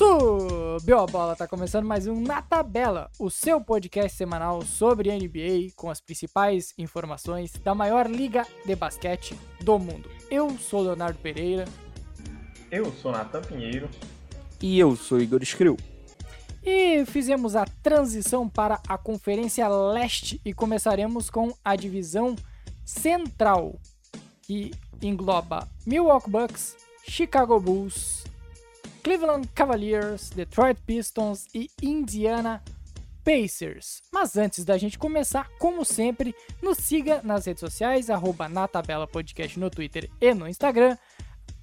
Subiu 0.00 0.98
a 0.98 1.04
bola, 1.04 1.36
tá 1.36 1.46
começando 1.46 1.84
mais 1.84 2.06
um 2.06 2.22
Na 2.22 2.40
Tabela, 2.40 3.10
o 3.18 3.28
seu 3.28 3.60
podcast 3.60 4.16
semanal 4.16 4.62
sobre 4.62 5.14
NBA 5.14 5.74
com 5.76 5.90
as 5.90 6.00
principais 6.00 6.72
informações 6.78 7.52
da 7.62 7.74
maior 7.74 8.08
liga 8.08 8.46
de 8.64 8.74
basquete 8.74 9.38
do 9.60 9.78
mundo. 9.78 10.08
Eu 10.30 10.56
sou 10.56 10.80
Leonardo 10.80 11.18
Pereira. 11.18 11.66
Eu 12.70 12.90
sou 12.92 13.12
Natan 13.12 13.42
Pinheiro. 13.42 13.90
E 14.62 14.78
eu 14.78 14.96
sou 14.96 15.20
Igor 15.20 15.42
Skrill. 15.42 15.76
E 16.64 17.04
fizemos 17.04 17.54
a 17.54 17.66
transição 17.66 18.48
para 18.48 18.80
a 18.88 18.96
Conferência 18.96 19.68
Leste 19.68 20.40
e 20.42 20.54
começaremos 20.54 21.28
com 21.28 21.54
a 21.62 21.76
divisão 21.76 22.34
Central, 22.86 23.78
que 24.40 24.70
engloba 25.02 25.68
Milwaukee 25.86 26.30
Bucks, 26.30 26.74
Chicago 27.06 27.60
Bulls, 27.60 28.19
Cleveland 29.02 29.48
Cavaliers, 29.54 30.30
Detroit 30.30 30.78
Pistons 30.86 31.46
e 31.54 31.70
Indiana 31.82 32.62
Pacers. 33.24 34.02
Mas 34.12 34.36
antes 34.36 34.64
da 34.64 34.76
gente 34.76 34.98
começar, 34.98 35.48
como 35.58 35.84
sempre, 35.84 36.34
nos 36.62 36.78
siga 36.78 37.20
nas 37.22 37.46
redes 37.46 37.60
sociais, 37.60 38.10
arroba 38.10 38.48
na 38.48 38.68
tabela 38.68 39.06
podcast 39.06 39.58
no 39.58 39.70
Twitter 39.70 40.10
e 40.20 40.34
no 40.34 40.48
Instagram. 40.48 40.96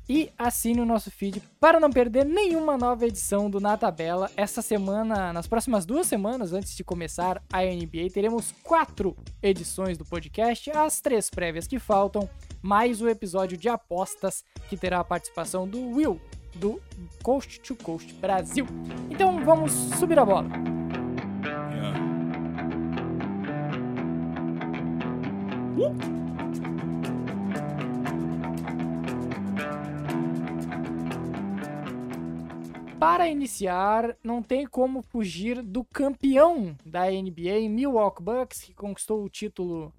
E 0.10 0.32
assine 0.38 0.80
o 0.80 0.86
nosso 0.86 1.12
feed 1.12 1.41
para 1.60 1.82
não 1.82 1.90
perder 1.90 2.26
nenhuma 2.26 2.77
nova 2.77 3.05
edição 3.05 3.49
do 3.49 3.60
Na 3.60 3.76
Tabela. 3.76 4.32
Essa 4.38 4.62
semana, 4.62 5.34
nas 5.34 5.48
próximas 5.48 5.85
duas 5.85 6.08
semanas, 6.08 6.54
antes 6.54 6.77
de 6.77 6.84
começar 6.84 7.44
a 7.52 7.62
NBA, 7.62 8.10
teremos 8.13 8.54
quatro 8.63 9.18
edições 9.44 9.98
do 9.98 10.05
podcast, 10.05 10.72
as 10.72 11.02
três 11.02 11.30
prévias 11.30 11.68
que 11.68 11.77
faltam, 11.77 12.30
mais 12.62 13.02
o 13.02 13.10
episódio 13.10 13.58
de 13.58 13.68
apostas, 13.68 14.46
que 14.70 14.77
terá 14.77 15.02
a 15.02 15.04
participação 15.04 15.68
do 15.68 15.90
Will, 15.90 16.21
do 16.58 16.82
Coast 17.24 17.60
to 17.62 17.76
Coast 17.76 18.13
Brasil. 18.16 18.66
Então 19.10 19.44
vamos 19.46 19.72
subir 19.72 20.20
a 20.20 20.26
bola. 20.26 20.50
Para 32.99 33.30
iniciar, 33.30 34.18
não 34.24 34.42
tem 34.42 34.66
como 34.66 35.04
fugir 35.04 35.62
do 35.62 35.84
campeão 35.84 36.76
da 36.84 37.05
NBA, 37.12 37.70
Milwaukee 37.70 38.24
Bucks, 38.24 38.62
que 38.62 38.74
conquistou 38.74 39.24
o 39.24 39.30
título 39.30 39.94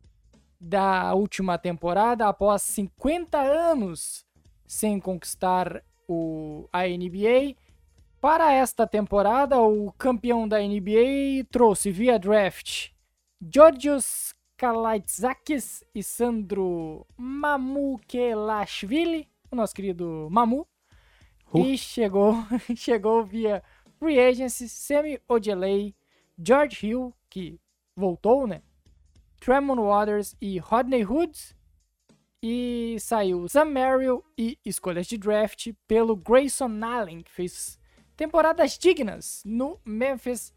da 0.61 1.15
última 1.15 1.57
temporada 1.57 2.27
após 2.27 2.63
50 2.63 3.39
anos 3.39 4.27
sem 4.67 4.99
conquistar 4.99 5.83
o, 6.09 6.67
a 6.73 6.87
NBA. 6.87 7.55
Para 8.21 8.53
esta 8.53 8.87
temporada, 8.87 9.61
o 9.61 9.93
campeão 9.93 10.49
da 10.49 10.59
NBA 10.59 11.45
trouxe 11.51 11.93
via 11.93 12.19
draft 12.19 12.91
Georgios 13.41 14.35
Kalaitzakis 14.57 15.85
e 15.95 16.03
Sandro 16.03 17.07
Mamukelashvili, 17.17 19.29
o 19.53 19.57
nosso 19.57 19.73
querido 19.73 20.27
Mamu. 20.31 20.67
Uh. 21.53 21.65
E 21.65 21.79
chegou, 21.79 22.35
chegou 22.75 23.25
via 23.25 23.63
free 23.99 24.19
agency 24.19 24.69
Semi 24.69 25.21
Ojeley, 25.29 25.95
George 26.37 26.85
Hill, 26.87 27.15
que 27.31 27.61
voltou, 27.95 28.49
né? 28.49 28.63
Tremont 29.41 29.81
Waters 29.81 30.37
e 30.41 30.59
Rodney 30.59 31.05
Hood. 31.05 31.57
E 32.43 32.97
saiu 33.01 33.49
Sam 33.49 33.65
Merrill 33.67 34.25
e 34.37 34.59
escolhas 34.65 35.07
de 35.07 35.19
draft 35.19 35.73
pelo 35.89 36.15
Grayson 36.15 36.71
Allen, 36.83 37.23
que 37.23 37.33
fez 37.33 37.79
temporadas 38.17 38.79
dignas 38.79 39.43
no 39.45 39.81
Memphis 39.85 40.53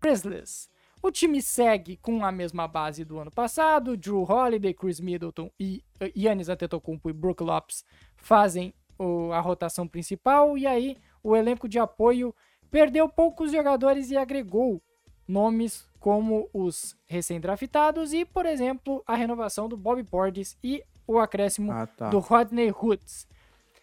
Grizzlies. 0.00 0.70
O 1.02 1.10
time 1.10 1.42
segue 1.42 1.96
com 1.96 2.24
a 2.24 2.32
mesma 2.32 2.66
base 2.66 3.04
do 3.04 3.18
ano 3.18 3.30
passado. 3.30 3.96
Drew 3.96 4.22
Holiday, 4.22 4.72
Chris 4.72 5.00
Middleton 5.00 5.50
e 5.58 5.84
Yannis 6.16 6.48
Antetokounmpo 6.48 7.10
e 7.10 7.12
Brook 7.12 7.42
Lopes 7.42 7.84
fazem 8.16 8.72
o, 8.98 9.32
a 9.32 9.40
rotação 9.40 9.86
principal. 9.86 10.56
E 10.56 10.66
aí 10.66 10.96
o 11.22 11.36
elenco 11.36 11.68
de 11.68 11.78
apoio 11.78 12.34
perdeu 12.70 13.08
poucos 13.08 13.52
jogadores 13.52 14.10
e 14.10 14.16
agregou 14.16 14.82
nomes 15.28 15.88
como 15.98 16.48
os 16.52 16.96
recém-draftados 17.06 18.12
e, 18.12 18.24
por 18.24 18.46
exemplo, 18.46 19.02
a 19.06 19.14
renovação 19.14 19.68
do 19.68 19.76
Bobby 19.76 20.04
Portis 20.04 20.56
e 20.62 20.82
o 21.06 21.18
acréscimo 21.18 21.72
ah, 21.72 21.86
tá. 21.86 22.08
do 22.10 22.18
Rodney 22.18 22.70
Hoods. 22.70 23.26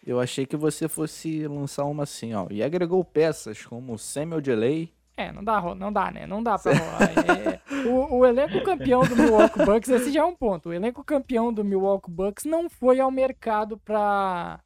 Eu 0.06 0.20
achei 0.20 0.44
que 0.44 0.56
você 0.56 0.86
fosse 0.86 1.46
lançar 1.48 1.84
uma 1.84 2.02
assim, 2.02 2.34
ó. 2.34 2.46
E 2.50 2.62
agregou 2.62 3.02
peças 3.02 3.64
como 3.64 3.98
Samuel 3.98 4.42
Delay. 4.42 4.92
É, 5.16 5.32
não 5.32 5.42
dá, 5.42 5.74
não 5.74 5.92
dá, 5.92 6.10
né? 6.10 6.26
Não 6.26 6.42
dá 6.42 6.58
pra 6.58 6.72
rolar. 6.74 7.02
É, 7.02 7.88
o, 7.88 8.18
o, 8.18 8.26
elenco 8.26 8.62
campeão 8.64 9.02
do 9.02 9.16
Milwaukee 9.16 9.64
Bucks, 9.64 9.88
esse 9.88 10.12
já 10.12 10.20
é 10.20 10.24
um 10.24 10.34
ponto. 10.34 10.68
O 10.68 10.72
elenco 10.72 11.02
campeão 11.04 11.52
do 11.52 11.64
Milwaukee 11.64 12.10
Bucks 12.10 12.44
não 12.44 12.68
foi 12.68 13.00
ao 13.00 13.10
mercado 13.10 13.78
pra 13.78 14.60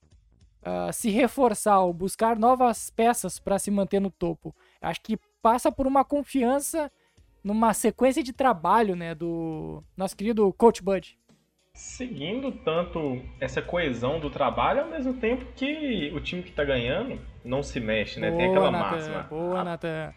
uh, 0.63 0.93
se 0.93 1.11
reforçar 1.11 1.81
ou 1.81 1.93
buscar 1.93 2.37
novas 2.37 2.91
peças 2.91 3.39
para 3.39 3.59
se 3.59 3.71
manter 3.71 4.01
no 4.01 4.11
topo. 4.11 4.57
Acho 4.81 5.03
que 5.03 5.19
passa 5.43 5.71
por 5.71 5.87
uma 5.87 6.05
confiança 6.05 6.91
numa 7.45 7.73
sequência 7.75 8.23
de 8.23 8.33
trabalho, 8.33 8.97
né, 8.97 9.15
do 9.15 9.85
nosso 9.97 10.17
querido 10.17 10.53
Coach 10.55 10.83
Bud 10.83 11.18
seguindo 11.79 12.51
tanto 12.51 13.23
essa 13.41 13.63
coesão 13.63 14.19
do 14.19 14.29
trabalho 14.29 14.81
ao 14.81 14.89
mesmo 14.89 15.15
tempo 15.15 15.45
que 15.55 16.11
o 16.13 16.19
time 16.19 16.43
que 16.43 16.51
tá 16.51 16.65
ganhando 16.65 17.21
não 17.45 17.63
se 17.63 17.79
mexe, 17.79 18.19
né? 18.19 18.31
Boa, 18.31 18.39
tem 18.39 18.51
aquela 18.51 18.71
Nathan, 18.73 18.91
máxima. 18.97 19.23
Boa, 19.31 19.65
Nathan. 19.65 20.13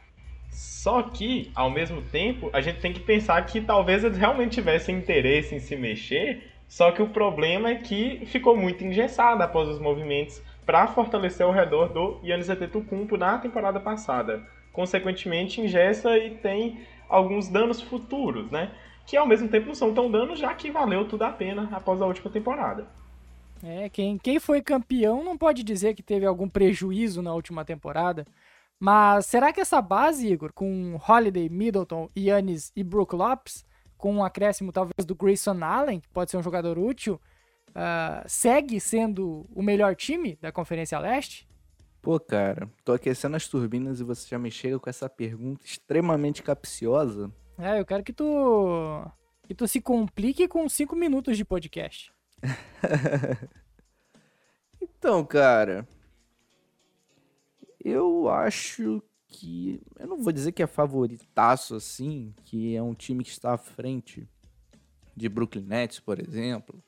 Só 0.50 1.04
que, 1.04 1.52
ao 1.54 1.70
mesmo 1.70 2.02
tempo, 2.02 2.50
a 2.52 2.62
gente 2.62 2.80
tem 2.80 2.92
que 2.92 3.00
pensar 3.00 3.46
que 3.46 3.62
talvez 3.62 4.04
eles 4.04 4.18
realmente 4.18 4.56
tivessem 4.56 4.98
interesse 4.98 5.54
em 5.54 5.60
se 5.60 5.76
mexer, 5.76 6.52
só 6.68 6.92
que 6.92 7.04
o 7.04 7.10
problema 7.10 7.70
é 7.70 7.76
que 7.76 8.26
ficou 8.26 8.58
muito 8.58 8.84
engessado 8.84 9.44
após 9.44 9.70
os 9.70 9.80
movimentos 9.80 10.42
para 10.66 10.88
fortalecer 10.88 11.46
ao 11.46 11.52
redor 11.52 11.90
do 11.90 12.20
Yannis 12.24 12.50
Antetokounmpo 12.50 13.18
na 13.18 13.38
temporada 13.38 13.80
passada. 13.80 14.42
Consequentemente, 14.74 15.62
engessa 15.62 16.18
e 16.18 16.32
tem 16.32 16.80
alguns 17.08 17.48
danos 17.48 17.82
futuros, 17.82 18.50
né? 18.50 18.72
Que 19.12 19.18
ao 19.18 19.28
mesmo 19.28 19.50
tempo 19.50 19.68
não 19.68 19.76
são 19.76 19.94
tão 19.94 20.10
danos, 20.10 20.40
já 20.40 20.54
que 20.56 20.72
valeu 20.72 21.06
tudo 21.06 21.24
a 21.24 21.30
pena 21.30 21.68
após 21.74 22.02
a 22.02 22.06
última 22.06 22.32
temporada. 22.32 22.88
É, 23.62 23.90
quem, 23.90 24.18
quem 24.18 24.40
foi 24.40 24.62
campeão 24.62 25.22
não 25.22 25.38
pode 25.38 25.64
dizer 25.64 25.96
que 25.96 26.02
teve 26.02 26.26
algum 26.26 26.48
prejuízo 26.48 27.22
na 27.22 27.34
última 27.34 27.66
temporada. 27.66 28.26
Mas 28.80 29.26
será 29.26 29.52
que 29.52 29.60
essa 29.60 29.82
base, 29.82 30.32
Igor, 30.32 30.54
com 30.54 30.98
Holiday, 31.06 31.50
Middleton, 31.50 32.08
Yannis 32.18 32.72
e 32.74 32.86
Brook 32.86 33.14
Lopes, 33.14 33.66
com 33.98 34.16
um 34.16 34.24
acréscimo 34.24 34.72
talvez 34.72 35.06
do 35.06 35.14
Grayson 35.14 35.62
Allen, 35.62 36.00
que 36.00 36.08
pode 36.08 36.32
ser 36.32 36.38
um 36.38 36.44
jogador 36.44 36.80
útil, 36.80 37.20
uh, 37.72 38.24
segue 38.28 38.80
sendo 38.80 39.46
o 39.54 39.62
melhor 39.62 39.94
time 39.94 40.40
da 40.42 40.54
Conferência 40.54 40.98
Leste? 40.98 41.46
Pô, 42.02 42.18
cara, 42.18 42.72
tô 42.86 42.94
aquecendo 42.94 43.36
as 43.36 43.46
turbinas 43.46 44.00
e 44.00 44.06
você 44.06 44.26
já 44.30 44.40
me 44.40 44.50
chega 44.50 44.80
com 44.80 44.90
essa 44.90 45.10
pergunta 45.10 45.66
extremamente 45.66 46.42
capciosa. 46.42 47.30
É, 47.62 47.80
eu 47.80 47.86
quero 47.86 48.04
que 48.04 48.12
tu 48.12 49.06
que 49.48 49.54
tu 49.54 49.68
se 49.68 49.80
complique 49.80 50.48
com 50.48 50.68
5 50.68 50.96
minutos 50.96 51.38
de 51.38 51.46
podcast. 51.46 52.12
então, 54.82 55.24
cara, 55.24 55.88
eu 57.80 58.28
acho 58.30 59.04
que 59.28 59.80
eu 60.00 60.08
não 60.08 60.18
vou 60.18 60.34
dizer 60.34 60.54
que 60.54 60.64
é 60.64 60.68
favoritaço 60.68 61.76
assim, 61.76 62.34
que 62.46 62.76
é 62.76 62.82
um 62.82 62.96
time 62.96 63.24
que 63.24 63.30
está 63.30 63.54
à 63.54 63.58
frente 63.58 64.28
de 65.16 65.30
Brooklyn 65.30 65.62
Nets, 65.62 66.00
por 66.00 66.20
exemplo, 66.20 66.84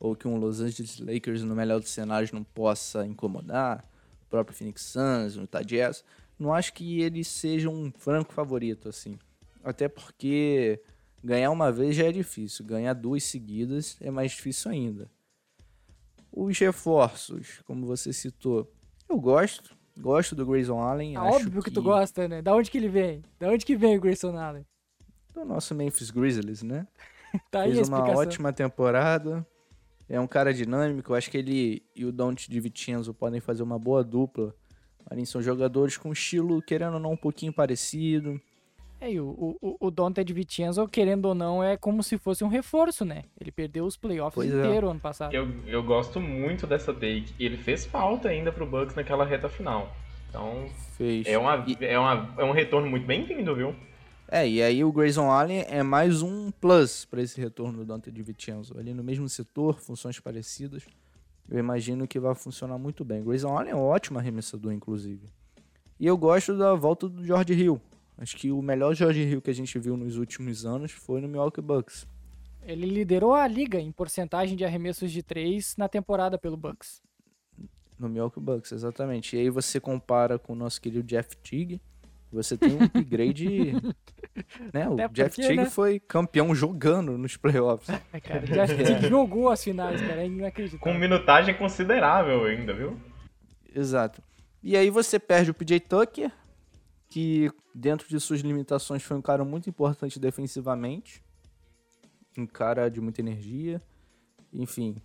ou 0.00 0.16
que 0.16 0.26
um 0.26 0.36
Los 0.36 0.58
Angeles 0.58 1.00
Lakers 1.00 1.42
no 1.42 1.54
melhor 1.54 1.80
dos 1.80 1.90
cenários 1.90 2.32
não 2.32 2.42
possa 2.42 3.06
incomodar, 3.06 3.84
o 4.22 4.30
próprio 4.30 4.56
Phoenix 4.56 4.80
Suns, 4.80 5.36
o 5.36 5.42
Utah 5.42 5.60
Jazz, 5.60 6.02
não 6.38 6.54
acho 6.54 6.72
que 6.72 7.02
eles 7.02 7.28
sejam 7.28 7.74
um 7.74 7.92
franco 7.92 8.32
favorito 8.32 8.88
assim. 8.88 9.18
Até 9.64 9.88
porque 9.88 10.80
ganhar 11.22 11.50
uma 11.50 11.72
vez 11.72 11.96
já 11.96 12.04
é 12.04 12.12
difícil, 12.12 12.66
ganhar 12.66 12.92
duas 12.92 13.24
seguidas 13.24 13.96
é 14.00 14.10
mais 14.10 14.32
difícil 14.32 14.70
ainda. 14.70 15.10
Os 16.30 16.58
reforços, 16.58 17.62
como 17.64 17.86
você 17.86 18.12
citou, 18.12 18.70
eu 19.08 19.18
gosto. 19.18 19.74
Gosto 19.96 20.34
do 20.34 20.44
Grayson 20.44 20.80
Allen. 20.80 21.14
É 21.14 21.20
óbvio 21.20 21.62
que... 21.62 21.70
que... 21.70 21.74
tu 21.74 21.82
gosta, 21.82 22.26
né? 22.26 22.42
Da 22.42 22.54
onde 22.54 22.70
que 22.70 22.76
ele 22.76 22.88
vem? 22.88 23.22
Da 23.38 23.48
onde 23.48 23.64
que 23.64 23.76
vem 23.76 23.96
o 23.96 24.00
Grayson 24.00 24.36
Allen? 24.36 24.66
Do 25.32 25.44
nosso 25.44 25.74
Memphis 25.74 26.10
Grizzlies, 26.10 26.62
né? 26.62 26.86
tá 27.50 27.62
Fez 27.62 27.78
aí 27.78 27.84
uma 27.84 28.10
ótima 28.10 28.52
temporada. 28.52 29.46
É 30.08 30.18
um 30.18 30.26
cara 30.26 30.52
dinâmico. 30.52 31.12
Eu 31.12 31.16
acho 31.16 31.30
que 31.30 31.38
ele 31.38 31.82
e 31.94 32.04
o 32.04 32.12
Don't 32.12 32.50
de 32.50 32.60
Vicenzo 32.60 33.14
podem 33.14 33.40
fazer 33.40 33.62
uma 33.62 33.78
boa 33.78 34.02
dupla. 34.02 34.54
Ali 35.08 35.24
são 35.24 35.40
jogadores 35.40 35.96
com 35.96 36.12
estilo, 36.12 36.60
querendo 36.60 36.94
ou 36.94 37.00
não, 37.00 37.12
um 37.12 37.16
pouquinho 37.16 37.52
parecido. 37.52 38.40
É, 39.00 39.12
e 39.12 39.20
o, 39.20 39.56
o, 39.60 39.76
o 39.80 39.90
Dante 39.90 40.24
de 40.24 40.32
Vincenzo, 40.32 40.88
querendo 40.88 41.26
ou 41.26 41.34
não, 41.34 41.62
é 41.62 41.76
como 41.76 42.02
se 42.02 42.16
fosse 42.16 42.42
um 42.42 42.48
reforço, 42.48 43.04
né? 43.04 43.24
Ele 43.40 43.50
perdeu 43.50 43.84
os 43.84 43.96
playoffs 43.96 44.34
pois 44.34 44.48
inteiro 44.48 44.86
é. 44.86 44.90
ano 44.90 45.00
passado. 45.00 45.34
Eu, 45.34 45.48
eu 45.66 45.82
gosto 45.82 46.20
muito 46.20 46.66
dessa 46.66 46.92
take. 46.92 47.34
E 47.38 47.44
ele 47.44 47.56
fez 47.56 47.84
falta 47.84 48.28
ainda 48.28 48.50
pro 48.50 48.66
Bucks 48.66 48.94
naquela 48.94 49.24
reta 49.24 49.48
final. 49.48 49.94
Então, 50.28 50.66
Fez. 50.96 51.26
é, 51.26 51.38
uma, 51.38 51.64
é, 51.80 51.98
uma, 51.98 52.34
é 52.38 52.44
um 52.44 52.50
retorno 52.50 52.88
muito 52.88 53.06
bem-vindo, 53.06 53.54
viu? 53.54 53.74
É, 54.26 54.48
e 54.48 54.62
aí 54.62 54.82
o 54.82 54.90
Grayson 54.90 55.30
Allen 55.30 55.64
é 55.68 55.82
mais 55.82 56.22
um 56.22 56.50
plus 56.50 57.04
para 57.04 57.22
esse 57.22 57.40
retorno 57.40 57.78
do 57.78 57.84
Dante 57.84 58.10
DiVincenzo. 58.10 58.76
Ali 58.78 58.94
no 58.94 59.04
mesmo 59.04 59.28
setor, 59.28 59.78
funções 59.78 60.18
parecidas. 60.18 60.82
Eu 61.48 61.58
imagino 61.58 62.08
que 62.08 62.18
vai 62.18 62.34
funcionar 62.34 62.78
muito 62.78 63.04
bem. 63.04 63.22
Grayson 63.22 63.56
Allen 63.56 63.70
é 63.70 63.76
um 63.76 63.82
ótimo 63.82 64.18
arremessador, 64.18 64.72
inclusive. 64.72 65.28
E 66.00 66.06
eu 66.06 66.16
gosto 66.16 66.56
da 66.56 66.74
volta 66.74 67.08
do 67.08 67.24
George 67.24 67.52
Hill. 67.52 67.80
Acho 68.16 68.36
que 68.36 68.50
o 68.52 68.62
melhor 68.62 68.94
George 68.94 69.22
Hill 69.22 69.42
que 69.42 69.50
a 69.50 69.54
gente 69.54 69.78
viu 69.78 69.96
nos 69.96 70.16
últimos 70.16 70.64
anos 70.64 70.92
foi 70.92 71.20
no 71.20 71.28
Milwaukee 71.28 71.60
Bucks. 71.60 72.06
Ele 72.62 72.86
liderou 72.86 73.34
a 73.34 73.46
liga 73.46 73.78
em 73.78 73.92
porcentagem 73.92 74.56
de 74.56 74.64
arremessos 74.64 75.10
de 75.12 75.22
três 75.22 75.74
na 75.76 75.88
temporada 75.88 76.38
pelo 76.38 76.56
Bucks. 76.56 77.02
No 77.98 78.08
Milwaukee 78.08 78.40
Bucks, 78.40 78.72
exatamente. 78.72 79.36
E 79.36 79.40
aí 79.40 79.50
você 79.50 79.78
compara 79.78 80.38
com 80.38 80.52
o 80.52 80.56
nosso 80.56 80.80
querido 80.80 81.02
Jeff 81.02 81.36
Teague, 81.38 81.80
você 82.32 82.56
tem 82.56 82.74
um 82.74 82.84
upgrade, 82.84 83.72
né? 84.72 84.88
O 84.88 84.94
Até 84.94 85.08
Jeff 85.08 85.36
porque, 85.36 85.42
Teague 85.42 85.56
né? 85.56 85.70
foi 85.70 86.00
campeão 86.00 86.54
jogando 86.54 87.16
nos 87.16 87.36
playoffs. 87.36 87.88
É, 88.12 88.20
cara, 88.20 88.46
já 88.46 88.66
Teague 88.66 89.08
jogou 89.08 89.50
as 89.50 89.62
finais, 89.62 90.00
cara, 90.00 90.22
é 90.22 90.26
inacreditável. 90.26 90.80
Com 90.80 90.98
minutagem 90.98 91.54
considerável 91.54 92.44
ainda, 92.44 92.72
viu? 92.72 92.98
Exato. 93.74 94.22
E 94.62 94.76
aí 94.76 94.88
você 94.88 95.18
perde 95.18 95.50
o 95.50 95.54
PJ 95.54 95.80
Tucker, 95.80 96.32
que 97.14 97.48
dentro 97.72 98.08
de 98.08 98.18
suas 98.18 98.40
limitações 98.40 99.00
foi 99.00 99.16
um 99.16 99.22
cara 99.22 99.44
muito 99.44 99.70
importante 99.70 100.18
defensivamente. 100.18 101.22
Um 102.36 102.44
cara 102.44 102.88
de 102.88 103.00
muita 103.00 103.20
energia. 103.20 103.80
Enfim. 104.52 104.96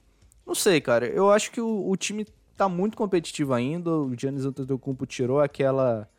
Não 0.43 0.55
sei, 0.55 0.81
cara. 0.81 1.05
Eu 1.05 1.29
acho 1.29 1.51
que 1.51 1.61
o, 1.61 1.87
o 1.87 1.95
time 1.95 2.25
tá 2.57 2.67
muito 2.67 2.97
competitivo 2.97 3.53
ainda. 3.53 3.91
O 3.91 4.19
Giannis 4.19 4.43
Antetokounmpo 4.43 5.05
tirou 5.05 5.39
aquela 5.39 6.09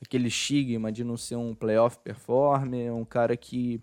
aquele 0.00 0.28
estigma 0.28 0.92
de 0.92 1.02
não 1.02 1.16
ser 1.16 1.34
um 1.34 1.56
playoff 1.56 1.98
performer, 1.98 2.94
um 2.94 3.04
cara 3.04 3.36
que 3.36 3.80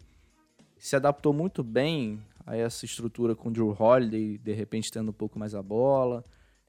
se 0.77 0.95
adaptou 0.95 1.33
muito 1.33 1.61
bem 1.61 2.21
a 2.45 2.56
essa 2.56 2.85
estrutura 2.85 3.35
com 3.35 3.50
o 3.50 3.51
Drew 3.51 3.75
Holiday, 3.77 4.38
de 4.38 4.53
repente 4.53 4.89
tendo 4.89 5.09
um 5.09 5.13
pouco 5.13 5.38
mais 5.38 5.53
a 5.53 5.61
bola. 5.61 6.23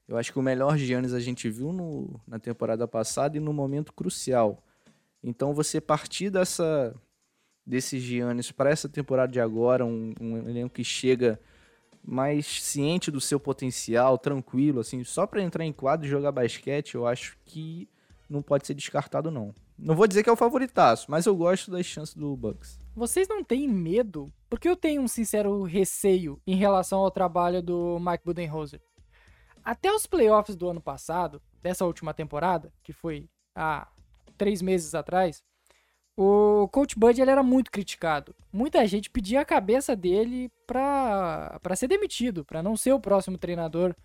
Eu 0.05 0.17
acho 0.17 0.33
que 0.33 0.39
o 0.39 0.41
melhor 0.41 0.77
Giannis 0.77 1.13
a 1.13 1.19
gente 1.21 1.49
viu 1.49 1.71
no, 1.71 2.19
na 2.27 2.39
temporada 2.39 2.85
passada 2.89 3.37
e 3.37 3.39
no 3.39 3.53
momento 3.53 3.93
crucial. 3.93 4.61
Então 5.23 5.53
você 5.53 5.79
partir 5.79 6.29
dessa 6.29 6.93
desse 7.65 7.99
Giannis 7.99 8.51
para 8.51 8.71
essa 8.71 8.89
temporada 8.89 9.31
de 9.31 9.39
agora, 9.39 9.85
um, 9.85 10.13
um 10.19 10.37
elenco 10.49 10.73
que 10.73 10.83
chega 10.83 11.39
mais 12.03 12.45
ciente 12.45 13.11
do 13.11 13.21
seu 13.21 13.39
potencial, 13.39 14.17
tranquilo, 14.17 14.79
assim, 14.79 15.03
só 15.03 15.27
para 15.27 15.41
entrar 15.41 15.63
em 15.63 15.71
quadro 15.71 16.05
e 16.05 16.09
jogar 16.09 16.31
basquete, 16.31 16.95
eu 16.95 17.05
acho 17.05 17.37
que 17.45 17.87
não 18.27 18.41
pode 18.41 18.65
ser 18.65 18.73
descartado 18.73 19.29
não. 19.29 19.53
Não 19.77 19.95
vou 19.95 20.07
dizer 20.07 20.23
que 20.23 20.29
é 20.29 20.33
o 20.33 20.37
favoritaço, 20.37 21.09
mas 21.09 21.25
eu 21.25 21.35
gosto 21.35 21.71
das 21.71 21.85
chances 21.85 22.15
do 22.15 22.35
Bucks. 22.35 22.79
Vocês 22.95 23.27
não 23.27 23.43
têm 23.43 23.67
medo? 23.67 24.31
Porque 24.49 24.69
eu 24.69 24.75
tenho 24.75 25.01
um 25.01 25.07
sincero 25.07 25.63
receio 25.63 26.39
em 26.45 26.55
relação 26.55 26.99
ao 26.99 27.11
trabalho 27.11 27.61
do 27.61 27.99
Mike 27.99 28.23
Budenholzer. 28.23 28.81
Até 29.63 29.91
os 29.91 30.05
playoffs 30.05 30.55
do 30.55 30.69
ano 30.69 30.81
passado, 30.81 31.41
dessa 31.61 31.85
última 31.85 32.13
temporada, 32.13 32.73
que 32.83 32.93
foi 32.93 33.29
há 33.55 33.87
três 34.41 34.59
meses 34.59 34.95
atrás, 34.95 35.43
o 36.17 36.67
Coach 36.69 36.97
Bud 36.97 37.21
ele 37.21 37.29
era 37.29 37.43
muito 37.43 37.69
criticado. 37.69 38.35
Muita 38.51 38.83
gente 38.87 39.07
pedia 39.07 39.39
a 39.39 39.45
cabeça 39.45 39.95
dele 39.95 40.51
pra 40.65 41.59
ser 41.75 41.87
demitido, 41.87 42.43
pra 42.43 42.63
não 42.63 42.75
ser 42.75 42.91
o 42.91 42.99
próximo 42.99 43.37
treinador, 43.37 43.95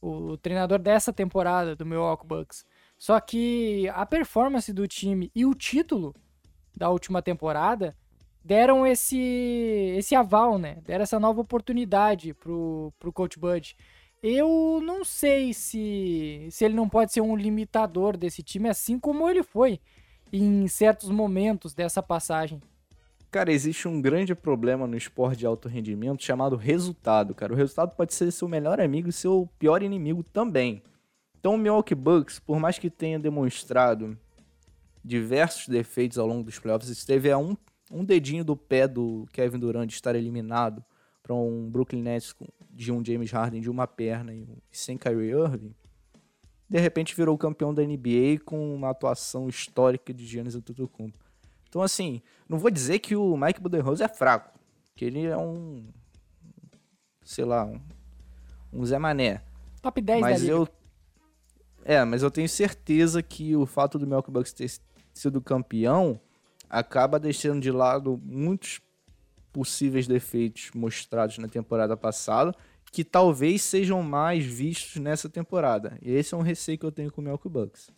o 0.00 0.36
treinador 0.36 0.78
dessa 0.78 1.12
temporada 1.12 1.74
do 1.74 1.84
Milwaukee 1.84 2.28
Bucks. 2.28 2.64
Só 2.96 3.18
que 3.18 3.88
a 3.92 4.06
performance 4.06 4.72
do 4.72 4.86
time 4.86 5.32
e 5.34 5.44
o 5.44 5.52
título 5.52 6.14
da 6.76 6.88
última 6.88 7.20
temporada 7.20 7.96
deram 8.44 8.86
esse 8.86 9.94
esse 9.98 10.14
aval, 10.14 10.58
né? 10.58 10.78
Deram 10.84 11.02
essa 11.02 11.18
nova 11.18 11.40
oportunidade 11.40 12.34
pro, 12.34 12.94
pro 13.00 13.12
Coach 13.12 13.36
Bud. 13.36 13.76
Eu 14.22 14.80
não 14.80 15.04
sei 15.04 15.52
se, 15.52 16.46
se 16.48 16.64
ele 16.64 16.74
não 16.74 16.88
pode 16.88 17.12
ser 17.12 17.20
um 17.20 17.34
limitador 17.34 18.16
desse 18.16 18.40
time, 18.40 18.68
assim 18.68 18.96
como 18.96 19.28
ele 19.28 19.42
foi 19.42 19.80
em 20.32 20.68
certos 20.68 21.10
momentos 21.10 21.74
dessa 21.74 22.00
passagem. 22.00 22.62
Cara, 23.32 23.50
existe 23.50 23.88
um 23.88 24.00
grande 24.00 24.34
problema 24.34 24.86
no 24.86 24.96
esporte 24.96 25.40
de 25.40 25.46
alto 25.46 25.68
rendimento 25.68 26.22
chamado 26.22 26.54
resultado, 26.54 27.34
cara. 27.34 27.52
O 27.52 27.56
resultado 27.56 27.96
pode 27.96 28.14
ser 28.14 28.30
seu 28.30 28.46
melhor 28.46 28.80
amigo 28.80 29.08
e 29.08 29.12
seu 29.12 29.48
pior 29.58 29.82
inimigo 29.82 30.22
também. 30.22 30.82
Então 31.40 31.54
o 31.54 31.58
Milwaukee 31.58 31.94
Bucks, 31.94 32.38
por 32.38 32.60
mais 32.60 32.78
que 32.78 32.88
tenha 32.88 33.18
demonstrado 33.18 34.16
diversos 35.04 35.66
defeitos 35.66 36.16
ao 36.16 36.28
longo 36.28 36.44
dos 36.44 36.60
playoffs, 36.60 36.88
esteve 36.88 37.28
a 37.28 37.38
um, 37.38 37.56
um 37.90 38.04
dedinho 38.04 38.44
do 38.44 38.56
pé 38.56 38.86
do 38.86 39.26
Kevin 39.32 39.58
Durant 39.58 39.88
de 39.88 39.94
estar 39.94 40.14
eliminado 40.14 40.84
para 41.22 41.34
um 41.34 41.70
Brooklyn 41.70 42.02
Nets 42.02 42.34
de 42.70 42.90
um 42.90 43.04
James 43.04 43.30
Harden 43.30 43.60
de 43.60 43.70
uma 43.70 43.86
perna 43.86 44.34
e 44.34 44.46
sem 44.70 44.96
Kyrie 44.98 45.30
Irving. 45.30 45.74
De 46.68 46.78
repente 46.78 47.14
virou 47.14 47.36
campeão 47.36 47.72
da 47.72 47.82
NBA 47.82 48.40
com 48.44 48.74
uma 48.74 48.90
atuação 48.90 49.48
histórica 49.48 50.12
de 50.12 50.26
Giannis 50.26 50.54
Antetokounmpo. 50.54 51.18
Então 51.68 51.82
assim, 51.82 52.22
não 52.48 52.58
vou 52.58 52.70
dizer 52.70 52.98
que 52.98 53.14
o 53.14 53.36
Mike 53.36 53.60
Budenholzer 53.60 54.06
é 54.10 54.14
fraco, 54.14 54.58
que 54.94 55.04
ele 55.04 55.26
é 55.26 55.36
um 55.36 55.86
sei 57.24 57.44
lá, 57.44 57.64
um, 57.64 57.80
um 58.72 58.84
Zé 58.84 58.98
Mané. 58.98 59.42
Top 59.80 60.00
10 60.00 60.20
da 60.20 60.28
Mas 60.28 60.44
eu. 60.44 60.68
É, 61.84 62.04
mas 62.04 62.22
eu 62.22 62.30
tenho 62.30 62.48
certeza 62.48 63.22
que 63.22 63.56
o 63.56 63.66
fato 63.66 63.98
do 63.98 64.06
Milwaukee 64.06 64.30
Bucks 64.30 64.52
ter 64.52 64.70
sido 65.12 65.40
campeão 65.40 66.20
acaba 66.70 67.18
deixando 67.18 67.60
de 67.60 67.72
lado 67.72 68.20
muitos 68.24 68.80
possíveis 69.52 70.06
defeitos 70.06 70.70
mostrados 70.74 71.38
na 71.38 71.48
temporada 71.48 71.96
passada 71.96 72.54
que 72.92 73.02
talvez 73.02 73.62
sejam 73.62 74.02
mais 74.02 74.44
vistos 74.44 75.00
nessa 75.00 75.28
temporada. 75.28 75.98
E 76.02 76.12
esse 76.12 76.34
é 76.34 76.36
um 76.36 76.42
receio 76.42 76.78
que 76.78 76.84
eu 76.84 76.92
tenho 76.92 77.10
com 77.10 77.22
o 77.22 77.24
Milwaukee 77.24 77.48
Bucks. 77.48 77.90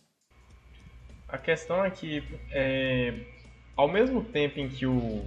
A 1.27 1.37
questão 1.37 1.83
é 1.83 1.91
que, 1.91 2.23
é, 2.51 3.13
ao 3.75 3.89
mesmo 3.89 4.23
tempo 4.23 4.57
em 4.57 4.69
que 4.69 4.85
o 4.85 5.25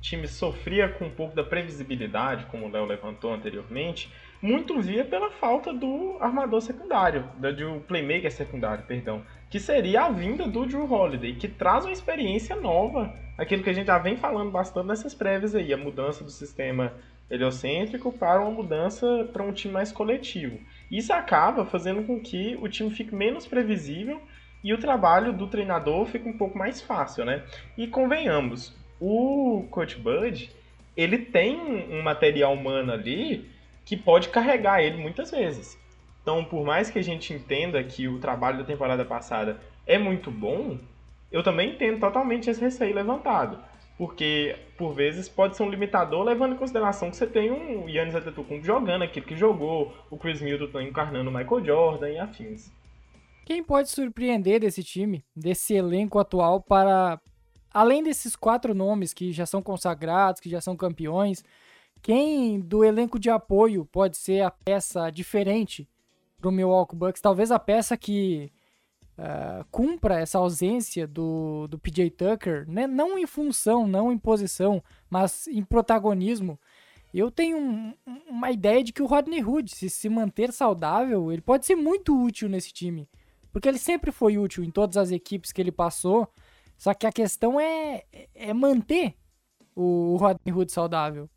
time 0.00 0.26
sofria 0.26 0.88
com 0.88 1.06
um 1.06 1.10
pouco 1.10 1.36
da 1.36 1.44
previsibilidade, 1.44 2.46
como 2.46 2.66
o 2.66 2.70
Léo 2.70 2.86
levantou 2.86 3.32
anteriormente, 3.32 4.12
muito 4.42 4.80
via 4.80 5.04
pela 5.04 5.30
falta 5.30 5.72
do 5.72 6.16
armador 6.20 6.60
secundário, 6.60 7.24
do 7.38 7.80
playmaker 7.82 8.32
secundário, 8.32 8.84
perdão, 8.84 9.22
que 9.50 9.58
seria 9.58 10.02
a 10.02 10.10
vinda 10.10 10.46
do 10.46 10.64
Drew 10.64 10.90
Holiday, 10.90 11.34
que 11.34 11.48
traz 11.48 11.84
uma 11.84 11.92
experiência 11.92 12.54
nova, 12.54 13.12
aquilo 13.36 13.64
que 13.64 13.70
a 13.70 13.72
gente 13.72 13.88
já 13.88 13.98
vem 13.98 14.16
falando 14.16 14.52
bastante 14.52 14.86
nessas 14.86 15.12
prévias 15.12 15.56
aí, 15.56 15.72
a 15.72 15.76
mudança 15.76 16.22
do 16.22 16.30
sistema 16.30 16.94
heliocêntrico 17.28 18.12
para 18.12 18.40
uma 18.40 18.50
mudança 18.50 19.28
para 19.32 19.42
um 19.42 19.52
time 19.52 19.74
mais 19.74 19.90
coletivo. 19.90 20.58
Isso 20.90 21.12
acaba 21.12 21.66
fazendo 21.66 22.04
com 22.04 22.20
que 22.20 22.56
o 22.60 22.68
time 22.68 22.90
fique 22.90 23.14
menos 23.14 23.46
previsível 23.46 24.22
e 24.62 24.72
o 24.72 24.78
trabalho 24.78 25.32
do 25.32 25.48
treinador 25.48 26.06
fica 26.06 26.28
um 26.28 26.36
pouco 26.36 26.56
mais 26.56 26.80
fácil, 26.80 27.24
né? 27.24 27.42
E 27.76 27.88
convenhamos, 27.88 28.76
o 29.00 29.66
Coach 29.70 29.96
Bud, 29.96 30.50
ele 30.96 31.18
tem 31.18 31.56
um 31.90 32.02
material 32.02 32.52
humano 32.52 32.92
ali 32.92 33.48
que 33.84 33.96
pode 33.96 34.28
carregar 34.28 34.82
ele 34.82 34.98
muitas 34.98 35.30
vezes. 35.30 35.79
Então, 36.22 36.44
por 36.44 36.64
mais 36.64 36.90
que 36.90 36.98
a 36.98 37.02
gente 37.02 37.32
entenda 37.32 37.82
que 37.82 38.06
o 38.06 38.18
trabalho 38.18 38.58
da 38.58 38.64
temporada 38.64 39.04
passada 39.04 39.60
é 39.86 39.98
muito 39.98 40.30
bom, 40.30 40.78
eu 41.32 41.42
também 41.42 41.72
entendo 41.72 42.00
totalmente 42.00 42.50
esse 42.50 42.60
receio 42.60 42.94
levantado. 42.94 43.58
Porque, 43.96 44.56
por 44.78 44.94
vezes, 44.94 45.28
pode 45.28 45.56
ser 45.56 45.62
um 45.62 45.70
limitador, 45.70 46.24
levando 46.24 46.54
em 46.54 46.58
consideração 46.58 47.10
que 47.10 47.16
você 47.16 47.26
tem 47.26 47.50
um 47.50 47.88
Yannis 47.88 48.14
Antetokounmpo 48.14 48.64
jogando 48.64 49.02
aquilo 49.02 49.26
que 49.26 49.36
jogou, 49.36 49.94
o 50.10 50.16
Chris 50.16 50.40
Middleton 50.40 50.80
encarnando 50.80 51.28
o 51.28 51.32
Michael 51.32 51.64
Jordan 51.64 52.08
e 52.08 52.18
afins. 52.18 52.72
Quem 53.44 53.62
pode 53.62 53.90
surpreender 53.90 54.60
desse 54.60 54.82
time, 54.82 55.24
desse 55.36 55.74
elenco 55.74 56.18
atual, 56.18 56.62
para 56.62 57.20
além 57.72 58.02
desses 58.02 58.34
quatro 58.34 58.74
nomes 58.74 59.12
que 59.12 59.32
já 59.32 59.44
são 59.44 59.60
consagrados, 59.60 60.40
que 60.40 60.48
já 60.48 60.60
são 60.60 60.76
campeões, 60.76 61.44
quem 62.00 62.58
do 62.58 62.82
elenco 62.82 63.18
de 63.18 63.28
apoio 63.28 63.84
pode 63.84 64.16
ser 64.16 64.42
a 64.42 64.50
peça 64.50 65.10
diferente 65.10 65.86
para 66.40 66.48
o 66.48 66.52
Milwaukee 66.52 66.96
Bucks? 66.96 67.20
Talvez 67.20 67.50
a 67.50 67.58
peça 67.58 67.96
que 67.96 68.50
ah, 69.18 69.64
cumpra 69.70 70.18
essa 70.18 70.38
ausência 70.38 71.06
do, 71.06 71.66
do 71.68 71.78
PJ 71.78 72.10
Tucker, 72.10 72.64
né? 72.68 72.86
não 72.86 73.18
em 73.18 73.26
função, 73.26 73.86
não 73.86 74.10
em 74.10 74.18
posição, 74.18 74.82
mas 75.08 75.46
em 75.46 75.62
protagonismo. 75.62 76.58
Eu 77.12 77.30
tenho 77.30 77.58
um- 77.58 77.94
uma 78.28 78.50
ideia 78.50 78.82
de 78.84 78.92
que 78.92 79.02
o 79.02 79.06
Rodney 79.06 79.44
Hood, 79.44 79.70
se 79.74 79.90
se 79.90 80.08
manter 80.08 80.52
saudável, 80.52 81.30
ele 81.32 81.42
pode 81.42 81.66
ser 81.66 81.74
muito 81.74 82.16
útil 82.16 82.48
nesse 82.48 82.72
time. 82.72 83.08
Porque 83.52 83.68
ele 83.68 83.78
sempre 83.78 84.12
foi 84.12 84.38
útil 84.38 84.62
em 84.62 84.70
todas 84.70 84.96
as 84.96 85.10
equipes 85.10 85.50
que 85.52 85.60
ele 85.60 85.72
passou. 85.72 86.28
Só 86.78 86.94
que 86.94 87.06
a 87.06 87.12
questão 87.12 87.58
é, 87.60 88.04
é 88.32 88.54
manter 88.54 89.14
o 89.74 90.16
Rodney 90.16 90.54
Hood 90.54 90.70
saudável. 90.72 91.28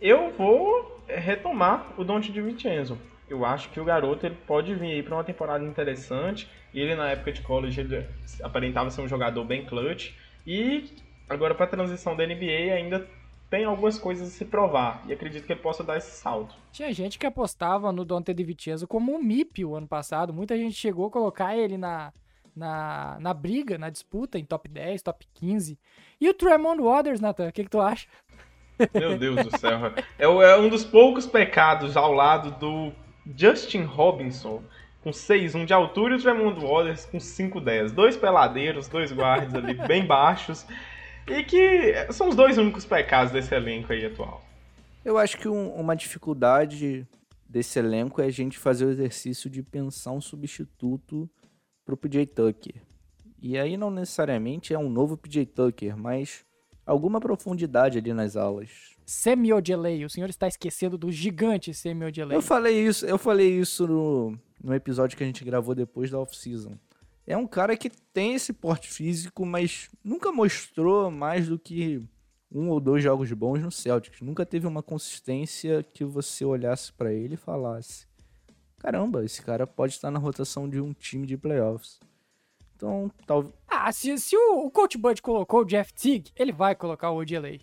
Eu 0.00 0.30
vou 0.32 1.00
retomar 1.08 1.98
o 1.98 2.04
Dante 2.04 2.30
de 2.30 2.42
Vincenzo. 2.42 2.98
Eu 3.28 3.44
acho 3.44 3.70
que 3.70 3.80
o 3.80 3.84
garoto 3.84 4.26
ele 4.26 4.36
pode 4.46 4.74
vir 4.74 4.92
aí 4.92 5.02
para 5.02 5.16
uma 5.16 5.24
temporada 5.24 5.64
interessante. 5.64 6.48
Ele 6.72 6.94
na 6.94 7.10
época 7.10 7.32
de 7.32 7.42
college 7.42 7.80
ele 7.80 8.06
aparentava 8.42 8.90
ser 8.90 9.00
um 9.00 9.08
jogador 9.08 9.44
bem 9.44 9.64
clutch 9.64 10.12
e 10.46 10.90
agora 11.28 11.54
para 11.54 11.64
a 11.64 11.68
transição 11.68 12.16
da 12.16 12.26
NBA 12.26 12.72
ainda 12.74 13.06
tem 13.48 13.64
algumas 13.64 13.98
coisas 13.98 14.28
a 14.28 14.30
se 14.30 14.44
provar 14.44 15.02
e 15.06 15.12
acredito 15.12 15.46
que 15.46 15.52
ele 15.52 15.60
possa 15.60 15.84
dar 15.84 15.96
esse 15.96 16.10
salto. 16.10 16.54
Tinha 16.72 16.92
gente 16.92 17.18
que 17.18 17.26
apostava 17.26 17.92
no 17.92 18.04
Dante 18.04 18.34
de 18.34 18.44
Vincenzo 18.44 18.86
como 18.86 19.14
um 19.14 19.22
MIP 19.22 19.64
o 19.64 19.76
ano 19.76 19.86
passado. 19.86 20.34
Muita 20.34 20.56
gente 20.56 20.74
chegou 20.74 21.06
a 21.06 21.10
colocar 21.10 21.56
ele 21.56 21.78
na, 21.78 22.12
na, 22.54 23.16
na 23.20 23.32
briga, 23.32 23.78
na 23.78 23.90
disputa, 23.90 24.38
em 24.38 24.44
top 24.44 24.68
10, 24.68 25.02
top 25.02 25.26
15. 25.34 25.78
E 26.20 26.28
o 26.28 26.34
Tremont 26.34 26.82
Waters, 26.82 27.20
Nathan, 27.20 27.48
o 27.48 27.52
que, 27.52 27.64
que 27.64 27.70
tu 27.70 27.80
acha? 27.80 28.08
Meu 28.92 29.16
Deus 29.16 29.44
do 29.44 29.58
céu. 29.58 29.78
É, 30.18 30.24
é 30.24 30.56
um 30.56 30.68
dos 30.68 30.84
poucos 30.84 31.26
pecados 31.26 31.96
ao 31.96 32.12
lado 32.12 32.50
do 32.58 32.92
Justin 33.36 33.82
Robinson, 33.82 34.62
com 35.02 35.10
6'1 35.10 35.64
de 35.64 35.72
altura, 35.72 36.14
e 36.14 36.18
o 36.18 36.20
Tremont 36.20 36.60
Waters 36.60 37.04
com 37.06 37.18
5'10. 37.18 37.92
Dois 37.92 38.16
peladeiros, 38.16 38.88
dois 38.88 39.12
guardas 39.12 39.54
ali 39.54 39.74
bem 39.74 40.04
baixos. 40.06 40.66
E 41.26 41.42
que 41.42 42.12
são 42.12 42.28
os 42.28 42.36
dois 42.36 42.58
únicos 42.58 42.84
pecados 42.84 43.32
desse 43.32 43.54
elenco 43.54 43.92
aí 43.92 44.04
atual. 44.04 44.44
Eu 45.04 45.18
acho 45.18 45.38
que 45.38 45.48
um, 45.48 45.74
uma 45.74 45.94
dificuldade 45.94 47.06
desse 47.48 47.78
elenco 47.78 48.20
é 48.20 48.26
a 48.26 48.30
gente 48.30 48.58
fazer 48.58 48.84
o 48.84 48.90
exercício 48.90 49.48
de 49.48 49.62
pensar 49.62 50.12
um 50.12 50.20
substituto 50.20 51.28
pro 51.84 51.96
PJ 51.96 52.26
Tucker. 52.26 52.82
E 53.40 53.58
aí 53.58 53.76
não 53.76 53.90
necessariamente 53.90 54.72
é 54.72 54.78
um 54.78 54.88
novo 54.88 55.16
PJ 55.16 55.46
Tucker, 55.46 55.96
mas 55.96 56.44
alguma 56.86 57.20
profundidade 57.20 57.98
ali 57.98 58.12
nas 58.12 58.36
aulas. 58.36 58.93
Semi 59.06 59.52
Ojeley, 59.52 60.04
o 60.04 60.10
senhor 60.10 60.30
está 60.30 60.48
esquecendo 60.48 60.96
do 60.96 61.10
gigante 61.12 61.74
Semi 61.74 62.04
Ojeley. 62.04 62.36
Eu 62.36 62.42
falei 62.42 62.86
isso, 62.86 63.04
eu 63.06 63.18
falei 63.18 63.58
isso 63.58 63.86
no, 63.86 64.38
no 64.62 64.74
episódio 64.74 65.16
que 65.16 65.22
a 65.22 65.26
gente 65.26 65.44
gravou 65.44 65.74
depois 65.74 66.10
da 66.10 66.18
off-season. 66.18 66.72
É 67.26 67.36
um 67.36 67.46
cara 67.46 67.76
que 67.76 67.90
tem 67.90 68.34
esse 68.34 68.52
porte 68.52 68.90
físico, 68.90 69.46
mas 69.46 69.90
nunca 70.02 70.30
mostrou 70.30 71.10
mais 71.10 71.48
do 71.48 71.58
que 71.58 72.02
um 72.52 72.68
ou 72.68 72.78
dois 72.78 73.02
jogos 73.02 73.32
bons 73.32 73.62
no 73.62 73.70
Celtics. 73.70 74.20
Nunca 74.20 74.44
teve 74.44 74.66
uma 74.66 74.82
consistência 74.82 75.82
que 75.82 76.04
você 76.04 76.44
olhasse 76.44 76.92
para 76.92 77.12
ele 77.12 77.34
e 77.34 77.38
falasse: 77.38 78.06
caramba, 78.78 79.24
esse 79.24 79.42
cara 79.42 79.66
pode 79.66 79.94
estar 79.94 80.10
na 80.10 80.18
rotação 80.18 80.68
de 80.68 80.80
um 80.80 80.92
time 80.92 81.26
de 81.26 81.36
playoffs. 81.36 81.98
Então, 82.76 83.10
talvez. 83.26 83.54
Ah, 83.66 83.90
se, 83.90 84.16
se 84.18 84.36
o, 84.36 84.66
o 84.66 84.70
Coach 84.70 84.98
Bud 84.98 85.20
colocou 85.22 85.60
o 85.60 85.64
Jeff 85.64 85.92
Teague, 85.94 86.30
ele 86.36 86.52
vai 86.52 86.74
colocar 86.74 87.10
o 87.10 87.20
OGLA. 87.20 87.58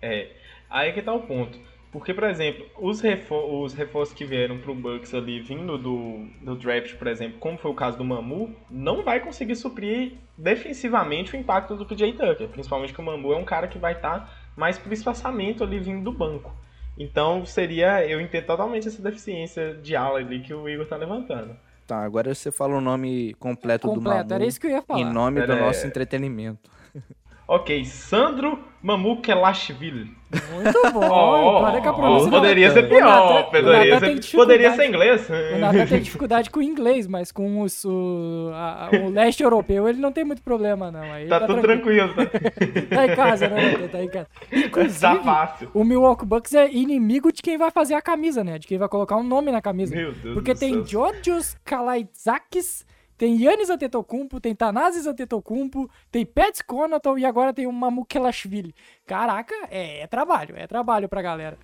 É, 0.00 0.34
aí 0.72 0.92
que 0.92 1.02
tá 1.02 1.12
o 1.12 1.20
ponto. 1.20 1.58
Porque, 1.92 2.14
por 2.14 2.24
exemplo, 2.24 2.64
os, 2.80 3.02
refor 3.02 3.62
os 3.62 3.74
reforços 3.74 4.14
que 4.14 4.24
vieram 4.24 4.56
pro 4.56 4.74
Bucks 4.74 5.12
ali, 5.12 5.40
vindo 5.40 5.76
do, 5.76 6.26
do 6.40 6.56
draft, 6.56 6.94
por 6.94 7.06
exemplo, 7.06 7.38
como 7.38 7.58
foi 7.58 7.70
o 7.70 7.74
caso 7.74 7.98
do 7.98 8.04
Mamu, 8.04 8.56
não 8.70 9.02
vai 9.02 9.20
conseguir 9.20 9.54
suprir 9.54 10.14
defensivamente 10.36 11.34
o 11.34 11.38
impacto 11.38 11.76
do 11.76 11.84
PJ 11.84 12.14
Tucker. 12.14 12.48
Principalmente 12.48 12.94
que 12.94 13.00
o 13.00 13.04
Mamu 13.04 13.34
é 13.34 13.36
um 13.36 13.44
cara 13.44 13.68
que 13.68 13.78
vai 13.78 13.92
estar 13.92 14.20
tá 14.20 14.34
mais 14.56 14.78
pro 14.78 14.92
espaçamento 14.92 15.62
ali 15.62 15.78
vindo 15.78 16.02
do 16.02 16.12
banco. 16.16 16.50
Então 16.98 17.44
seria, 17.44 18.06
eu 18.06 18.22
entendo 18.22 18.46
totalmente 18.46 18.88
essa 18.88 19.02
deficiência 19.02 19.74
de 19.74 19.94
ala 19.94 20.18
ali 20.18 20.40
que 20.40 20.54
o 20.54 20.66
Igor 20.66 20.86
tá 20.86 20.96
levantando. 20.96 21.54
Tá, 21.86 22.02
agora 22.02 22.34
você 22.34 22.50
fala 22.50 22.74
o 22.74 22.80
nome 22.80 23.34
completo, 23.34 23.88
completo 23.88 24.00
do 24.00 24.00
Mamu. 24.00 24.34
era 24.34 24.46
isso 24.46 24.58
que 24.58 24.66
eu 24.66 24.70
ia 24.70 24.80
falar. 24.80 25.00
Em 25.00 25.12
nome 25.12 25.40
Era... 25.40 25.54
do 25.54 25.60
nosso 25.60 25.86
entretenimento. 25.86 26.70
Ok, 27.52 27.84
Sandro 27.84 28.58
Mamukelashvili. 28.82 30.10
Muito 30.54 30.92
bom. 30.94 31.06
Oh, 31.06 31.60
oh, 31.60 32.24
oh, 32.24 32.30
poderia 32.30 32.70
ser 32.70 32.88
pior. 32.88 33.50
Poderia 33.50 34.00
ser, 34.00 34.34
poderia 34.34 34.72
ser 34.74 34.88
inglês. 34.88 35.28
O 35.28 35.58
Natan 35.58 35.84
tem 35.84 36.00
dificuldade 36.00 36.48
com 36.48 36.60
o 36.60 36.62
inglês, 36.62 37.06
mas 37.06 37.30
com 37.30 37.60
os, 37.60 37.84
o, 37.84 38.50
a, 38.54 38.88
o 39.04 39.10
leste 39.10 39.42
europeu 39.42 39.86
ele 39.86 40.00
não 40.00 40.10
tem 40.10 40.24
muito 40.24 40.40
problema, 40.40 40.90
não. 40.90 41.02
Aí 41.02 41.28
tá, 41.28 41.40
tá 41.40 41.46
tudo 41.46 41.60
tranquilo. 41.60 42.14
tranquilo. 42.14 42.86
Tá... 42.88 42.96
tá 42.96 43.06
em 43.06 43.14
casa, 43.14 43.48
né? 43.48 43.88
Tá 43.88 44.02
em 44.02 44.08
casa. 44.08 44.28
Inclusive, 44.50 45.00
tá 45.00 45.16
fácil. 45.22 45.70
o 45.74 45.84
Milwaukee 45.84 46.24
Bucks 46.24 46.54
é 46.54 46.72
inimigo 46.72 47.30
de 47.30 47.42
quem 47.42 47.58
vai 47.58 47.70
fazer 47.70 47.92
a 47.92 48.00
camisa, 48.00 48.42
né? 48.42 48.58
De 48.58 48.66
quem 48.66 48.78
vai 48.78 48.88
colocar 48.88 49.16
um 49.16 49.22
nome 49.22 49.52
na 49.52 49.60
camisa. 49.60 49.94
Meu 49.94 50.12
Deus 50.12 50.32
Porque 50.32 50.54
tem 50.54 50.72
céu. 50.72 50.86
Georgios 50.86 51.54
Kalaitzakis 51.66 52.86
tem 53.22 53.40
Yannis 53.40 53.70
Antetokounmpo, 53.70 54.40
tem 54.40 54.52
Tanazes 54.52 55.06
Antetokounmpo, 55.06 55.88
tem 56.10 56.26
Pets 56.26 56.60
Conaton 56.60 57.16
e 57.16 57.24
agora 57.24 57.54
tem 57.54 57.68
o 57.68 57.72
Mamukelashvili. 57.72 58.74
Caraca, 59.06 59.54
é, 59.70 60.00
é 60.00 60.06
trabalho, 60.08 60.56
é 60.56 60.66
trabalho 60.66 61.08
pra 61.08 61.22
galera. 61.22 61.56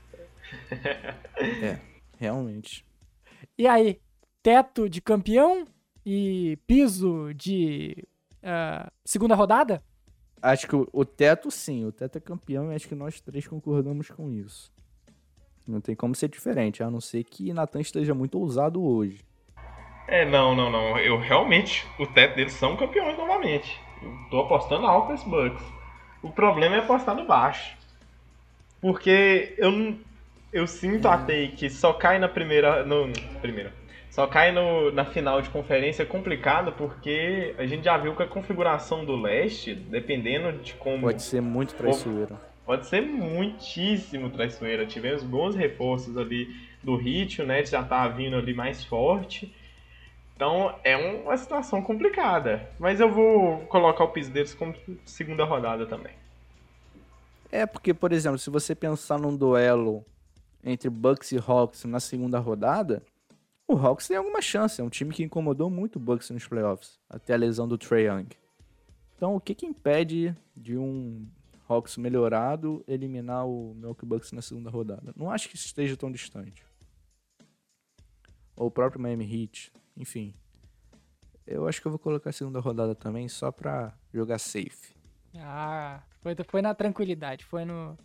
é, 1.60 1.80
realmente. 2.16 2.86
E 3.58 3.66
aí, 3.66 4.00
teto 4.40 4.88
de 4.88 5.00
campeão 5.00 5.66
e 6.06 6.56
piso 6.64 7.34
de 7.34 8.06
uh, 8.34 8.88
segunda 9.04 9.34
rodada? 9.34 9.82
Acho 10.40 10.68
que 10.68 10.76
o, 10.76 10.88
o, 10.92 11.04
teto, 11.04 11.50
sim, 11.50 11.84
o 11.84 11.90
teto 11.90 12.18
é 12.18 12.20
campeão 12.20 12.70
e 12.70 12.76
acho 12.76 12.86
que 12.86 12.94
nós 12.94 13.20
três 13.20 13.48
concordamos 13.48 14.08
com 14.12 14.30
isso. 14.30 14.72
Não 15.66 15.80
tem 15.80 15.96
como 15.96 16.14
ser 16.14 16.28
diferente, 16.28 16.84
a 16.84 16.88
não 16.88 17.00
ser 17.00 17.24
que 17.24 17.52
Natan 17.52 17.80
esteja 17.80 18.14
muito 18.14 18.38
ousado 18.38 18.80
hoje. 18.80 19.26
É, 20.08 20.24
não, 20.24 20.56
não, 20.56 20.70
não. 20.70 20.98
Eu 20.98 21.18
realmente, 21.18 21.86
o 21.98 22.06
teto 22.06 22.34
deles 22.34 22.54
são 22.54 22.76
campeões 22.76 23.16
novamente. 23.16 23.78
Eu 24.02 24.10
tô 24.30 24.40
apostando 24.40 24.86
alto 24.86 25.12
nesse 25.12 25.28
Bucks. 25.28 25.62
O 26.22 26.30
problema 26.30 26.76
é 26.76 26.78
apostar 26.78 27.14
no 27.14 27.26
baixo. 27.26 27.76
Porque 28.80 29.54
eu, 29.58 29.94
eu 30.50 30.66
sinto 30.66 31.06
a 31.06 31.18
que 31.56 31.68
só 31.68 31.92
cai 31.92 32.18
na 32.18 32.28
primeira. 32.28 32.84
No, 32.84 33.12
primeira. 33.40 33.72
Só 34.10 34.26
cai 34.26 34.50
no, 34.50 34.90
na 34.90 35.04
final 35.04 35.42
de 35.42 35.50
conferência 35.50 36.02
é 36.02 36.06
complicado 36.06 36.72
porque 36.72 37.54
a 37.58 37.66
gente 37.66 37.84
já 37.84 37.96
viu 37.98 38.16
que 38.16 38.22
a 38.22 38.26
configuração 38.26 39.04
do 39.04 39.14
leste, 39.14 39.74
dependendo 39.74 40.52
de 40.58 40.72
como. 40.74 41.02
Pode 41.02 41.22
ser 41.22 41.42
muito 41.42 41.74
traiçoeira. 41.74 42.40
Pode 42.64 42.86
ser 42.86 43.02
muitíssimo 43.02 44.30
traiçoeira. 44.30 44.86
Tivemos 44.86 45.22
bons 45.22 45.54
reforços 45.54 46.16
ali 46.16 46.48
do 46.82 46.96
Hit, 46.96 47.42
o 47.42 47.46
Nets 47.46 47.70
já 47.70 47.82
tá 47.82 48.08
vindo 48.08 48.36
ali 48.36 48.54
mais 48.54 48.84
forte. 48.84 49.54
Então 50.38 50.78
é 50.84 50.96
uma 50.96 51.36
situação 51.36 51.82
complicada. 51.82 52.70
Mas 52.78 53.00
eu 53.00 53.10
vou 53.10 53.58
colocar 53.66 54.04
o 54.04 54.12
piso 54.12 54.30
deles 54.30 54.54
como 54.54 54.72
segunda 55.04 55.44
rodada 55.44 55.84
também. 55.84 56.14
É, 57.50 57.66
porque, 57.66 57.92
por 57.92 58.12
exemplo, 58.12 58.38
se 58.38 58.48
você 58.48 58.72
pensar 58.72 59.18
num 59.18 59.36
duelo 59.36 60.04
entre 60.62 60.88
Bucks 60.88 61.32
e 61.32 61.38
Hawks 61.44 61.82
na 61.86 61.98
segunda 61.98 62.38
rodada, 62.38 63.02
o 63.66 63.74
Hawks 63.74 64.06
tem 64.06 64.16
alguma 64.16 64.40
chance. 64.40 64.80
É 64.80 64.84
um 64.84 64.88
time 64.88 65.12
que 65.12 65.24
incomodou 65.24 65.68
muito 65.68 65.96
o 65.96 66.00
Bucks 66.00 66.30
nos 66.30 66.46
playoffs, 66.46 67.00
até 67.10 67.34
a 67.34 67.36
lesão 67.36 67.66
do 67.66 67.76
Trae 67.76 68.04
Young. 68.04 68.28
Então, 69.16 69.34
o 69.34 69.40
que, 69.40 69.56
que 69.56 69.66
impede 69.66 70.36
de 70.56 70.78
um 70.78 71.26
Hawks 71.68 71.96
melhorado 71.96 72.84
eliminar 72.86 73.44
o 73.44 73.74
Milwaukee 73.74 74.06
Bucks 74.06 74.30
na 74.30 74.40
segunda 74.40 74.70
rodada? 74.70 75.12
Não 75.16 75.32
acho 75.32 75.48
que 75.48 75.56
esteja 75.56 75.96
tão 75.96 76.12
distante. 76.12 76.64
Ou 78.54 78.68
o 78.68 78.70
próprio 78.70 79.02
Miami 79.02 79.24
Heat. 79.24 79.72
Enfim. 79.98 80.34
Eu 81.46 81.66
acho 81.66 81.80
que 81.80 81.86
eu 81.86 81.90
vou 81.90 81.98
colocar 81.98 82.30
a 82.30 82.32
segunda 82.32 82.60
rodada 82.60 82.94
também, 82.94 83.28
só 83.28 83.50
pra 83.50 83.92
jogar 84.12 84.38
safe. 84.38 84.94
Ah, 85.36 86.02
foi, 86.20 86.36
foi 86.46 86.62
na 86.62 86.74
tranquilidade, 86.74 87.44
foi 87.44 87.64
no, 87.64 87.96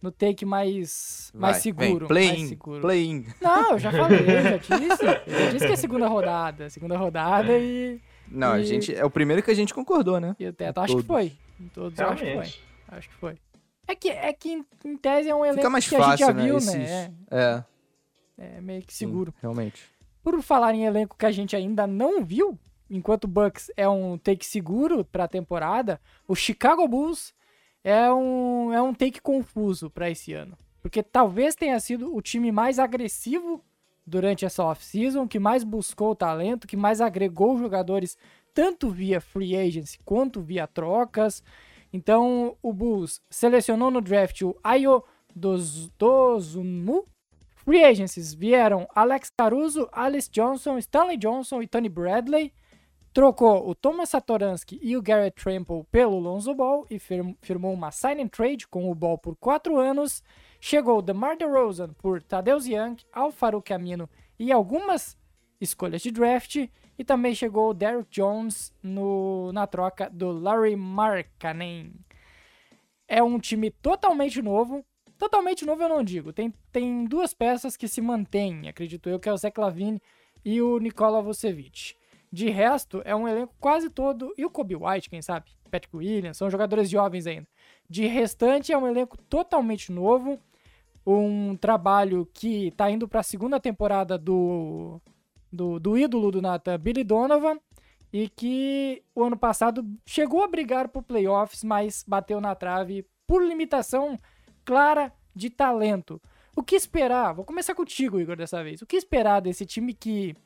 no 0.00 0.10
take 0.10 0.44
mais, 0.44 1.30
mais 1.34 1.58
seguro. 1.58 2.06
Play 2.06 2.28
mais 2.28 2.40
in, 2.40 2.48
seguro. 2.48 2.80
play 2.80 3.04
in. 3.06 3.26
Não, 3.40 3.72
eu 3.72 3.78
já 3.78 3.90
falei, 3.90 4.20
eu 4.20 4.42
já 4.42 4.56
disse. 4.78 5.04
Eu 5.26 5.44
já 5.44 5.50
disse 5.50 5.66
que 5.66 5.72
é 5.72 5.76
segunda 5.76 6.06
rodada. 6.06 6.68
Segunda 6.70 6.96
rodada 6.96 7.58
e. 7.58 8.00
Não, 8.28 8.56
e, 8.56 8.60
a 8.60 8.64
gente. 8.64 8.94
É 8.94 9.04
o 9.04 9.10
primeiro 9.10 9.42
que 9.42 9.50
a 9.50 9.54
gente 9.54 9.72
concordou, 9.72 10.20
né? 10.20 10.36
E 10.38 10.52
Teto, 10.52 10.80
acho 10.80 10.96
que 10.96 11.02
foi. 11.02 11.32
Em 11.60 11.68
todos, 11.68 11.98
eu 11.98 12.08
acho 12.08 12.24
que 12.24 12.34
foi. 12.34 12.52
Acho 12.88 13.08
que 13.08 13.14
foi. 13.14 13.38
É 13.86 13.94
que, 13.94 14.08
é 14.08 14.32
que 14.32 14.64
em 14.84 14.96
tese 14.96 15.28
é 15.28 15.34
um 15.34 15.44
elenco 15.44 15.68
mais 15.70 15.88
que 15.88 15.96
fácil, 15.96 16.06
a 16.06 16.16
gente 16.16 16.26
já 16.26 16.32
né? 16.32 16.44
viu, 16.44 16.56
Esses... 16.56 16.74
né? 16.74 17.14
É. 17.30 17.64
É 18.38 18.60
meio 18.60 18.82
que 18.82 18.94
seguro. 18.94 19.32
Sim, 19.32 19.38
realmente. 19.42 19.91
Por 20.22 20.40
falar 20.42 20.74
em 20.74 20.84
elenco 20.84 21.16
que 21.18 21.26
a 21.26 21.32
gente 21.32 21.56
ainda 21.56 21.86
não 21.86 22.24
viu, 22.24 22.58
enquanto 22.88 23.24
o 23.24 23.28
Bucks 23.28 23.70
é 23.76 23.88
um 23.88 24.16
take 24.16 24.46
seguro 24.46 25.04
para 25.04 25.24
a 25.24 25.28
temporada, 25.28 26.00
o 26.28 26.34
Chicago 26.34 26.86
Bulls 26.86 27.34
é 27.82 28.10
um, 28.12 28.72
é 28.72 28.80
um 28.80 28.94
take 28.94 29.20
confuso 29.20 29.90
para 29.90 30.08
esse 30.08 30.32
ano. 30.32 30.56
Porque 30.80 31.02
talvez 31.02 31.54
tenha 31.54 31.78
sido 31.80 32.14
o 32.14 32.22
time 32.22 32.52
mais 32.52 32.78
agressivo 32.78 33.64
durante 34.06 34.44
essa 34.44 34.64
off-season, 34.64 35.26
que 35.26 35.38
mais 35.38 35.64
buscou 35.64 36.14
talento, 36.14 36.66
que 36.66 36.76
mais 36.76 37.00
agregou 37.00 37.58
jogadores 37.58 38.16
tanto 38.54 38.90
via 38.90 39.20
free 39.20 39.56
agency 39.56 39.98
quanto 40.04 40.40
via 40.40 40.66
trocas. 40.66 41.42
Então 41.92 42.56
o 42.62 42.72
Bulls 42.72 43.20
selecionou 43.30 43.90
no 43.90 44.00
draft 44.00 44.42
o 44.42 44.56
Ayo 44.62 45.02
Dozumu, 45.34 47.06
Free 47.64 47.84
agencies 47.84 48.34
vieram 48.34 48.88
Alex 48.92 49.30
Caruso, 49.30 49.88
Alice 49.92 50.28
Johnson, 50.28 50.78
Stanley 50.78 51.16
Johnson 51.16 51.62
e 51.62 51.68
Tony 51.68 51.88
Bradley. 51.88 52.52
Trocou 53.12 53.68
o 53.68 53.74
Thomas 53.74 54.08
Satoransky 54.08 54.80
e 54.82 54.96
o 54.96 55.02
Garrett 55.02 55.40
Trample 55.40 55.84
pelo 55.90 56.18
Lonzo 56.18 56.54
Ball 56.54 56.86
e 56.90 56.98
firmou 56.98 57.72
uma 57.72 57.90
sign 57.90 58.22
and 58.22 58.28
trade 58.28 58.66
com 58.66 58.90
o 58.90 58.94
Ball 58.94 59.16
por 59.16 59.36
4 59.36 59.78
anos. 59.78 60.24
Chegou 60.60 61.00
DeMar 61.00 61.36
DeRozan 61.36 61.92
por 61.98 62.22
Tadeusz 62.22 62.66
Young, 62.66 62.96
Al 63.12 63.30
Farouk 63.30 63.72
Amino 63.72 64.08
e 64.38 64.50
algumas 64.50 65.16
escolhas 65.60 66.02
de 66.02 66.10
draft. 66.10 66.68
E 66.98 67.04
também 67.04 67.34
chegou 67.34 67.70
o 67.70 67.74
Derrick 67.74 68.10
Jones 68.10 68.74
no, 68.82 69.52
na 69.52 69.66
troca 69.66 70.10
do 70.10 70.32
Larry 70.32 70.74
Markkanen. 70.74 71.92
É 73.06 73.22
um 73.22 73.38
time 73.38 73.70
totalmente 73.70 74.40
novo. 74.42 74.84
Totalmente 75.22 75.64
novo 75.64 75.80
eu 75.80 75.88
não 75.88 76.02
digo. 76.02 76.32
Tem, 76.32 76.52
tem 76.72 77.04
duas 77.04 77.32
peças 77.32 77.76
que 77.76 77.86
se 77.86 78.00
mantêm, 78.00 78.68
acredito 78.68 79.08
eu, 79.08 79.20
que 79.20 79.28
é 79.28 79.32
o 79.32 79.36
Zach 79.36 79.56
Lavine 79.60 80.02
e 80.44 80.60
o 80.60 80.80
Nikola 80.80 81.22
Vucevic. 81.22 81.94
De 82.32 82.50
resto, 82.50 83.00
é 83.04 83.14
um 83.14 83.28
elenco 83.28 83.54
quase 83.60 83.88
todo. 83.88 84.34
E 84.36 84.44
o 84.44 84.50
Kobe 84.50 84.74
White, 84.74 85.08
quem 85.08 85.22
sabe? 85.22 85.52
Patrick 85.70 85.96
Williams, 85.96 86.36
são 86.36 86.50
jogadores 86.50 86.90
jovens 86.90 87.28
ainda. 87.28 87.46
De 87.88 88.04
restante, 88.04 88.72
é 88.72 88.76
um 88.76 88.84
elenco 88.84 89.16
totalmente 89.16 89.92
novo. 89.92 90.40
Um 91.06 91.54
trabalho 91.54 92.28
que 92.34 92.66
está 92.66 92.90
indo 92.90 93.06
para 93.06 93.20
a 93.20 93.22
segunda 93.22 93.60
temporada 93.60 94.18
do, 94.18 95.00
do, 95.52 95.78
do 95.78 95.96
ídolo 95.96 96.32
do 96.32 96.42
Nathan, 96.42 96.80
Billy 96.80 97.04
Donovan, 97.04 97.60
e 98.12 98.28
que 98.28 99.04
o 99.14 99.22
ano 99.22 99.36
passado 99.36 99.86
chegou 100.04 100.42
a 100.42 100.48
brigar 100.48 100.88
por 100.88 101.04
playoffs, 101.04 101.62
mas 101.62 102.04
bateu 102.04 102.40
na 102.40 102.56
trave 102.56 103.06
por 103.24 103.40
limitação 103.40 104.18
clara 104.64 105.12
de 105.34 105.50
talento. 105.50 106.20
O 106.54 106.62
que 106.62 106.76
esperar? 106.76 107.32
Vou 107.32 107.44
começar 107.44 107.74
contigo, 107.74 108.20
Igor, 108.20 108.36
dessa 108.36 108.62
vez. 108.62 108.82
O 108.82 108.86
que 108.86 108.96
esperar 108.96 109.40
desse 109.40 109.64
time 109.64 109.94
que 109.94 110.36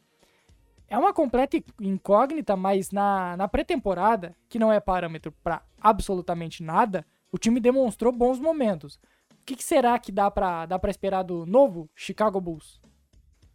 é 0.89 0.97
uma 0.97 1.13
completa 1.13 1.61
incógnita, 1.81 2.57
mas 2.57 2.93
na, 2.93 3.37
na 3.37 3.49
pré-temporada, 3.49 4.37
que 4.49 4.59
não 4.59 4.73
é 4.73 4.79
parâmetro 4.79 5.33
para 5.43 5.63
absolutamente 5.81 6.63
nada, 6.63 7.05
o 7.33 7.39
time 7.39 7.59
demonstrou 7.59 8.13
bons 8.13 8.39
momentos. 8.39 9.01
O 9.33 9.45
que, 9.45 9.57
que 9.57 9.65
será 9.65 9.99
que 9.99 10.13
dá 10.13 10.31
para 10.31 10.67
dá 10.67 10.81
esperar 10.89 11.23
do 11.23 11.45
novo 11.45 11.91
Chicago 11.95 12.41
Bulls? 12.41 12.81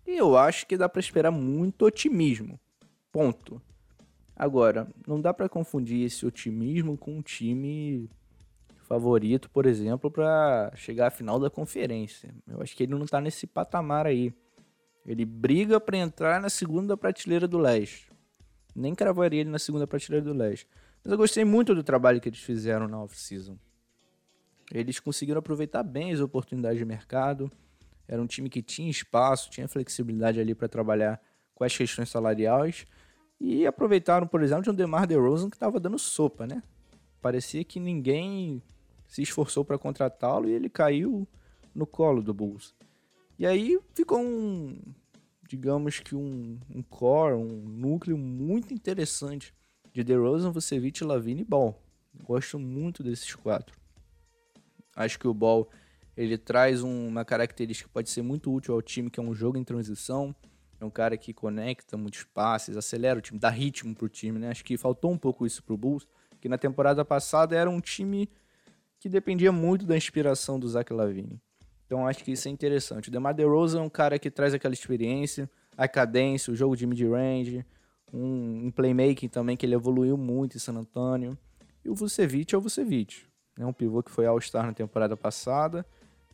Eu 0.05 0.37
acho 0.37 0.67
que 0.67 0.77
dá 0.77 0.89
para 0.89 0.99
esperar 0.99 1.31
muito 1.31 1.85
otimismo. 1.85 2.59
Ponto. 3.11 3.61
Agora, 4.35 4.87
não 5.07 5.21
dá 5.21 5.33
para 5.33 5.47
confundir 5.47 6.05
esse 6.05 6.25
otimismo 6.25 6.97
com 6.97 7.17
um 7.17 7.21
time 7.21 8.09
favorito, 8.91 9.49
por 9.49 9.65
exemplo, 9.65 10.11
para 10.11 10.69
chegar 10.75 11.07
à 11.07 11.09
final 11.09 11.39
da 11.39 11.49
conferência. 11.49 12.35
Eu 12.45 12.61
acho 12.61 12.75
que 12.75 12.83
ele 12.83 12.93
não 12.93 13.05
tá 13.05 13.21
nesse 13.21 13.47
patamar 13.47 14.05
aí. 14.05 14.33
Ele 15.05 15.23
briga 15.23 15.79
para 15.79 15.97
entrar 15.97 16.41
na 16.41 16.49
segunda 16.49 16.97
prateleira 16.97 17.47
do 17.47 17.57
leste. 17.57 18.11
Nem 18.75 18.93
cravaria 18.93 19.39
ele 19.39 19.49
na 19.49 19.59
segunda 19.59 19.87
prateleira 19.87 20.25
do 20.25 20.33
leste. 20.33 20.67
Mas 21.01 21.09
eu 21.09 21.17
gostei 21.17 21.45
muito 21.45 21.73
do 21.73 21.81
trabalho 21.81 22.19
que 22.19 22.27
eles 22.27 22.41
fizeram 22.41 22.85
na 22.85 23.01
off-season. 23.01 23.57
Eles 24.73 24.99
conseguiram 24.99 25.39
aproveitar 25.39 25.83
bem 25.83 26.11
as 26.11 26.19
oportunidades 26.19 26.77
de 26.77 26.83
mercado. 26.83 27.49
Era 28.09 28.21
um 28.21 28.27
time 28.27 28.49
que 28.49 28.61
tinha 28.61 28.91
espaço, 28.91 29.49
tinha 29.49 29.69
flexibilidade 29.69 30.37
ali 30.37 30.53
para 30.53 30.67
trabalhar 30.67 31.21
com 31.55 31.63
as 31.63 31.75
questões 31.75 32.09
salariais. 32.09 32.85
E 33.39 33.65
aproveitaram, 33.65 34.27
por 34.27 34.43
exemplo, 34.43 34.63
de 34.63 34.69
um 34.69 34.75
DeMar 34.75 35.07
DeRozan 35.07 35.49
que 35.49 35.55
estava 35.55 35.79
dando 35.79 35.97
sopa, 35.97 36.45
né? 36.45 36.61
Parecia 37.21 37.63
que 37.63 37.79
ninguém 37.79 38.61
se 39.11 39.21
esforçou 39.21 39.65
para 39.65 39.77
contratá-lo 39.77 40.47
e 40.47 40.53
ele 40.53 40.69
caiu 40.69 41.27
no 41.75 41.85
colo 41.85 42.23
do 42.23 42.33
Bulls. 42.33 42.73
E 43.37 43.45
aí 43.45 43.77
ficou 43.93 44.21
um, 44.21 44.79
digamos 45.45 45.99
que 45.99 46.15
um, 46.15 46.57
um 46.73 46.81
core, 46.81 47.35
um 47.35 47.61
núcleo 47.61 48.17
muito 48.17 48.73
interessante 48.73 49.53
de 49.91 50.01
DeRozan, 50.01 50.49
Vucevic, 50.51 51.03
Lavine 51.03 51.41
e 51.41 51.43
Ball. 51.43 51.77
Gosto 52.23 52.57
muito 52.57 53.03
desses 53.03 53.35
quatro. 53.35 53.77
Acho 54.95 55.19
que 55.19 55.27
o 55.27 55.33
Ball 55.33 55.69
ele 56.15 56.37
traz 56.37 56.81
uma 56.81 57.25
característica 57.25 57.89
que 57.89 57.93
pode 57.93 58.09
ser 58.09 58.21
muito 58.21 58.49
útil 58.49 58.73
ao 58.73 58.81
time, 58.81 59.09
que 59.09 59.19
é 59.19 59.23
um 59.23 59.35
jogo 59.35 59.57
em 59.57 59.63
transição. 59.65 60.33
É 60.79 60.85
um 60.85 60.89
cara 60.89 61.17
que 61.17 61.33
conecta 61.33 61.97
muitos 61.97 62.23
passes, 62.23 62.77
acelera 62.77 63.19
o 63.19 63.21
time, 63.21 63.37
dá 63.37 63.49
ritmo 63.49 63.93
pro 63.93 64.07
time, 64.07 64.39
né? 64.39 64.51
Acho 64.51 64.63
que 64.63 64.77
faltou 64.77 65.11
um 65.11 65.17
pouco 65.17 65.45
isso 65.45 65.61
pro 65.61 65.75
Bulls, 65.75 66.07
que 66.39 66.47
na 66.47 66.57
temporada 66.57 67.03
passada 67.03 67.57
era 67.57 67.69
um 67.69 67.81
time 67.81 68.29
que 69.01 69.09
dependia 69.09 69.51
muito 69.51 69.83
da 69.83 69.97
inspiração 69.97 70.59
do 70.59 70.69
Zach 70.69 70.93
Lavine. 70.93 71.41
Então 71.87 72.07
acho 72.07 72.23
que 72.23 72.31
isso 72.31 72.47
é 72.47 72.51
interessante. 72.51 73.09
O 73.09 73.11
DeMar 73.11 73.33
DeRozan 73.33 73.79
é 73.79 73.81
um 73.81 73.89
cara 73.89 74.19
que 74.19 74.29
traz 74.29 74.53
aquela 74.53 74.75
experiência, 74.75 75.49
a 75.75 75.87
cadência, 75.87 76.53
o 76.53 76.55
jogo 76.55 76.77
de 76.77 76.85
mid-range, 76.85 77.65
um, 78.13 78.67
um 78.67 78.71
playmaking 78.71 79.27
também 79.27 79.57
que 79.57 79.65
ele 79.65 79.73
evoluiu 79.73 80.15
muito 80.15 80.55
em 80.55 80.59
San 80.59 80.75
Antonio. 80.75 81.35
E 81.83 81.89
o 81.89 81.95
Vucevic 81.95 82.53
é 82.53 82.57
o 82.57 82.61
Vucevic. 82.61 83.25
É 83.57 83.65
um 83.65 83.73
pivô 83.73 84.03
que 84.03 84.11
foi 84.11 84.27
All-Star 84.27 84.67
na 84.67 84.73
temporada 84.73 85.17
passada 85.17 85.83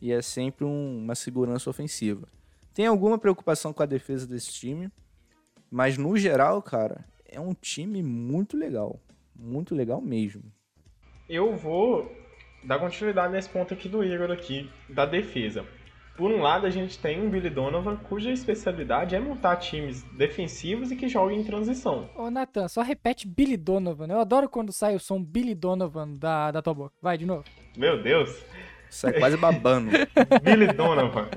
e 0.00 0.12
é 0.12 0.20
sempre 0.20 0.66
um, 0.66 0.98
uma 0.98 1.14
segurança 1.14 1.70
ofensiva. 1.70 2.28
Tem 2.74 2.86
alguma 2.86 3.16
preocupação 3.16 3.72
com 3.72 3.82
a 3.82 3.86
defesa 3.86 4.26
desse 4.26 4.52
time, 4.52 4.92
mas 5.70 5.96
no 5.96 6.18
geral, 6.18 6.60
cara, 6.60 7.02
é 7.24 7.40
um 7.40 7.54
time 7.54 8.02
muito 8.02 8.58
legal. 8.58 9.00
Muito 9.34 9.74
legal 9.74 10.02
mesmo. 10.02 10.42
Eu 11.28 11.56
vou 11.56 12.27
dar 12.62 12.78
continuidade 12.78 13.32
nesse 13.32 13.48
ponto 13.48 13.74
aqui 13.74 13.88
do 13.88 14.04
Igor 14.04 14.30
aqui, 14.30 14.70
da 14.88 15.06
defesa. 15.06 15.64
Por 16.18 16.32
um 16.32 16.42
lado, 16.42 16.66
a 16.66 16.70
gente 16.70 16.98
tem 16.98 17.22
um 17.22 17.30
Billy 17.30 17.48
Donovan 17.48 17.94
cuja 17.96 18.32
especialidade 18.32 19.14
é 19.14 19.20
montar 19.20 19.54
times 19.54 20.02
defensivos 20.16 20.90
e 20.90 20.96
que 20.96 21.08
joguem 21.08 21.38
em 21.38 21.44
transição. 21.44 22.10
Ô, 22.16 22.28
Nathan, 22.28 22.66
só 22.66 22.82
repete 22.82 23.28
Billy 23.28 23.56
Donovan. 23.56 24.08
Eu 24.08 24.18
adoro 24.18 24.48
quando 24.48 24.72
sai 24.72 24.96
o 24.96 24.98
som 24.98 25.22
Billy 25.22 25.54
Donovan 25.54 26.14
da, 26.14 26.50
da 26.50 26.60
tua 26.60 26.74
boca. 26.74 26.94
Vai, 27.00 27.16
de 27.16 27.24
novo. 27.24 27.44
Meu 27.76 28.02
Deus. 28.02 28.36
Sai 28.90 29.12
quase 29.12 29.36
babando. 29.36 29.92
Billy 30.42 30.72
Donovan. 30.72 31.28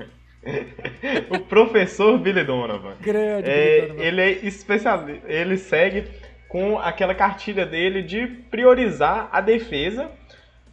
o 1.30 1.38
professor 1.38 2.18
Billy 2.18 2.42
Donovan. 2.42 2.96
Grande 3.00 3.48
é, 3.48 3.54
Billy 3.54 3.86
Donovan. 3.86 4.02
Ele 4.02 4.20
é 4.20 4.30
especialista. 4.44 5.32
Ele 5.32 5.56
segue 5.58 6.08
com 6.48 6.76
aquela 6.76 7.14
cartilha 7.14 7.64
dele 7.64 8.02
de 8.02 8.26
priorizar 8.26 9.28
a 9.30 9.40
defesa 9.40 10.10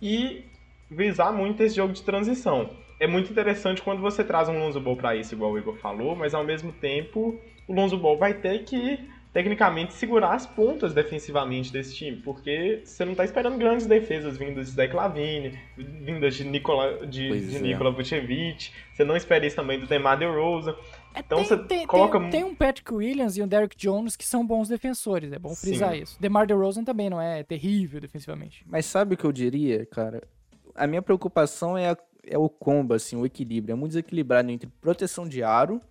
e 0.02 0.44
visar 0.90 1.32
muito 1.32 1.62
esse 1.62 1.76
jogo 1.76 1.94
de 1.94 2.02
transição. 2.02 2.72
É 3.00 3.08
muito 3.08 3.32
interessante 3.32 3.82
quando 3.82 4.02
você 4.02 4.24
traz 4.24 4.50
um 4.50 4.60
Lonzo 4.60 4.80
Ball 4.80 4.98
para 4.98 5.16
isso, 5.16 5.34
igual 5.34 5.52
o 5.52 5.58
Igor 5.58 5.76
falou, 5.78 6.16
mas 6.16 6.34
ao 6.34 6.44
mesmo 6.44 6.72
tempo 6.72 7.40
o 7.68 7.74
Lonzo 7.74 7.98
Ball 7.98 8.18
vai 8.18 8.34
ter 8.34 8.64
que 8.64 9.00
tecnicamente 9.32 9.94
segurar 9.94 10.34
as 10.34 10.46
pontas 10.46 10.94
defensivamente 10.94 11.72
desse 11.72 11.96
time, 11.96 12.18
porque 12.18 12.82
você 12.84 13.06
não 13.06 13.12
está 13.12 13.24
esperando 13.24 13.58
grandes 13.58 13.86
defesas 13.86 14.38
vindas 14.38 14.68
de 14.68 14.74
Zach 14.74 14.94
Lavine, 14.94 15.58
vindas 15.78 16.36
de 16.36 16.44
Nikola, 16.44 17.06
de, 17.06 17.40
de 17.48 17.58
é. 17.58 17.60
Nikola 17.60 17.92
Vucevic, 17.92 18.72
você 18.92 19.04
não 19.04 19.16
espera 19.16 19.46
isso 19.46 19.56
também 19.56 19.80
do 19.80 19.86
DeMar 19.86 20.18
DeRozan. 20.18 20.76
É, 21.14 21.20
Então 21.22 21.38
tem, 21.40 21.48
você 21.48 21.58
tem, 21.58 21.88
coloca... 21.88 22.20
tem, 22.20 22.30
tem 22.30 22.44
um 22.44 22.56
Patrick 22.56 22.94
Williams 22.94 23.36
e 23.38 23.42
um 23.42 23.48
Derrick 23.48 23.76
Jones 23.78 24.16
que 24.16 24.26
são 24.26 24.46
bons 24.46 24.68
defensores, 24.70 25.32
é 25.32 25.40
bom 25.40 25.56
frisar 25.56 25.94
Sim. 25.96 26.02
isso. 26.04 26.18
DeMar 26.22 26.46
DeRozan 26.48 26.84
também 26.84 27.10
não 27.10 27.20
é 27.20 27.44
terrível 27.44 28.00
defensivamente. 28.00 28.64
Mas 28.68 28.86
sabe 28.86 29.16
o 29.16 29.18
que 29.18 29.26
eu 29.26 29.32
diria, 29.32 29.86
cara? 29.86 30.22
A 30.76 30.86
minha 30.88 31.02
preocupação 31.02 31.78
é, 31.78 31.90
a- 31.90 31.98
é 32.26 32.38
o 32.38 32.48
combo, 32.48 32.94
assim, 32.94 33.16
o 33.16 33.26
equilíbrio. 33.26 33.74
É 33.74 33.76
muito 33.76 33.92
desequilibrado 33.92 34.50
entre 34.52 34.70
proteção 34.80 35.28
de 35.28 35.42
aro 35.44 35.82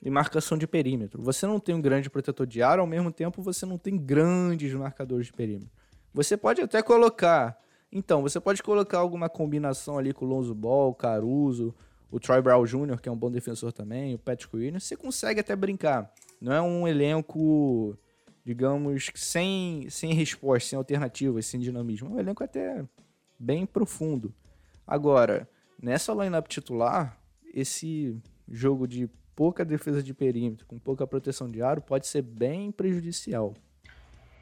e 0.00 0.08
marcação 0.10 0.56
de 0.56 0.66
perímetro. 0.66 1.22
Você 1.22 1.46
não 1.46 1.58
tem 1.58 1.74
um 1.74 1.80
grande 1.80 2.08
protetor 2.10 2.46
de 2.46 2.62
aro, 2.62 2.80
ao 2.82 2.86
mesmo 2.86 3.10
tempo 3.10 3.42
você 3.42 3.64
não 3.66 3.78
tem 3.78 3.96
grandes 3.96 4.72
marcadores 4.74 5.26
de 5.26 5.32
perímetro. 5.32 5.70
Você 6.12 6.36
pode 6.36 6.60
até 6.60 6.82
colocar. 6.82 7.58
Então, 7.90 8.22
você 8.22 8.38
pode 8.40 8.62
colocar 8.62 8.98
alguma 8.98 9.28
combinação 9.28 9.98
ali 9.98 10.12
com 10.12 10.24
o 10.24 10.28
Lonzo 10.28 10.54
Ball, 10.54 10.94
Caruso, 10.94 11.74
o 12.10 12.20
Troy 12.20 12.40
Brown 12.40 12.64
Jr., 12.64 13.00
que 13.00 13.08
é 13.08 13.12
um 13.12 13.16
bom 13.16 13.30
defensor 13.30 13.72
também, 13.72 14.14
o 14.14 14.18
Patrick 14.18 14.54
Williams. 14.54 14.84
Você 14.84 14.96
consegue 14.96 15.40
até 15.40 15.54
brincar. 15.56 16.12
Não 16.40 16.52
é 16.52 16.60
um 16.60 16.86
elenco, 16.86 17.96
digamos, 18.44 19.10
sem, 19.14 19.88
sem 19.90 20.12
resposta, 20.14 20.70
sem 20.70 20.76
alternativas, 20.76 21.46
sem 21.46 21.60
dinamismo. 21.60 22.10
É 22.10 22.12
um 22.12 22.20
elenco 22.20 22.44
até 22.44 22.84
bem 23.38 23.66
profundo. 23.66 24.34
Agora, 24.86 25.48
nessa 25.82 26.12
lineup 26.12 26.46
titular, 26.46 27.18
esse 27.52 28.16
jogo 28.48 28.86
de 28.86 29.08
pouca 29.34 29.64
defesa 29.64 30.02
de 30.02 30.14
perímetro, 30.14 30.66
com 30.66 30.78
pouca 30.78 31.06
proteção 31.06 31.50
de 31.50 31.62
aro, 31.62 31.80
pode 31.80 32.06
ser 32.06 32.22
bem 32.22 32.70
prejudicial. 32.70 33.54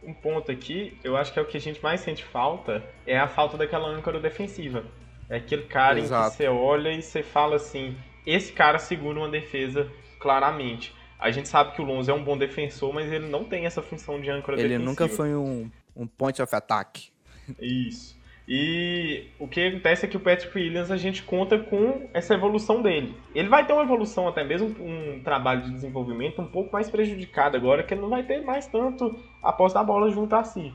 Um 0.03 0.13
ponto 0.13 0.51
aqui, 0.51 0.99
eu 1.05 1.17
acho 1.17 1.33
que 1.33 1.39
é 1.39 1.43
o 1.43 1.47
que 1.47 1.57
a 1.57 1.61
gente 1.61 1.83
mais 1.83 2.01
sente 2.01 2.25
falta, 2.25 2.85
é 3.07 3.19
a 3.19 3.29
falta 3.29 3.57
daquela 3.57 3.89
âncora 3.89 4.19
defensiva. 4.19 4.85
É 5.33 5.37
aquele 5.37 5.63
cara 5.63 5.99
em 5.99 6.03
Exato. 6.03 6.33
que 6.33 6.37
você 6.37 6.47
olha 6.47 6.91
e 6.91 7.01
você 7.01 7.23
fala 7.23 7.57
assim, 7.57 7.97
esse 8.27 8.53
cara 8.53 8.79
segura 8.79 9.19
uma 9.19 9.31
defesa 9.31 9.91
claramente. 10.21 10.95
A 11.19 11.31
gente 11.31 11.49
sabe 11.49 11.73
que 11.73 11.81
o 11.81 11.85
Lonzo 11.87 12.11
é 12.11 12.15
um 12.15 12.23
bom 12.23 12.37
defensor, 12.37 12.93
mas 12.93 13.11
ele 13.11 13.29
não 13.29 13.43
tem 13.43 13.65
essa 13.65 13.81
função 13.81 14.21
de 14.21 14.29
âncora 14.29 14.59
Ele 14.59 14.69
defensiva. 14.69 14.91
nunca 14.91 15.09
foi 15.09 15.35
um, 15.35 15.71
um 15.97 16.07
point 16.07 16.43
of 16.43 16.55
attack. 16.55 17.11
Isso. 17.59 18.21
E 18.47 19.29
o 19.39 19.49
que 19.49 19.69
acontece 19.69 20.05
é 20.05 20.09
que 20.09 20.19
o 20.19 20.21
Patrick 20.21 20.55
Williams 20.55 20.91
a 20.91 20.99
gente 20.99 21.23
conta 21.23 21.59
com 21.59 22.11
essa 22.13 22.35
evolução 22.35 22.83
dele. 22.83 23.17
Ele 23.35 23.49
vai 23.49 23.67
ter 23.67 23.73
uma 23.73 23.85
evolução, 23.85 24.29
até 24.29 24.45
mesmo 24.45 24.69
um 24.85 25.23
trabalho 25.23 25.63
de 25.63 25.71
desenvolvimento 25.71 26.43
um 26.43 26.47
pouco 26.47 26.71
mais 26.71 26.91
prejudicado 26.91 27.57
agora, 27.57 27.83
que 27.83 27.95
ele 27.95 28.03
não 28.03 28.11
vai 28.11 28.23
ter 28.23 28.43
mais 28.43 28.67
tanto 28.67 29.19
a 29.43 29.51
posse 29.51 29.75
da 29.75 29.83
bola 29.83 30.11
junto 30.11 30.37
a 30.37 30.45
si. 30.45 30.75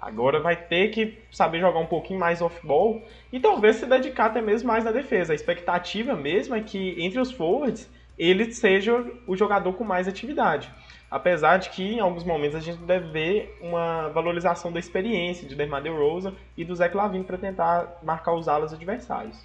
Agora 0.00 0.40
vai 0.40 0.56
ter 0.56 0.88
que 0.88 1.18
saber 1.30 1.60
jogar 1.60 1.78
um 1.78 1.86
pouquinho 1.86 2.18
mais 2.18 2.40
off-ball 2.40 3.02
e 3.30 3.38
talvez 3.38 3.76
se 3.76 3.86
dedicar 3.86 4.26
até 4.26 4.40
mesmo 4.40 4.68
mais 4.68 4.82
na 4.82 4.90
defesa. 4.90 5.32
A 5.32 5.36
expectativa 5.36 6.16
mesmo 6.16 6.54
é 6.54 6.62
que 6.62 6.96
entre 7.02 7.20
os 7.20 7.30
forwards 7.30 7.86
ele 8.18 8.50
seja 8.50 9.04
o 9.26 9.36
jogador 9.36 9.74
com 9.74 9.84
mais 9.84 10.08
atividade. 10.08 10.72
Apesar 11.10 11.58
de 11.58 11.68
que 11.68 11.82
em 11.82 12.00
alguns 12.00 12.24
momentos 12.24 12.56
a 12.56 12.60
gente 12.60 12.78
deve 12.78 13.10
ver 13.10 13.58
uma 13.60 14.08
valorização 14.08 14.72
da 14.72 14.78
experiência 14.78 15.46
de 15.46 15.54
DeMar 15.54 15.82
DeRozan 15.82 16.34
e 16.56 16.64
do 16.64 16.74
Zach 16.74 16.96
Lavine 16.96 17.24
para 17.24 17.36
tentar 17.36 17.98
marcar 18.02 18.34
os 18.34 18.48
alas 18.48 18.72
adversários. 18.72 19.38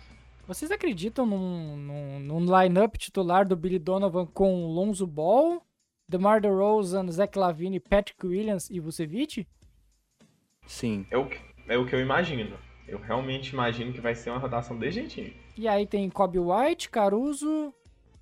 Vocês 0.48 0.72
acreditam 0.72 1.26
num, 1.26 1.76
num, 1.76 2.20
num 2.20 2.62
line-up 2.62 2.98
titular 2.98 3.46
do 3.46 3.56
Billy 3.58 3.80
Donovan 3.80 4.28
com 4.28 4.68
Lonzo 4.68 5.08
Ball, 5.08 5.62
DeMar 6.08 6.40
DeRozan, 6.40 7.12
Zach 7.12 7.38
Lavine, 7.38 7.80
Patrick 7.80 8.26
Williams 8.26 8.70
e 8.70 8.80
Vucevic? 8.80 9.48
Sim. 10.66 11.06
É 11.10 11.18
o, 11.18 11.26
que, 11.28 11.40
é 11.68 11.78
o 11.78 11.86
que 11.86 11.96
eu 11.96 12.02
imagino. 12.02 12.58
Eu 12.88 13.00
realmente 13.00 13.50
imagino 13.50 13.92
que 13.92 14.02
vai 14.02 14.14
ser 14.16 14.30
uma 14.30 14.40
rotação 14.40 14.78
desse 14.78 15.00
jeitinho. 15.00 15.34
E 15.58 15.68
aí 15.68 15.88
tem 15.88 16.10
Kobe 16.10 16.38
White, 16.40 16.90
Caruso, 16.90 17.74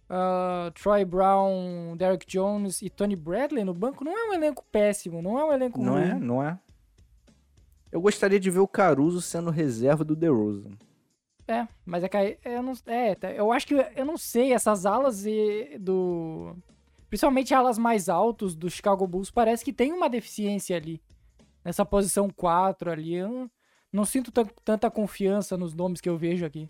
uh, 0.09 0.71
Troy 0.71 1.03
Brown, 1.03 1.95
Derek 1.97 2.25
Jones 2.25 2.81
e 2.81 2.89
Tony 2.89 3.15
Bradley 3.15 3.63
no 3.63 3.73
banco. 3.73 4.03
Não 4.03 4.17
é 4.17 4.29
um 4.29 4.33
elenco 4.33 4.63
péssimo, 4.71 5.21
não 5.21 5.37
é 5.39 5.45
um 5.45 5.53
elenco 5.53 5.81
Não 5.81 5.93
ruim. 5.93 6.03
é, 6.03 6.13
não 6.15 6.43
é. 6.43 6.59
Eu 7.91 8.01
gostaria 8.01 8.39
de 8.39 8.49
ver 8.49 8.59
o 8.59 8.67
Caruso 8.67 9.21
sendo 9.21 9.51
reserva 9.51 10.03
do 10.03 10.15
DeRozan. 10.15 10.71
É, 11.47 11.67
mas 11.85 12.03
é 12.03 12.09
que 12.09 12.17
aí, 12.17 12.37
eu 12.45 12.63
não, 12.63 12.73
é, 12.85 13.15
tá, 13.15 13.29
eu 13.31 13.51
acho 13.51 13.67
que 13.67 13.73
eu 13.73 14.05
não 14.05 14.15
sei 14.17 14.53
essas 14.53 14.85
alas 14.85 15.25
e 15.25 15.77
do 15.77 16.55
principalmente 17.09 17.53
alas 17.53 17.77
mais 17.77 18.07
altos 18.07 18.55
do 18.55 18.69
Chicago 18.69 19.05
Bulls 19.05 19.29
parece 19.29 19.63
que 19.63 19.73
tem 19.73 19.91
uma 19.91 20.09
deficiência 20.09 20.77
ali 20.77 21.01
nessa 21.63 21.85
posição 21.85 22.29
4 22.29 22.91
ali. 22.91 23.15
Eu 23.15 23.29
não, 23.29 23.51
não 23.91 24.05
sinto 24.05 24.31
tan- 24.31 24.47
tanta 24.63 24.89
confiança 24.91 25.57
nos 25.57 25.73
nomes 25.73 26.01
que 26.01 26.09
eu 26.09 26.17
vejo 26.17 26.45
aqui. 26.45 26.69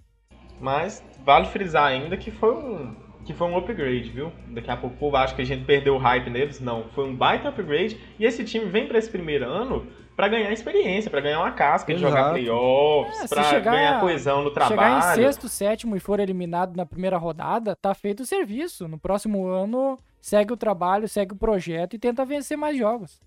Mas 0.60 1.04
vale 1.26 1.48
frisar 1.48 1.88
ainda 1.88 2.16
que 2.16 2.32
foi 2.32 2.54
um, 2.56 2.96
que 3.26 3.34
foi 3.34 3.48
um 3.48 3.58
upgrade, 3.58 4.10
viu? 4.12 4.32
Daqui 4.50 4.70
a 4.72 4.78
pouco 4.78 4.96
o 4.96 5.00
povo 5.00 5.18
acha 5.18 5.36
que 5.36 5.42
a 5.42 5.46
gente 5.46 5.66
perdeu 5.66 5.96
o 5.96 6.00
hype 6.00 6.30
neles. 6.30 6.60
Não, 6.60 6.90
foi 6.90 7.06
um 7.08 7.16
baita 7.16 7.50
upgrade. 7.50 8.00
E 8.20 8.26
esse 8.26 8.44
time 8.44 8.66
vem 8.66 8.88
para 8.88 8.98
esse 8.98 9.10
primeiro 9.10 9.46
ano 9.46 9.88
para 10.16 10.28
ganhar 10.28 10.52
experiência, 10.54 11.10
para 11.10 11.22
ganhar 11.22 11.40
uma 11.40 11.52
casca, 11.54 11.92
de 11.92 12.00
jogar 12.00 12.20
Exato. 12.20 12.34
playoffs, 12.36 13.22
É, 13.24 13.28
para 13.28 13.44
chegar- 13.46 13.72
ganhar 13.72 14.00
coesão 14.00 14.44
no 14.44 14.50
Chegar 14.52 14.68
em 14.72 14.76
trabalho. 14.76 15.16
sexto, 15.16 15.50
sétimo 15.50 15.96
e 15.96 16.00
for 16.00 16.20
eliminado 16.20 16.78
na 16.78 16.86
primeira 16.86 17.18
rodada, 17.18 17.76
tá 17.76 17.96
feito 17.96 18.20
o 18.22 18.26
serviço. 18.26 18.88
No 18.88 19.00
próximo 19.00 19.48
ano, 19.48 19.98
segue 20.22 20.54
o 20.54 20.58
trabalho, 20.58 21.08
segue 21.10 21.34
o 21.34 21.38
projeto 21.38 21.96
e 21.96 22.00
tenta 22.00 22.24
vencer 22.24 22.56
mais 22.56 22.78
jogos. 22.78 23.20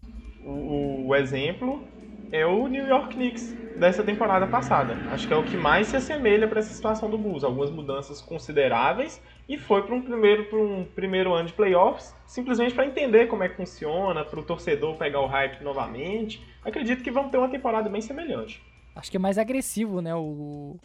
O, 0.47 1.09
o 1.09 1.15
exemplo 1.17 1.83
é 2.31 2.47
o 2.47 2.69
New 2.69 2.87
York 2.87 3.15
Knicks 3.15 3.53
dessa 3.77 4.03
temporada 4.03 4.47
passada. 4.47 4.95
Acho 5.11 5.27
que 5.27 5.35
é 5.35 5.37
o 5.37 5.43
que 5.43 5.57
mais 5.57 5.89
se 5.89 5.97
assemelha 5.97 6.47
para 6.47 6.61
essa 6.61 6.73
situação 6.73 7.11
do 7.11 7.19
Bulls. 7.19 7.43
Algumas 7.43 7.71
mudanças 7.71 8.23
consideráveis 8.23 9.21
e 9.49 9.59
foi 9.59 9.83
para 9.83 9.95
um 9.95 10.03
primeiro 10.03 10.45
pra 10.45 10.59
um 10.59 10.85
primeiro 10.85 11.35
ano 11.35 11.49
de 11.49 11.53
playoffs, 11.53 12.15
simplesmente 12.27 12.75
para 12.75 12.87
entender 12.87 13.27
como 13.27 13.43
é 13.43 13.49
que 13.49 13.57
funciona, 13.57 14.25
para 14.25 14.39
o 14.39 14.43
torcedor 14.43 14.97
pegar 14.97 15.21
o 15.21 15.27
hype 15.27 15.63
novamente. 15.63 16.47
Acredito 16.65 17.03
que 17.03 17.11
vão 17.11 17.29
ter 17.29 17.39
uma 17.39 17.49
temporada 17.49 17.89
bem 17.89 18.01
semelhante. 18.01 18.63
Acho 18.95 19.11
que 19.11 19.17
é 19.17 19.21
mais 19.21 19.39
agressivo, 19.39 20.01
né? 20.01 20.15
O, 20.15 20.77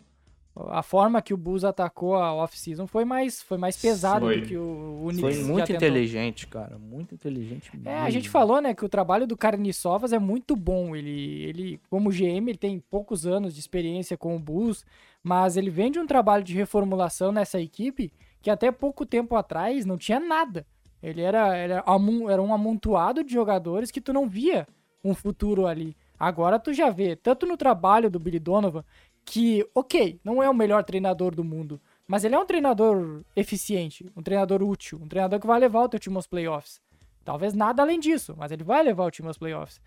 a 0.56 0.84
forma 0.84 1.22
que 1.22 1.34
o 1.34 1.38
Bulls 1.38 1.64
atacou 1.64 2.16
a 2.16 2.34
off-season 2.34 2.86
foi 2.86 3.06
mais, 3.06 3.42
foi 3.42 3.58
mais 3.58 3.78
pesado 3.78 4.26
Foi. 4.26 4.42
do 4.42 4.48
que 4.48 4.58
o, 4.58 5.06
o 5.06 5.08
Knicks 5.10 5.38
Foi 5.38 5.46
muito 5.46 5.72
inteligente, 5.72 6.46
cara. 6.48 6.78
Muito 6.78 7.16
inteligente 7.16 7.72
mesmo. 7.74 7.90
É, 7.90 8.00
a 8.00 8.10
gente 8.10 8.30
falou, 8.30 8.62
né, 8.62 8.74
que 8.74 8.84
o 8.84 8.90
trabalho 8.90 9.26
do 9.26 9.38
Carniçovas 9.38 10.12
é 10.12 10.20
muito 10.20 10.56
bom. 10.56 10.94
Ele, 10.94 11.44
ele, 11.44 11.80
como 11.90 12.10
GM, 12.10 12.50
ele 12.50 12.58
tem 12.58 12.80
poucos 12.80 13.26
anos 13.26 13.54
de 13.54 13.62
experiência 13.62 14.18
com 14.18 14.36
o 14.36 14.40
Bulls, 14.40 14.84
mas 15.24 15.56
ele 15.56 15.70
vem 15.70 15.90
de 15.90 16.00
um 16.00 16.06
trabalho 16.06 16.44
de 16.44 16.54
reformulação 16.54 17.32
nessa 17.32 17.60
equipe 17.60 18.12
que 18.42 18.50
até 18.50 18.72
pouco 18.72 19.06
tempo 19.06 19.36
atrás 19.36 19.86
não 19.86 19.98
tinha 19.98 20.20
nada. 20.20 20.66
Ele 21.02 21.22
era, 21.22 21.56
era, 21.56 21.84
era 22.30 22.42
um 22.42 22.54
amontoado 22.54 23.24
de 23.24 23.32
jogadores 23.32 23.90
que 23.90 24.02
tu 24.02 24.12
não 24.12 24.28
via 24.28 24.68
um 25.04 25.14
futuro 25.14 25.66
ali. 25.66 25.96
Agora 26.20 26.60
tu 26.60 26.72
já 26.72 26.92
vê, 26.92 27.16
tanto 27.16 27.48
no 27.48 27.58
trabalho 27.58 28.10
do 28.10 28.20
Billy 28.20 28.38
Donovan, 28.38 28.84
que, 29.26 29.68
ok, 29.74 30.20
não 30.24 30.42
é 30.42 30.50
o 30.50 30.54
melhor 30.54 30.84
treinador 30.84 31.34
do 31.36 31.44
mundo, 31.44 31.80
mas 32.08 32.24
ele 32.24 32.36
é 32.36 32.40
um 32.40 32.46
treinador 32.46 33.24
eficiente, 33.36 34.12
um 34.16 34.22
treinador 34.22 34.62
útil, 34.62 35.00
um 35.02 35.08
treinador 35.08 35.40
que 35.40 35.48
vai 35.48 35.60
levar 35.60 35.84
o 35.84 35.90
teu 35.90 36.00
time 36.00 36.16
aos 36.16 36.28
playoffs. 36.28 36.82
Talvez 37.24 37.54
nada 37.54 37.82
além 37.82 38.00
disso, 38.00 38.36
mas 38.38 38.52
ele 38.52 38.64
vai 38.64 38.84
levar 38.84 39.06
o 39.06 39.12
time 39.12 39.28
aos 39.28 39.38
playoffs. 39.38 39.80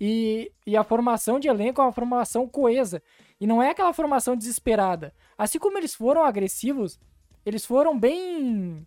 E, 0.00 0.52
e 0.66 0.76
a 0.76 0.84
formação 0.84 1.38
de 1.40 1.48
elenco 1.48 1.80
é 1.80 1.84
uma 1.84 1.92
formação 1.92 2.46
coesa. 2.48 3.02
E 3.40 3.46
não 3.46 3.62
é 3.62 3.70
aquela 3.70 3.92
formação 3.92 4.36
desesperada. 4.36 5.14
Assim 5.36 5.58
como 5.58 5.78
eles 5.78 5.94
foram 5.94 6.22
agressivos, 6.22 7.00
eles 7.44 7.64
foram 7.64 7.98
bem 7.98 8.86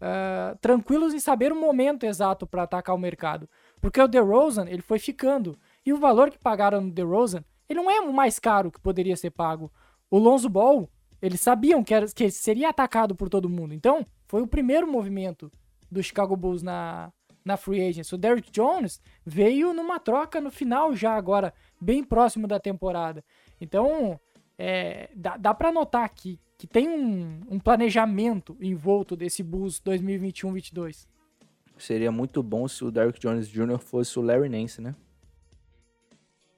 ah, 0.00 0.56
tranquilos 0.60 1.12
em 1.12 1.20
saber 1.20 1.52
o 1.52 1.60
momento 1.60 2.04
exato 2.04 2.46
para 2.46 2.62
atacar 2.62 2.94
o 2.94 2.98
mercado. 2.98 3.48
Porque 3.80 4.00
o 4.00 4.08
DeRozan, 4.08 4.66
ele 4.68 4.82
foi 4.82 4.98
ficando. 4.98 5.58
E 5.84 5.92
o 5.92 5.98
valor 5.98 6.30
que 6.30 6.38
pagaram 6.38 6.80
no 6.80 6.90
DeRozan, 6.90 7.44
ele 7.70 7.80
não 7.80 7.88
é 7.88 8.00
o 8.00 8.12
mais 8.12 8.40
caro 8.40 8.70
que 8.70 8.80
poderia 8.80 9.16
ser 9.16 9.30
pago. 9.30 9.72
O 10.10 10.18
Lonzo 10.18 10.48
Ball, 10.48 10.90
eles 11.22 11.40
sabiam 11.40 11.84
que, 11.84 11.94
era, 11.94 12.04
que 12.08 12.28
seria 12.28 12.68
atacado 12.68 13.14
por 13.14 13.28
todo 13.28 13.48
mundo. 13.48 13.72
Então, 13.72 14.04
foi 14.26 14.42
o 14.42 14.46
primeiro 14.46 14.90
movimento 14.90 15.52
do 15.88 16.02
Chicago 16.02 16.36
Bulls 16.36 16.64
na, 16.64 17.12
na 17.44 17.56
free 17.56 17.80
agency. 17.80 18.12
O 18.12 18.18
Derrick 18.18 18.50
Jones 18.50 19.00
veio 19.24 19.72
numa 19.72 20.00
troca 20.00 20.40
no 20.40 20.50
final 20.50 20.96
já 20.96 21.14
agora, 21.14 21.54
bem 21.80 22.02
próximo 22.02 22.48
da 22.48 22.58
temporada. 22.58 23.24
Então, 23.60 24.18
é, 24.58 25.08
dá, 25.14 25.36
dá 25.36 25.54
para 25.54 25.70
notar 25.70 26.08
que, 26.10 26.40
que 26.58 26.66
tem 26.66 26.88
um, 26.88 27.40
um 27.48 27.60
planejamento 27.60 28.56
envolto 28.60 29.14
desse 29.14 29.44
Bulls 29.44 29.80
2021-22. 29.80 31.06
Seria 31.78 32.10
muito 32.10 32.42
bom 32.42 32.66
se 32.66 32.84
o 32.84 32.90
Derrick 32.90 33.20
Jones 33.20 33.48
Jr. 33.48 33.78
fosse 33.78 34.18
o 34.18 34.22
Larry 34.22 34.48
Nance, 34.48 34.82
né? 34.82 34.92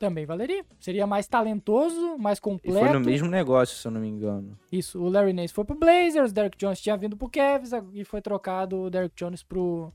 Também 0.02 0.26
valeria. 0.26 0.66
Seria 0.80 1.06
mais 1.06 1.28
talentoso, 1.28 2.18
mais 2.18 2.38
E 2.38 2.40
completo. 2.40 2.80
foi 2.86 2.92
no 2.92 2.98
mesmo 3.00 3.28
negócio, 3.28 3.76
se 3.76 3.86
eu 3.86 3.92
não 3.92 4.00
me 4.00 4.08
engano. 4.08 4.58
Isso, 4.72 5.00
o 5.00 5.08
Larry 5.08 5.32
Nance 5.32 5.54
foi 5.54 5.64
pro 5.64 5.76
Blazers, 5.78 6.32
o 6.32 6.34
Derrick 6.34 6.58
Jones 6.58 6.80
tinha 6.80 6.96
vindo 6.96 7.16
pro 7.16 7.28
Cavs 7.30 7.70
e 7.94 8.04
foi 8.04 8.20
trocado 8.20 8.76
o 8.82 8.90
Derrick 8.90 9.14
Jones 9.14 9.44
pro, 9.44 9.92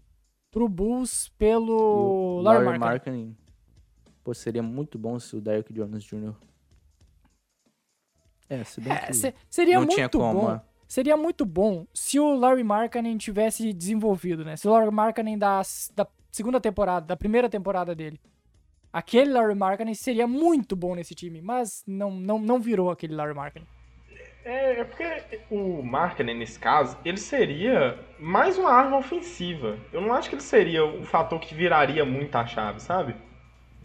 pro 0.50 0.70
Bulls 0.70 1.26
E 1.28 1.32
pelo 1.32 2.39
Larry 2.41 2.63
Larry. 2.67 2.80
Markkinen. 2.80 3.38
Pô, 4.24 4.34
seria 4.34 4.63
muito 4.63 4.98
bom 4.98 5.20
se 5.20 5.36
o 5.36 5.41
Derrick 5.41 5.74
Jones 5.74 6.06
Jr. 6.06 6.34
É, 8.50 8.63
se 8.63 8.80
bem 8.80 8.93
É, 8.93 9.12
se- 9.12 9.34
seria 9.50 9.82
muito 9.82 10.17
bom. 10.17 10.52
é. 10.54 10.62
Seria 10.88 11.17
muito 11.17 11.46
bom 11.46 11.86
se 11.93 12.17
o 12.17 12.34
Larry 12.34 12.63
Markkinen 12.63 13.17
tivesse 13.17 13.74
desenvolvido, 13.74 14.46
né? 14.46 14.56
Se 14.56 14.70
o 14.70 14.72
Larry 14.72 14.89
Markkinen 14.89 15.38
da, 15.38 15.62
da 15.93 16.08
segunda 16.32 16.62
temporada, 16.62 17.06
da 17.06 17.17
primeira 17.17 17.50
temporada 17.50 17.93
dele. 17.93 18.22
Aquele 18.98 19.32
Larry 19.32 19.54
Markkinen 19.56 19.94
seria 19.96 20.28
muito 20.28 20.76
bom 20.76 20.96
nesse 20.96 21.14
time, 21.14 21.40
mas 21.42 21.84
não, 21.86 22.12
não, 22.12 22.40
não 22.40 22.60
virou 22.60 22.90
aquele 22.90 23.14
Larry 23.16 23.36
Markkinen. 23.36 23.68
É, 24.44 24.80
é 24.80 24.84
porque 24.84 25.06
o 25.52 25.84
Markkinen, 25.84 26.36
nesse 26.38 26.58
caso, 26.60 26.98
ele 27.04 27.18
seria 27.18 28.00
mais 28.20 28.58
uma 28.58 28.72
arma 28.72 28.98
ofensiva. 28.98 29.78
Eu 29.92 30.02
não 30.02 30.14
acho 30.14 30.30
que 30.30 30.36
ele 30.36 30.42
seria 30.42 30.86
o 30.86 31.04
fator 31.06 31.40
que 31.40 31.54
viraria 31.54 32.06
muito 32.06 32.34
a 32.36 32.46
chave, 32.48 32.80
sabe? 32.82 33.16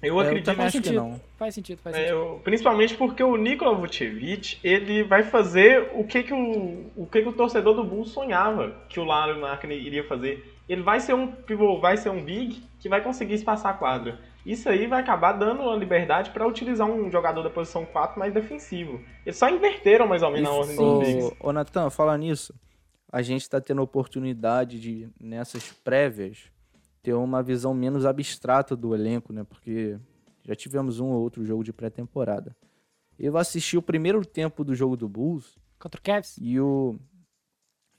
Eu 0.03 0.19
É, 0.19 0.23
eu 0.25 0.29
acredito 0.29 0.55
Faz 0.57 0.69
acho 0.69 0.81
que 0.81 0.91
sentido, 0.91 0.97
não. 0.97 1.21
faz 1.37 1.55
sentido, 1.55 1.81
faz 1.83 1.97
É, 1.97 2.01
sentido. 2.01 2.13
eu- 2.13 2.41
principalmente 2.45 2.97
porque 2.97 3.23
o 3.23 3.37
Nikola 3.37 3.77
Vucevic, 3.77 4.59
ele 4.65 5.03
vai 5.05 5.23
fazer 5.25 5.91
o 5.95 6.05
que 6.07 6.23
que 6.23 6.33
o, 6.33 6.91
o 6.97 7.07
que 7.07 7.23
que 7.23 7.29
o 7.29 7.33
torcedor 7.33 7.75
do 7.75 7.85
Bulls 7.85 8.11
sonhava 8.11 8.71
que 8.89 9.01
o 9.01 9.05
Larry 9.05 9.39
Markkinen 9.41 9.79
iria 9.79 10.05
fazer. 10.05 10.45
Ele 10.69 10.83
vai 10.83 11.01
ser 11.01 11.15
um 11.15 11.27
pivô, 11.33 11.81
vai 11.81 11.97
ser 11.97 12.11
um 12.11 12.25
big 12.25 12.63
que 12.81 12.89
vai 12.89 13.03
conseguir 13.03 13.35
espaçar 13.35 13.73
a 13.75 13.79
quadra. 13.79 14.19
Isso 14.45 14.69
aí 14.69 14.87
vai 14.87 15.01
acabar 15.01 15.33
dando 15.33 15.63
uma 15.63 15.77
liberdade 15.77 16.31
para 16.31 16.47
utilizar 16.47 16.89
um 16.89 17.11
jogador 17.11 17.43
da 17.43 17.51
posição 17.51 17.85
4 17.85 18.19
mais 18.19 18.35
defensivo. 18.35 19.01
Eles 19.25 19.37
só 19.39 19.49
inverteram 19.49 20.07
mais 20.07 20.23
ou 20.23 20.31
menos 20.31 20.49
a 20.49 20.53
ordem 20.53 20.77
dos 20.77 20.99
bigs. 20.99 21.37
Ô, 21.41 21.49
ô 21.49 21.53
Natan, 21.53 21.91
fala 21.91 22.17
nisso. 22.19 22.55
A 23.11 23.23
gente 23.23 23.49
tá 23.49 23.61
tendo 23.61 23.81
a 23.81 23.85
oportunidade 23.85 24.81
de, 24.81 25.09
nessas 25.21 25.71
prévias, 25.73 26.51
ter 27.03 27.13
uma 27.13 27.43
visão 27.43 27.75
menos 27.75 28.05
abstrata 28.05 28.75
do 28.75 28.95
elenco, 28.95 29.33
né? 29.33 29.45
Porque 29.45 29.99
já 30.43 30.57
tivemos 30.57 30.99
um 30.99 31.11
ou 31.11 31.21
outro 31.21 31.45
jogo 31.45 31.63
de 31.63 31.73
pré-temporada. 31.73 32.57
Eu 33.19 33.37
assisti 33.37 33.77
o 33.77 33.83
primeiro 33.83 34.25
tempo 34.25 34.65
do 34.65 34.75
jogo 34.75 34.97
do 34.97 35.09
Bulls 35.09 35.57
Contra 35.83 35.99
o 35.99 36.03
Cavs? 36.03 36.37
e 36.41 36.61
o. 36.61 36.97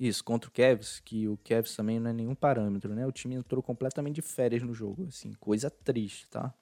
Isso, 0.05 0.21
contra 0.21 0.49
o 0.49 0.51
Cavs, 0.51 0.99
que 0.99 1.29
o 1.29 1.37
Cavs 1.45 1.75
também 1.77 1.97
não 1.97 2.09
é 2.09 2.13
nenhum 2.13 2.35
parâmetro, 2.35 2.93
né? 2.93 3.07
O 3.07 3.11
time 3.11 3.35
entrou 3.35 3.63
completamente 3.63 4.15
de 4.15 4.21
férias 4.21 4.61
no 4.61 4.73
jogo, 4.73 5.05
assim, 5.07 5.31
coisa 5.39 5.69
triste, 5.69 6.27
tá? 6.29 6.53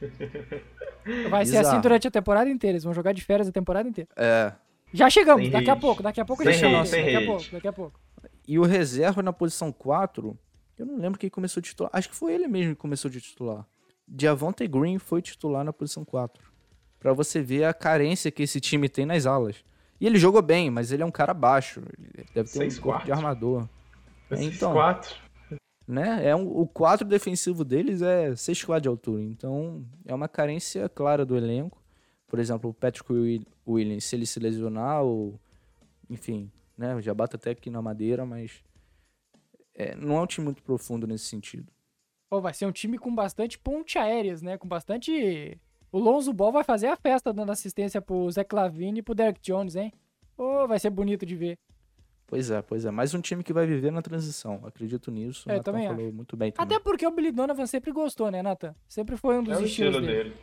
Vai 1.30 1.46
ser 1.46 1.52
Bizarro. 1.52 1.68
assim 1.68 1.80
durante 1.80 2.06
a 2.08 2.10
temporada 2.10 2.50
inteira. 2.50 2.72
Eles 2.74 2.84
vão 2.84 2.92
jogar 2.92 3.12
de 3.12 3.22
férias 3.24 3.48
a 3.48 3.52
temporada 3.52 3.88
inteira. 3.88 4.10
É. 4.16 4.52
Já 4.92 5.08
chegamos, 5.08 5.44
Sem 5.44 5.50
daqui 5.50 5.70
a 5.70 5.76
pouco, 5.76 6.02
daqui 6.02 6.20
a 6.20 6.24
pouco 6.26 6.42
Sem 6.42 6.52
já 6.52 6.58
chegamos. 6.58 6.92
hate, 6.92 7.02
sem 7.02 7.04
Daqui 7.04 7.16
a 7.16 7.26
pouco, 7.26 7.44
daqui 7.52 7.68
a 7.68 7.72
pouco. 7.72 8.00
E 8.46 8.58
o 8.58 8.64
reserva 8.64 9.22
na 9.22 9.32
posição 9.32 9.72
4, 9.72 10.38
eu 10.78 10.84
não 10.84 10.98
lembro 10.98 11.18
quem 11.18 11.30
começou 11.30 11.60
a 11.60 11.62
titular. 11.62 11.90
Acho 11.94 12.10
que 12.10 12.14
foi 12.16 12.34
ele 12.34 12.48
mesmo 12.48 12.74
que 12.74 12.80
começou 12.80 13.10
de 13.10 13.20
titular. 13.20 13.66
Diavonte 14.06 14.66
Green 14.66 14.98
foi 14.98 15.22
titular 15.22 15.64
na 15.64 15.72
posição 15.72 16.04
4. 16.04 16.42
Pra 16.98 17.14
você 17.14 17.40
ver 17.40 17.64
a 17.64 17.72
carência 17.72 18.30
que 18.30 18.42
esse 18.42 18.60
time 18.60 18.88
tem 18.90 19.06
nas 19.06 19.24
alas. 19.24 19.64
E 20.00 20.06
ele 20.06 20.18
jogou 20.18 20.40
bem, 20.40 20.70
mas 20.70 20.90
ele 20.92 21.02
é 21.02 21.06
um 21.06 21.10
cara 21.10 21.34
baixo. 21.34 21.80
Ele 21.98 22.24
deve 22.34 22.48
ter 22.48 22.58
Seis 22.58 22.78
um 22.78 22.82
corpo 22.82 23.04
de 23.04 23.12
armador. 23.12 23.68
Esses 24.30 24.56
Então. 24.56 24.72
quatro. 24.72 25.14
né? 25.86 26.26
É 26.26 26.34
um, 26.36 26.46
o 26.46 26.66
4 26.66 27.06
defensivo 27.06 27.64
deles 27.64 28.00
é 28.00 28.34
6 28.34 28.64
quadros 28.64 28.82
de 28.84 28.88
altura, 28.88 29.22
então 29.22 29.84
é 30.06 30.14
uma 30.14 30.28
carência 30.28 30.88
clara 30.88 31.24
do 31.26 31.36
elenco. 31.36 31.82
Por 32.28 32.38
exemplo, 32.38 32.70
o 32.70 32.74
Patrick 32.74 33.12
Wi- 33.12 33.44
Williams, 33.66 34.04
se 34.04 34.14
ele 34.14 34.24
se 34.24 34.38
lesionar, 34.38 35.02
ou 35.02 35.38
enfim, 36.08 36.50
né? 36.78 37.00
Já 37.02 37.12
bate 37.12 37.34
até 37.36 37.50
aqui 37.50 37.68
na 37.70 37.82
madeira, 37.82 38.24
mas 38.24 38.62
é, 39.74 39.96
não 39.96 40.16
é 40.16 40.20
um 40.20 40.26
time 40.26 40.44
muito 40.44 40.62
profundo 40.62 41.06
nesse 41.08 41.24
sentido. 41.26 41.70
Pô, 42.28 42.40
vai 42.40 42.54
ser 42.54 42.66
um 42.66 42.72
time 42.72 42.96
com 42.96 43.12
bastante 43.12 43.58
ponte 43.58 43.98
aéreas, 43.98 44.40
né? 44.42 44.56
Com 44.56 44.68
bastante. 44.68 45.58
O 45.92 45.98
Lonzo 45.98 46.32
Ball 46.32 46.52
vai 46.52 46.62
fazer 46.64 46.86
a 46.86 46.96
festa 46.96 47.32
dando 47.32 47.50
assistência 47.50 48.00
pro 48.00 48.30
Zé 48.30 48.44
Clavini 48.44 49.00
e 49.00 49.02
pro 49.02 49.14
Derek 49.14 49.40
Jones, 49.42 49.74
hein? 49.74 49.92
Pô, 50.36 50.66
vai 50.68 50.78
ser 50.78 50.90
bonito 50.90 51.26
de 51.26 51.34
ver. 51.34 51.58
Pois 52.26 52.48
é, 52.48 52.62
pois 52.62 52.84
é. 52.84 52.92
Mais 52.92 53.12
um 53.12 53.20
time 53.20 53.42
que 53.42 53.52
vai 53.52 53.66
viver 53.66 53.90
na 53.90 54.00
transição. 54.00 54.60
Acredito 54.64 55.10
nisso. 55.10 55.50
É, 55.50 55.52
eu 55.52 55.54
o 55.54 55.58
Nathan 55.58 55.72
também 55.72 55.88
falou 55.88 56.12
muito 56.12 56.36
bem 56.36 56.52
também. 56.52 56.76
Até 56.76 56.82
porque 56.82 57.04
o 57.04 57.10
Billy 57.10 57.32
Donovan 57.32 57.66
sempre 57.66 57.90
gostou, 57.90 58.30
né, 58.30 58.40
Nathan? 58.40 58.72
Sempre 58.88 59.16
foi 59.16 59.36
um 59.38 59.42
dos 59.42 59.58
É 59.58 59.60
o 59.60 59.64
estilos 59.64 59.96
estilo 59.96 60.06
dele. 60.06 60.30
dele. 60.30 60.36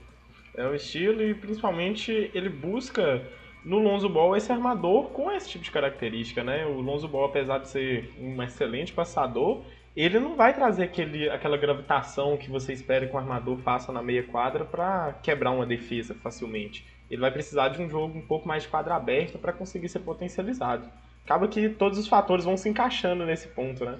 É 0.57 0.67
o 0.67 0.75
estilo 0.75 1.23
e 1.23 1.33
principalmente 1.33 2.11
ele 2.33 2.49
busca 2.49 3.25
no 3.63 3.79
Lonzo 3.79 4.09
Ball 4.09 4.35
esse 4.35 4.51
armador 4.51 5.11
com 5.11 5.31
esse 5.31 5.47
tipo 5.49 5.63
de 5.63 5.71
característica, 5.71 6.43
né? 6.43 6.65
O 6.65 6.81
Lonzo 6.81 7.07
Ball, 7.07 7.25
apesar 7.25 7.59
de 7.59 7.69
ser 7.69 8.13
um 8.19 8.41
excelente 8.43 8.91
passador, 8.91 9.63
ele 9.97 10.19
não 10.19 10.35
vai 10.35 10.53
trazer 10.53 10.83
aquele, 10.83 11.27
aquela 11.27 11.57
gravitação 11.57 12.37
que 12.37 12.51
você 12.51 12.71
espera 12.71 13.07
que 13.07 13.15
um 13.15 13.17
armador 13.17 13.57
faça 13.57 13.91
na 13.91 14.03
meia 14.03 14.21
quadra 14.21 14.63
para 14.63 15.13
quebrar 15.23 15.49
uma 15.49 15.65
defesa 15.65 16.13
facilmente. 16.13 16.85
Ele 17.09 17.19
vai 17.19 17.31
precisar 17.31 17.69
de 17.69 17.81
um 17.81 17.89
jogo 17.89 18.15
um 18.15 18.27
pouco 18.27 18.47
mais 18.47 18.61
de 18.61 18.69
quadra 18.69 18.95
aberta 18.95 19.39
para 19.39 19.51
conseguir 19.51 19.89
ser 19.89 20.01
potencializado. 20.01 20.87
Acaba 21.25 21.47
que 21.47 21.69
todos 21.69 21.97
os 21.97 22.07
fatores 22.07 22.45
vão 22.45 22.55
se 22.55 22.69
encaixando 22.69 23.25
nesse 23.25 23.47
ponto, 23.47 23.83
né? 23.83 23.99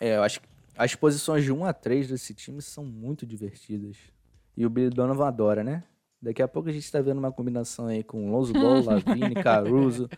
É, 0.00 0.16
eu 0.16 0.24
acho 0.24 0.40
que 0.40 0.48
as 0.76 0.94
posições 0.96 1.44
de 1.44 1.52
1 1.52 1.64
a 1.64 1.72
3 1.72 2.08
desse 2.08 2.34
time 2.34 2.60
são 2.60 2.84
muito 2.84 3.24
divertidas. 3.24 3.96
E 4.56 4.66
o 4.66 4.70
Billy 4.70 4.90
Donovan 4.90 5.28
adora, 5.28 5.62
né? 5.62 5.84
Daqui 6.24 6.40
a 6.42 6.48
pouco 6.48 6.70
a 6.70 6.72
gente 6.72 6.90
tá 6.90 7.02
vendo 7.02 7.18
uma 7.18 7.30
combinação 7.30 7.86
aí 7.86 8.02
com 8.02 8.30
Lonzo 8.30 8.54
Ball, 8.54 8.82
Lavine, 8.82 9.34
Caruso. 9.34 10.08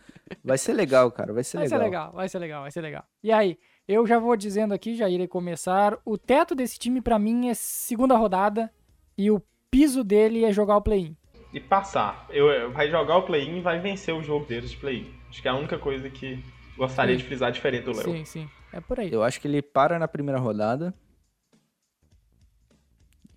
Vai 0.41 0.57
ser 0.57 0.71
legal, 0.71 1.11
cara. 1.11 1.33
Vai 1.33 1.43
ser 1.43 1.57
Vai 1.57 1.65
legal. 1.65 1.79
ser 1.79 1.83
legal, 1.85 2.11
vai 2.13 2.29
ser 2.29 2.39
legal, 2.39 2.61
vai 2.61 2.71
ser 2.71 2.81
legal. 2.81 3.03
E 3.21 3.29
aí, 3.29 3.57
eu 3.85 4.07
já 4.07 4.17
vou 4.17 4.37
dizendo 4.37 4.73
aqui, 4.73 4.95
já 4.95 5.09
irei 5.09 5.27
começar. 5.27 5.99
O 6.05 6.17
teto 6.17 6.55
desse 6.55 6.79
time, 6.79 7.01
pra 7.01 7.19
mim, 7.19 7.49
é 7.49 7.53
segunda 7.53 8.15
rodada. 8.15 8.71
E 9.17 9.29
o 9.29 9.41
piso 9.69 10.01
dele 10.01 10.45
é 10.45 10.51
jogar 10.53 10.77
o 10.77 10.81
play-in. 10.81 11.13
e 11.53 11.59
passar. 11.59 12.25
Eu, 12.29 12.47
eu- 12.47 12.71
vai 12.71 12.89
jogar 12.89 13.17
o 13.17 13.23
play-in 13.23 13.57
e 13.57 13.61
vai 13.61 13.79
vencer 13.79 14.13
o 14.13 14.21
jogo 14.23 14.45
deles 14.45 14.71
de 14.71 14.77
play-in. 14.77 15.11
Acho 15.29 15.41
que 15.41 15.47
é 15.47 15.51
a 15.51 15.55
única 15.55 15.77
coisa 15.77 16.09
que 16.09 16.41
gostaria 16.77 17.15
Sim. 17.15 17.21
de 17.21 17.23
frisar 17.25 17.51
diferente 17.51 17.83
do 17.83 17.91
Léo. 17.93 18.03
Sim, 18.03 18.23
sim. 18.25 18.49
É 18.71 18.79
por 18.79 18.97
aí. 18.99 19.11
Eu 19.11 19.23
acho 19.23 19.41
que 19.41 19.47
ele 19.47 19.61
para 19.61 19.97
na 19.99 20.07
primeira 20.07 20.39
rodada. 20.39 20.93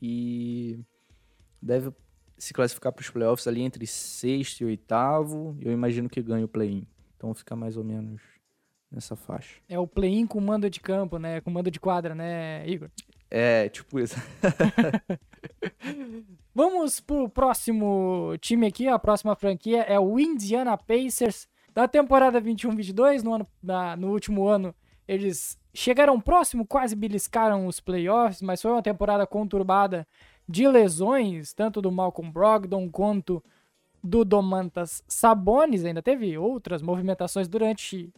E 0.02 0.80
deve 1.60 1.90
se 2.40 2.52
classificar 2.54 2.90
para 2.92 3.02
os 3.02 3.10
playoffs 3.10 3.46
ali 3.46 3.60
entre 3.62 3.86
sexto 3.86 4.62
e 4.62 4.64
oitavo. 4.64 5.56
Eu 5.60 5.70
imagino 5.72 6.08
que 6.08 6.20
ganha 6.22 6.44
o 6.44 6.48
play-in. 6.48 6.86
Então 7.16 7.32
fica 7.34 7.54
mais 7.54 7.76
ou 7.76 7.84
menos 7.84 8.20
nessa 8.90 9.14
faixa. 9.14 9.56
É 9.68 9.78
o 9.78 9.86
play-in 9.86 10.26
com 10.26 10.40
mando 10.40 10.68
de 10.70 10.80
campo, 10.80 11.18
né? 11.18 11.40
Com 11.42 11.50
mando 11.50 11.70
de 11.70 11.78
quadra, 11.78 12.14
né, 12.14 12.66
Igor? 12.66 12.88
É, 13.30 13.68
tipo 13.68 14.00
isso. 14.00 14.16
Vamos 16.54 16.98
pro 17.00 17.28
próximo 17.28 18.34
time 18.40 18.66
aqui. 18.66 18.88
A 18.88 18.98
próxima 18.98 19.36
franquia 19.36 19.82
é 19.82 19.98
o 19.98 20.18
Indiana 20.18 20.76
Pacers. 20.76 21.46
Da 21.72 21.86
temporada 21.86 22.40
21-22, 22.40 23.22
no, 23.22 23.34
ano, 23.34 23.46
na- 23.62 23.96
no 23.96 24.10
último 24.10 24.48
ano, 24.48 24.74
eles 25.06 25.56
chegaram 25.72 26.20
próximo, 26.20 26.66
quase 26.66 26.96
beliscaram 26.96 27.66
os 27.66 27.78
playoffs, 27.78 28.42
mas 28.42 28.60
foi 28.60 28.72
uma 28.72 28.82
temporada 28.82 29.24
conturbada 29.26 30.06
de 30.50 30.66
lesões, 30.66 31.54
tanto 31.54 31.80
do 31.80 31.92
Malcolm 31.92 32.32
Brogdon 32.32 32.90
quanto 32.90 33.42
do 34.02 34.24
Domantas 34.24 35.00
Sabonis. 35.06 35.84
Ainda 35.84 36.02
teve 36.02 36.36
outras 36.36 36.82
movimentações 36.82 37.46
durante, 37.46 38.12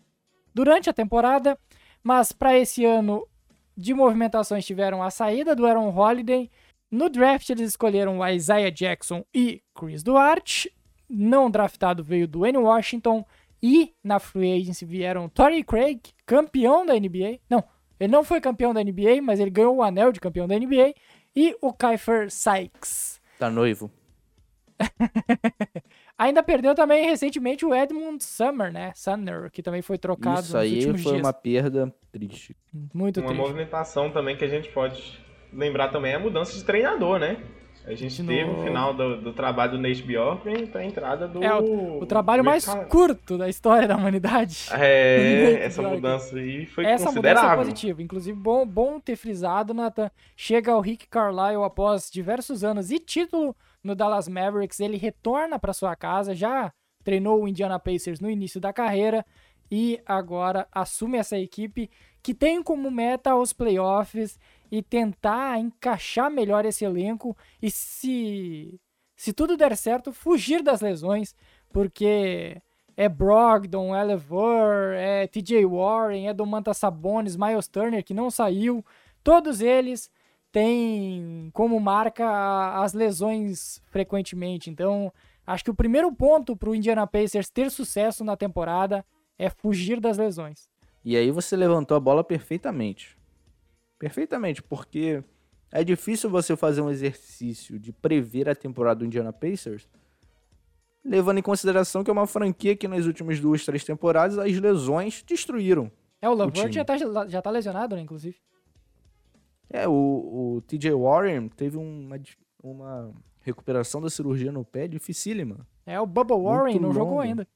durante 0.54 0.88
a 0.88 0.94
temporada, 0.94 1.58
mas 2.02 2.32
para 2.32 2.58
esse 2.58 2.86
ano 2.86 3.28
de 3.76 3.92
movimentações 3.92 4.64
tiveram 4.64 5.02
a 5.02 5.10
saída 5.10 5.54
do 5.54 5.66
Aaron 5.66 5.94
Holiday, 5.94 6.50
no 6.90 7.10
draft 7.10 7.48
eles 7.50 7.68
escolheram 7.68 8.18
o 8.18 8.26
Isaiah 8.26 8.70
Jackson 8.70 9.24
e 9.34 9.62
Chris 9.74 10.02
Duarte. 10.02 10.72
Não 11.08 11.50
draftado 11.50 12.02
veio 12.02 12.26
do 12.26 12.38
Dwayne 12.38 12.58
Washington. 12.58 13.24
E 13.62 13.94
na 14.02 14.18
free 14.18 14.60
agency 14.60 14.84
vieram 14.84 15.28
Torrey 15.28 15.62
Craig, 15.62 16.00
campeão 16.26 16.84
da 16.84 16.94
NBA. 16.94 17.40
Não, 17.48 17.62
ele 18.00 18.10
não 18.10 18.24
foi 18.24 18.40
campeão 18.40 18.74
da 18.74 18.82
NBA, 18.82 19.22
mas 19.22 19.38
ele 19.38 19.50
ganhou 19.50 19.76
o 19.76 19.82
anel 19.82 20.12
de 20.12 20.20
campeão 20.20 20.48
da 20.48 20.58
NBA. 20.58 20.94
E 21.34 21.56
o 21.60 21.72
Kiefer 21.72 22.30
Sykes. 22.30 23.20
Tá 23.38 23.50
noivo. 23.50 23.90
Ainda 26.18 26.42
perdeu 26.42 26.74
também 26.74 27.06
recentemente 27.06 27.64
o 27.64 27.74
Edmund 27.74 28.22
Summer, 28.22 28.72
né? 28.72 28.92
Sumner, 28.94 29.50
que 29.50 29.62
também 29.62 29.82
foi 29.82 29.98
trocado 29.98 30.40
Isso 30.40 30.56
aí 30.56 30.82
foi 30.82 30.92
dias. 30.94 31.20
uma 31.20 31.32
perda 31.32 31.92
triste. 32.10 32.56
Muito 32.92 33.20
Uma 33.20 33.28
triste. 33.28 33.40
movimentação 33.40 34.10
também 34.10 34.36
que 34.36 34.44
a 34.44 34.48
gente 34.48 34.68
pode 34.70 35.20
lembrar 35.52 35.88
também 35.88 36.12
é 36.12 36.16
a 36.16 36.20
mudança 36.20 36.52
de 36.56 36.64
treinador, 36.64 37.18
né? 37.18 37.42
A 37.84 37.94
gente 37.94 38.22
De 38.22 38.28
teve 38.28 38.48
o 38.50 38.62
final 38.62 38.94
do, 38.94 39.20
do 39.20 39.32
trabalho 39.32 39.72
do 39.72 39.78
Nate 39.78 40.02
Bjorkgren 40.02 40.66
para 40.66 40.82
a 40.82 40.84
entrada 40.84 41.26
do... 41.26 41.42
É, 41.42 41.52
O 41.54 42.06
trabalho 42.06 42.42
Rick 42.42 42.50
mais 42.50 42.64
Car- 42.64 42.86
curto 42.86 43.36
da 43.36 43.48
história 43.48 43.88
da 43.88 43.96
humanidade. 43.96 44.68
É, 44.72 45.64
essa 45.66 45.82
mudança 45.82 46.36
aí 46.36 46.64
foi 46.66 46.84
Essa 46.84 47.06
mudança 47.10 47.28
é 47.28 47.32
considerável. 47.32 47.58
positiva. 47.64 48.02
Inclusive, 48.02 48.38
bom, 48.38 48.64
bom 48.64 49.00
ter 49.00 49.16
frisado, 49.16 49.74
Nathan. 49.74 50.10
Chega 50.36 50.76
o 50.76 50.80
Rick 50.80 51.08
Carlisle 51.08 51.64
após 51.64 52.08
diversos 52.08 52.62
anos 52.62 52.90
e 52.92 52.98
título 53.00 53.54
no 53.82 53.96
Dallas 53.96 54.28
Mavericks. 54.28 54.78
Ele 54.78 54.96
retorna 54.96 55.58
para 55.58 55.72
sua 55.72 55.96
casa, 55.96 56.34
já 56.36 56.72
treinou 57.02 57.42
o 57.42 57.48
Indiana 57.48 57.80
Pacers 57.80 58.20
no 58.20 58.30
início 58.30 58.60
da 58.60 58.72
carreira 58.72 59.26
e 59.68 60.00
agora 60.06 60.68
assume 60.70 61.18
essa 61.18 61.36
equipe 61.36 61.90
que 62.22 62.32
tem 62.32 62.62
como 62.62 62.88
meta 62.92 63.34
os 63.34 63.52
playoffs 63.52 64.38
e 64.72 64.82
tentar 64.82 65.58
encaixar 65.58 66.30
melhor 66.30 66.64
esse 66.64 66.82
elenco 66.82 67.36
e 67.60 67.70
se 67.70 68.80
se 69.14 69.32
tudo 69.32 69.56
der 69.56 69.76
certo, 69.76 70.12
fugir 70.12 70.62
das 70.62 70.80
lesões, 70.80 71.36
porque 71.72 72.60
é 72.96 73.08
Brogdon, 73.08 73.94
é 73.94 74.02
é 74.96 75.26
TJ 75.28 75.64
Warren, 75.64 76.26
é 76.26 76.34
Domantas 76.34 76.78
Sabonis, 76.78 77.36
Miles 77.36 77.68
Turner, 77.68 78.02
que 78.02 78.14
não 78.14 78.30
saiu. 78.30 78.84
Todos 79.22 79.60
eles 79.60 80.10
têm 80.50 81.50
como 81.52 81.78
marca 81.78 82.82
as 82.82 82.94
lesões 82.94 83.80
frequentemente. 83.92 84.70
Então, 84.70 85.12
acho 85.46 85.62
que 85.62 85.70
o 85.70 85.74
primeiro 85.74 86.12
ponto 86.12 86.56
para 86.56 86.70
o 86.70 86.74
Indiana 86.74 87.06
Pacers 87.06 87.48
ter 87.48 87.70
sucesso 87.70 88.24
na 88.24 88.36
temporada 88.36 89.04
é 89.38 89.48
fugir 89.48 90.00
das 90.00 90.18
lesões. 90.18 90.68
E 91.04 91.16
aí 91.16 91.30
você 91.30 91.56
levantou 91.56 91.96
a 91.96 92.00
bola 92.00 92.24
perfeitamente. 92.24 93.21
Perfeitamente, 94.02 94.60
porque 94.60 95.22
é 95.70 95.84
difícil 95.84 96.28
você 96.28 96.56
fazer 96.56 96.80
um 96.80 96.90
exercício 96.90 97.78
de 97.78 97.92
prever 97.92 98.48
a 98.48 98.54
temporada 98.54 98.98
do 98.98 99.06
Indiana 99.06 99.32
Pacers, 99.32 99.88
levando 101.04 101.38
em 101.38 101.42
consideração 101.42 102.02
que 102.02 102.10
é 102.10 102.12
uma 102.12 102.26
franquia 102.26 102.74
que 102.74 102.88
nas 102.88 103.06
últimas 103.06 103.38
duas, 103.38 103.64
três 103.64 103.84
temporadas 103.84 104.38
as 104.38 104.58
lesões 104.58 105.22
destruíram. 105.22 105.88
É, 106.20 106.28
o 106.28 106.50
time. 106.50 106.72
já 106.72 106.84
tá, 106.84 106.96
já 107.28 107.40
tá 107.40 107.48
lesionado, 107.48 107.94
né, 107.94 108.02
inclusive. 108.02 108.36
É, 109.70 109.86
o, 109.86 109.92
o 109.92 110.62
TJ 110.62 110.92
Warren 110.94 111.48
teve 111.48 111.76
uma, 111.76 112.20
uma 112.60 113.14
recuperação 113.40 114.00
da 114.00 114.10
cirurgia 114.10 114.50
no 114.50 114.64
pé 114.64 114.88
dificílima. 114.88 115.64
É, 115.86 116.00
o 116.00 116.06
Bubba 116.06 116.36
Warren 116.36 116.80
não 116.80 116.92
jogou 116.92 117.20
ainda. 117.20 117.46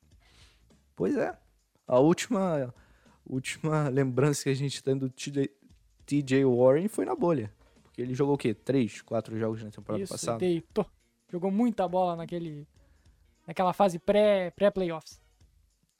Pois 0.94 1.16
é. 1.16 1.36
A 1.88 1.98
última, 1.98 2.72
última 3.28 3.88
lembrança 3.90 4.44
que 4.44 4.50
a 4.50 4.54
gente 4.54 4.80
tem 4.80 4.96
do 4.96 5.10
TJ, 5.10 5.50
TJ 6.06 6.44
Warren 6.44 6.88
foi 6.88 7.04
na 7.04 7.14
bolha. 7.14 7.52
Porque 7.82 8.00
ele 8.00 8.14
jogou 8.14 8.34
o 8.34 8.38
quê? 8.38 8.54
Três, 8.54 9.02
quatro 9.02 9.38
jogos 9.38 9.62
na 9.62 9.70
temporada 9.70 10.02
Isso, 10.04 10.12
passada? 10.12 10.38
deitou. 10.38 10.86
Jogou 11.30 11.50
muita 11.50 11.88
bola 11.88 12.14
naquele, 12.14 12.66
naquela 13.46 13.72
fase 13.72 13.98
pré- 13.98 14.50
pré-playoffs. 14.52 15.20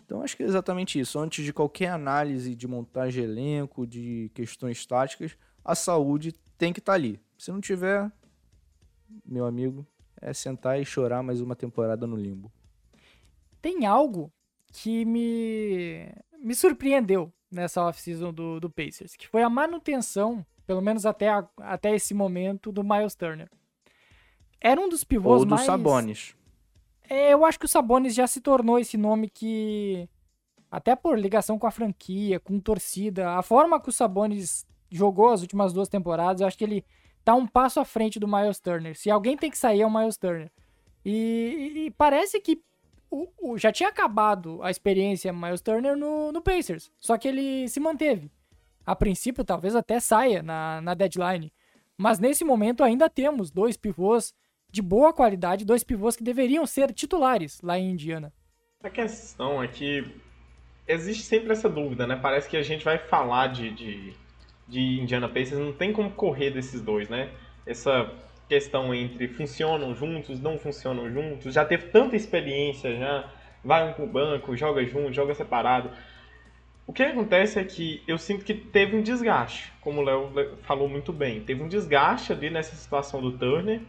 Então 0.04 0.22
acho 0.22 0.36
que 0.36 0.42
é 0.44 0.46
exatamente 0.46 1.00
isso. 1.00 1.18
Antes 1.18 1.44
de 1.44 1.52
qualquer 1.52 1.88
análise 1.90 2.54
de 2.54 2.68
montagem 2.68 3.24
de 3.24 3.28
elenco, 3.28 3.84
de 3.86 4.30
questões 4.34 4.86
táticas, 4.86 5.36
a 5.64 5.74
saúde 5.74 6.32
tem 6.56 6.72
que 6.72 6.78
estar 6.78 6.92
ali. 6.92 7.20
Se 7.36 7.50
não 7.50 7.60
tiver, 7.60 8.10
meu 9.24 9.44
amigo, 9.46 9.84
é 10.20 10.32
sentar 10.32 10.80
e 10.80 10.84
chorar 10.84 11.22
mais 11.24 11.40
uma 11.40 11.56
temporada 11.56 12.06
no 12.06 12.16
limbo. 12.16 12.52
Tem 13.60 13.84
algo 13.84 14.32
que 14.72 15.04
me, 15.04 16.08
me 16.38 16.54
surpreendeu 16.54 17.32
nessa 17.50 17.84
off-season 17.84 18.32
do, 18.32 18.60
do 18.60 18.70
Pacers, 18.70 19.14
que 19.16 19.28
foi 19.28 19.42
a 19.42 19.50
manutenção, 19.50 20.44
pelo 20.66 20.80
menos 20.80 21.06
até, 21.06 21.28
a- 21.28 21.46
até 21.58 21.94
esse 21.94 22.12
momento, 22.14 22.72
do 22.72 22.82
Miles 22.82 23.14
Turner. 23.14 23.48
Era 24.60 24.80
um 24.80 24.88
dos 24.88 25.04
pivôs 25.04 25.40
Ou 25.40 25.46
do 25.46 25.50
mais... 25.54 25.66
Sabonis. 25.66 26.34
É, 27.08 27.32
eu 27.32 27.44
acho 27.44 27.58
que 27.58 27.66
o 27.66 27.68
Sabonis 27.68 28.14
já 28.14 28.26
se 28.26 28.40
tornou 28.40 28.78
esse 28.78 28.96
nome 28.96 29.30
que 29.30 30.08
até 30.70 30.96
por 30.96 31.16
ligação 31.18 31.58
com 31.58 31.66
a 31.66 31.70
franquia, 31.70 32.40
com 32.40 32.58
torcida, 32.58 33.30
a 33.30 33.42
forma 33.42 33.80
que 33.80 33.88
o 33.88 33.92
Sabonis 33.92 34.66
jogou 34.90 35.28
as 35.30 35.40
últimas 35.40 35.72
duas 35.72 35.88
temporadas, 35.88 36.40
eu 36.40 36.46
acho 36.46 36.58
que 36.58 36.64
ele 36.64 36.84
tá 37.24 37.34
um 37.34 37.46
passo 37.46 37.78
à 37.78 37.84
frente 37.84 38.18
do 38.18 38.26
Miles 38.26 38.58
Turner. 38.58 38.96
Se 38.96 39.10
alguém 39.10 39.36
tem 39.36 39.50
que 39.50 39.58
sair 39.58 39.82
é 39.82 39.86
o 39.86 39.90
Miles 39.90 40.16
Turner. 40.16 40.50
E, 41.04 41.86
e 41.86 41.90
parece 41.92 42.40
que 42.40 42.60
o, 43.10 43.28
o, 43.40 43.58
já 43.58 43.72
tinha 43.72 43.88
acabado 43.88 44.62
a 44.62 44.70
experiência 44.70 45.32
Miles 45.32 45.60
Turner 45.60 45.96
no, 45.96 46.32
no 46.32 46.42
Pacers, 46.42 46.90
só 46.98 47.16
que 47.16 47.28
ele 47.28 47.68
se 47.68 47.80
manteve. 47.80 48.30
A 48.84 48.94
princípio, 48.94 49.44
talvez 49.44 49.74
até 49.74 49.98
saia 49.98 50.42
na, 50.42 50.80
na 50.80 50.94
deadline. 50.94 51.52
Mas 51.96 52.18
nesse 52.18 52.44
momento 52.44 52.84
ainda 52.84 53.08
temos 53.08 53.50
dois 53.50 53.76
pivôs 53.76 54.34
de 54.70 54.82
boa 54.82 55.12
qualidade, 55.12 55.64
dois 55.64 55.82
pivôs 55.82 56.16
que 56.16 56.22
deveriam 56.22 56.66
ser 56.66 56.92
titulares 56.92 57.60
lá 57.62 57.78
em 57.78 57.90
Indiana. 57.90 58.32
A 58.82 58.90
questão 58.90 59.62
é 59.62 59.66
que 59.66 60.04
existe 60.86 61.24
sempre 61.24 61.52
essa 61.52 61.68
dúvida, 61.68 62.06
né? 62.06 62.16
Parece 62.16 62.48
que 62.48 62.56
a 62.56 62.62
gente 62.62 62.84
vai 62.84 62.98
falar 62.98 63.48
de, 63.48 63.70
de, 63.70 64.12
de 64.68 65.00
Indiana 65.00 65.28
Pacers, 65.28 65.58
não 65.58 65.72
tem 65.72 65.92
como 65.92 66.10
correr 66.12 66.50
desses 66.50 66.80
dois, 66.80 67.08
né? 67.08 67.30
Essa 67.64 68.12
questão 68.48 68.94
entre 68.94 69.28
funcionam 69.28 69.94
juntos, 69.94 70.40
não 70.40 70.58
funcionam 70.58 71.10
juntos, 71.10 71.52
já 71.54 71.64
teve 71.64 71.86
tanta 71.88 72.16
experiência, 72.16 72.96
já 72.96 73.30
vai 73.64 73.88
um 73.88 73.92
pro 73.92 74.06
banco, 74.06 74.56
joga 74.56 74.84
junto, 74.84 75.12
joga 75.12 75.34
separado. 75.34 75.90
O 76.86 76.92
que 76.92 77.02
acontece 77.02 77.58
é 77.58 77.64
que 77.64 78.00
eu 78.06 78.16
sinto 78.16 78.44
que 78.44 78.54
teve 78.54 78.96
um 78.96 79.02
desgaste, 79.02 79.72
como 79.80 80.00
o 80.00 80.04
Léo 80.04 80.30
falou 80.62 80.88
muito 80.88 81.12
bem. 81.12 81.40
Teve 81.40 81.62
um 81.62 81.68
desgaste 81.68 82.32
ali 82.32 82.48
nessa 82.48 82.76
situação 82.76 83.20
do 83.20 83.32
Turner. 83.32 83.80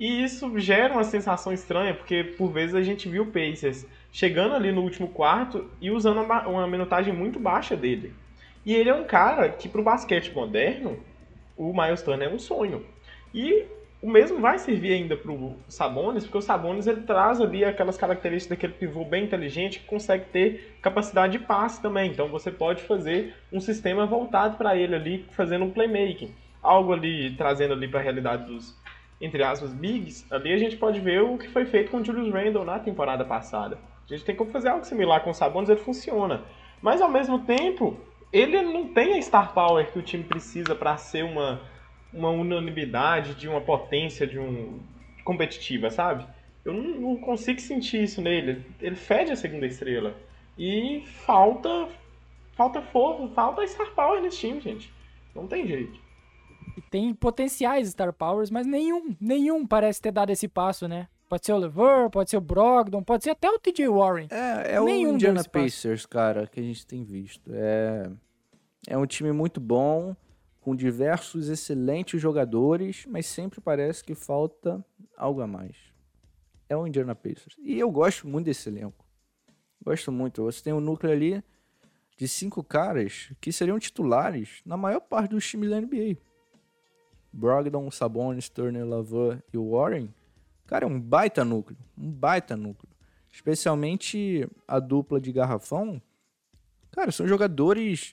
E 0.00 0.24
isso 0.24 0.58
gera 0.58 0.94
uma 0.94 1.04
sensação 1.04 1.52
estranha, 1.52 1.94
porque 1.94 2.24
por 2.24 2.50
vezes 2.50 2.74
a 2.74 2.82
gente 2.82 3.08
viu 3.08 3.22
o 3.24 3.26
Pacers 3.26 3.86
chegando 4.10 4.54
ali 4.54 4.72
no 4.72 4.82
último 4.82 5.08
quarto 5.08 5.70
e 5.80 5.90
usando 5.90 6.22
uma, 6.22 6.48
uma 6.48 6.66
minutagem 6.66 7.12
muito 7.12 7.38
baixa 7.38 7.76
dele. 7.76 8.12
E 8.64 8.74
ele 8.74 8.90
é 8.90 8.94
um 8.94 9.04
cara 9.04 9.50
que, 9.50 9.68
para 9.68 9.80
o 9.80 9.84
basquete 9.84 10.34
moderno, 10.34 10.98
o 11.56 11.72
Miles 11.72 12.02
Turner 12.02 12.28
é 12.28 12.32
um 12.32 12.38
sonho. 12.38 12.84
E 13.32 13.64
o 14.02 14.10
mesmo 14.10 14.40
vai 14.40 14.58
servir 14.58 14.94
ainda 14.94 15.14
para 15.14 15.30
o 15.30 15.56
Sabonis, 15.68 16.24
porque 16.24 16.38
o 16.38 16.42
Sabonis 16.42 16.86
ele 16.86 17.02
traz 17.02 17.38
ali 17.38 17.64
aquelas 17.64 17.98
características 17.98 18.56
daquele 18.56 18.72
pivô 18.72 19.04
bem 19.04 19.24
inteligente 19.24 19.80
que 19.80 19.86
consegue 19.86 20.24
ter 20.26 20.78
capacidade 20.80 21.36
de 21.36 21.44
passe 21.44 21.82
também. 21.82 22.10
Então 22.10 22.28
você 22.28 22.50
pode 22.50 22.82
fazer 22.82 23.34
um 23.52 23.60
sistema 23.60 24.06
voltado 24.06 24.56
para 24.56 24.74
ele 24.74 24.94
ali, 24.94 25.26
fazendo 25.32 25.66
um 25.66 25.70
playmaking. 25.70 26.34
Algo 26.62 26.94
ali, 26.94 27.34
trazendo 27.36 27.74
ali 27.74 27.88
para 27.88 28.00
a 28.00 28.02
realidade 28.02 28.46
dos, 28.46 28.74
entre 29.20 29.42
aspas, 29.42 29.74
bigs. 29.74 30.26
Ali 30.30 30.52
a 30.52 30.58
gente 30.58 30.76
pode 30.76 30.98
ver 30.98 31.20
o 31.22 31.36
que 31.36 31.48
foi 31.48 31.66
feito 31.66 31.90
com 31.90 31.98
o 31.98 32.04
Julius 32.04 32.32
Randle 32.32 32.64
na 32.64 32.78
temporada 32.78 33.24
passada. 33.24 33.78
A 34.08 34.14
gente 34.14 34.24
tem 34.24 34.34
como 34.34 34.50
fazer 34.50 34.70
algo 34.70 34.84
similar 34.84 35.22
com 35.22 35.30
o 35.30 35.34
Sabonis, 35.34 35.68
ele 35.68 35.80
funciona. 35.80 36.42
Mas 36.80 37.02
ao 37.02 37.10
mesmo 37.10 37.40
tempo, 37.40 37.98
ele 38.32 38.62
não 38.62 38.88
tem 38.88 39.18
a 39.18 39.22
star 39.22 39.52
power 39.52 39.92
que 39.92 39.98
o 39.98 40.02
time 40.02 40.24
precisa 40.24 40.74
para 40.74 40.96
ser 40.96 41.22
uma 41.22 41.60
uma 42.12 42.30
unanimidade, 42.30 43.34
de 43.34 43.48
uma 43.48 43.60
potência, 43.60 44.26
de 44.26 44.38
um 44.38 44.80
competitiva, 45.24 45.90
sabe? 45.90 46.26
Eu 46.64 46.72
não, 46.72 47.00
não 47.00 47.16
consigo 47.16 47.60
sentir 47.60 48.02
isso 48.02 48.20
nele. 48.20 48.64
Ele 48.80 48.96
fede 48.96 49.32
a 49.32 49.36
segunda 49.36 49.66
estrela. 49.66 50.14
E 50.58 51.02
falta 51.24 51.88
falta 52.52 52.82
força, 52.82 53.26
falta 53.28 53.66
star 53.66 53.94
power 53.94 54.20
nesse 54.20 54.38
time, 54.38 54.60
gente. 54.60 54.92
Não 55.34 55.46
tem 55.46 55.66
jeito. 55.66 55.98
Tem 56.90 57.14
potenciais 57.14 57.88
star 57.88 58.12
powers, 58.12 58.50
mas 58.50 58.66
nenhum, 58.66 59.16
nenhum 59.20 59.66
parece 59.66 60.00
ter 60.00 60.12
dado 60.12 60.30
esse 60.30 60.46
passo, 60.46 60.86
né? 60.86 61.08
Pode 61.28 61.46
ser 61.46 61.52
o 61.52 61.58
Lever, 61.58 62.10
pode 62.10 62.28
ser 62.28 62.36
o 62.36 62.40
Brogdon, 62.40 63.02
pode 63.02 63.22
ser 63.22 63.30
até 63.30 63.48
o 63.48 63.58
TJ 63.58 63.88
Warren. 63.88 64.26
É, 64.30 64.74
é 64.74 64.80
nenhum 64.80 65.12
o 65.12 65.14
Indiana 65.14 65.44
Pacers, 65.44 66.04
cara, 66.04 66.46
que 66.46 66.58
a 66.58 66.62
gente 66.62 66.84
tem 66.86 67.04
visto. 67.04 67.50
É, 67.54 68.10
é 68.88 68.98
um 68.98 69.06
time 69.06 69.30
muito 69.30 69.60
bom 69.60 70.14
com 70.60 70.76
diversos 70.76 71.48
excelentes 71.48 72.20
jogadores, 72.20 73.06
mas 73.06 73.26
sempre 73.26 73.60
parece 73.60 74.04
que 74.04 74.14
falta 74.14 74.84
algo 75.16 75.40
a 75.40 75.46
mais. 75.46 75.76
É 76.68 76.76
o 76.76 76.86
Indiana 76.86 77.14
Pacers. 77.14 77.56
E 77.58 77.78
eu 77.78 77.90
gosto 77.90 78.28
muito 78.28 78.46
desse 78.46 78.68
elenco. 78.68 79.04
Gosto 79.82 80.12
muito. 80.12 80.44
Você 80.44 80.62
tem 80.62 80.72
um 80.72 80.80
núcleo 80.80 81.12
ali 81.12 81.42
de 82.16 82.28
cinco 82.28 82.62
caras 82.62 83.32
que 83.40 83.50
seriam 83.50 83.78
titulares 83.78 84.60
na 84.64 84.76
maior 84.76 85.00
parte 85.00 85.30
dos 85.30 85.48
times 85.48 85.70
da 85.70 85.80
NBA. 85.80 86.18
Brogdon, 87.32 87.90
Sabonis, 87.90 88.48
Turner, 88.48 88.86
Lavin 88.86 89.40
e 89.52 89.56
Warren. 89.56 90.12
Cara, 90.66 90.84
é 90.84 90.88
um 90.88 91.00
baita 91.00 91.44
núcleo. 91.44 91.78
Um 91.96 92.10
baita 92.10 92.56
núcleo. 92.56 92.90
Especialmente 93.32 94.46
a 94.68 94.78
dupla 94.78 95.20
de 95.20 95.32
garrafão. 95.32 96.00
Cara, 96.90 97.10
são 97.10 97.26
jogadores 97.26 98.12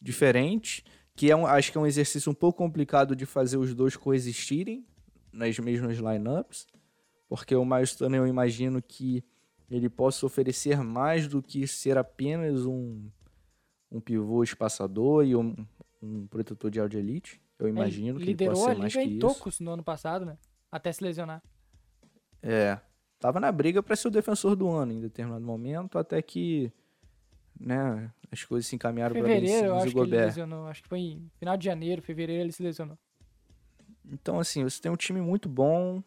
diferentes 0.00 0.84
que 1.18 1.32
é 1.32 1.34
um, 1.34 1.44
acho 1.44 1.72
que 1.72 1.76
é 1.76 1.80
um 1.80 1.86
exercício 1.86 2.30
um 2.30 2.34
pouco 2.34 2.58
complicado 2.58 3.16
de 3.16 3.26
fazer 3.26 3.56
os 3.56 3.74
dois 3.74 3.96
coexistirem 3.96 4.86
nas 5.32 5.58
mesmas 5.58 5.96
lineups, 5.96 6.64
porque 7.28 7.56
o 7.56 7.64
Miles 7.64 7.96
Turner 7.96 8.20
eu 8.20 8.26
imagino 8.28 8.80
que 8.80 9.24
ele 9.68 9.88
possa 9.88 10.24
oferecer 10.24 10.80
mais 10.80 11.26
do 11.26 11.42
que 11.42 11.66
ser 11.66 11.98
apenas 11.98 12.64
um, 12.64 13.10
um 13.90 14.00
pivô 14.00 14.44
espaçador 14.44 15.24
e 15.24 15.34
um, 15.34 15.56
um 16.00 16.24
protetor 16.28 16.70
de 16.70 16.78
áudio 16.78 17.00
elite. 17.00 17.42
Eu 17.58 17.66
imagino 17.66 18.20
ele 18.20 18.36
que 18.36 18.44
ele 18.44 18.50
possa 18.50 18.70
ser 18.70 18.78
mais 18.78 18.92
que 18.92 19.00
isso. 19.00 19.08
Liderou 19.08 19.32
a 19.32 19.48
em 19.60 19.64
no 19.64 19.70
ano 19.72 19.82
passado, 19.82 20.24
né? 20.24 20.38
Até 20.70 20.92
se 20.92 21.02
lesionar. 21.02 21.42
É. 22.40 22.78
Tava 23.18 23.40
na 23.40 23.50
briga 23.50 23.82
para 23.82 23.96
ser 23.96 24.06
o 24.06 24.12
defensor 24.12 24.54
do 24.54 24.68
ano 24.68 24.92
em 24.92 25.00
determinado 25.00 25.44
momento, 25.44 25.98
até 25.98 26.22
que 26.22 26.72
né, 27.58 28.10
as 28.30 28.44
coisas 28.44 28.66
se 28.66 28.76
encaminharam 28.76 29.14
para 29.14 29.28
eu 29.28 29.74
acho 29.76 29.92
que 29.92 29.98
ele 29.98 30.16
lesionou. 30.16 30.66
Acho 30.66 30.82
que 30.82 30.88
foi 30.88 31.00
em 31.00 31.30
final 31.38 31.56
de 31.56 31.64
janeiro, 31.64 32.02
fevereiro 32.02 32.42
ele 32.42 32.52
se 32.52 32.62
lesionou. 32.62 32.98
Então, 34.10 34.38
assim, 34.38 34.62
você 34.64 34.80
tem 34.80 34.90
um 34.90 34.96
time 34.96 35.20
muito 35.20 35.48
bom, 35.48 36.02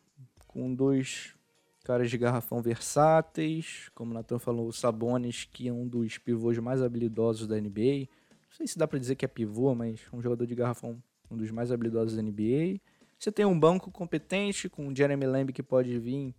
com 0.48 0.74
dois 0.74 1.36
caras 1.84 2.10
de 2.10 2.18
garrafão 2.18 2.62
versáteis, 2.62 3.90
como 3.94 4.12
o 4.12 4.14
Natan 4.14 4.40
falou, 4.40 4.68
o 4.68 4.74
Sabonis, 4.74 5.46
que 5.46 5.68
é 5.68 5.74
um 5.74 5.88
dos 5.88 6.18
pivôs 6.18 6.58
mais 6.60 6.82
habilidosos 6.82 7.48
da 7.48 7.60
NBA. 7.60 8.08
Não 8.50 8.58
sei 8.58 8.68
se 8.68 8.78
dá 8.78 8.88
para 8.88 9.00
dizer 9.00 9.16
que 9.16 9.26
é 9.26 9.28
pivô, 9.28 9.74
mas 9.76 10.02
um 10.14 10.22
jogador 10.22 10.46
de 10.46 10.56
garrafão, 10.56 11.02
um 11.30 11.38
dos 11.38 11.52
mais 11.52 11.72
habilidosos 11.72 12.16
da 12.16 12.22
NBA. 12.22 12.80
Você 13.18 13.32
tem 13.32 13.46
um 13.46 13.60
banco 13.60 13.92
competente, 13.92 14.68
com 14.68 14.88
o 14.88 14.96
Jeremy 14.96 15.26
Lamb 15.26 15.54
que 15.54 15.64
pode 15.64 15.98
vir 16.00 16.34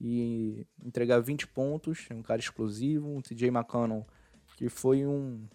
e 0.00 0.66
entregar 0.82 1.20
20 1.20 1.46
pontos, 1.48 2.06
é 2.08 2.14
um 2.14 2.22
cara 2.22 2.40
explosivo, 2.40 3.08
um 3.08 3.20
TJ 3.20 3.48
McConnell 3.48 4.06
que 4.60 4.68
foi 4.68 5.06
um, 5.06 5.48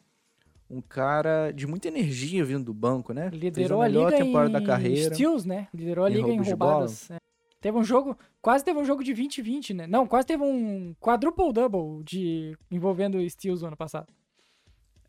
um 0.67 0.81
cara 0.81 1.51
de 1.51 1.67
muita 1.67 1.87
energia 1.87 2.43
vindo 2.43 2.65
do 2.65 2.73
banco, 2.73 3.13
né? 3.13 3.29
Liderou 3.29 3.83
a, 3.83 3.85
a 3.85 3.87
liga 3.87 4.17
temporada 4.17 4.49
em 4.49 4.53
da 4.53 4.61
carreira. 4.65 5.13
Steals, 5.13 5.45
né? 5.45 5.67
Liderou 5.71 6.05
a 6.05 6.09
liga 6.09 6.27
em, 6.27 6.37
em 6.37 6.41
roubadas. 6.41 7.11
É. 7.11 7.17
Teve 7.61 7.77
um 7.77 7.83
jogo, 7.83 8.17
quase 8.41 8.65
teve 8.65 8.79
um 8.79 8.83
jogo 8.83 9.03
de 9.03 9.13
20-20, 9.13 9.75
né? 9.75 9.85
Não, 9.85 10.07
quase 10.07 10.25
teve 10.25 10.41
um 10.41 10.95
quadruple 10.99 11.53
double 11.53 12.03
de 12.03 12.57
envolvendo 12.71 13.29
Steals 13.29 13.61
no 13.61 13.67
ano 13.67 13.77
passado. 13.77 14.11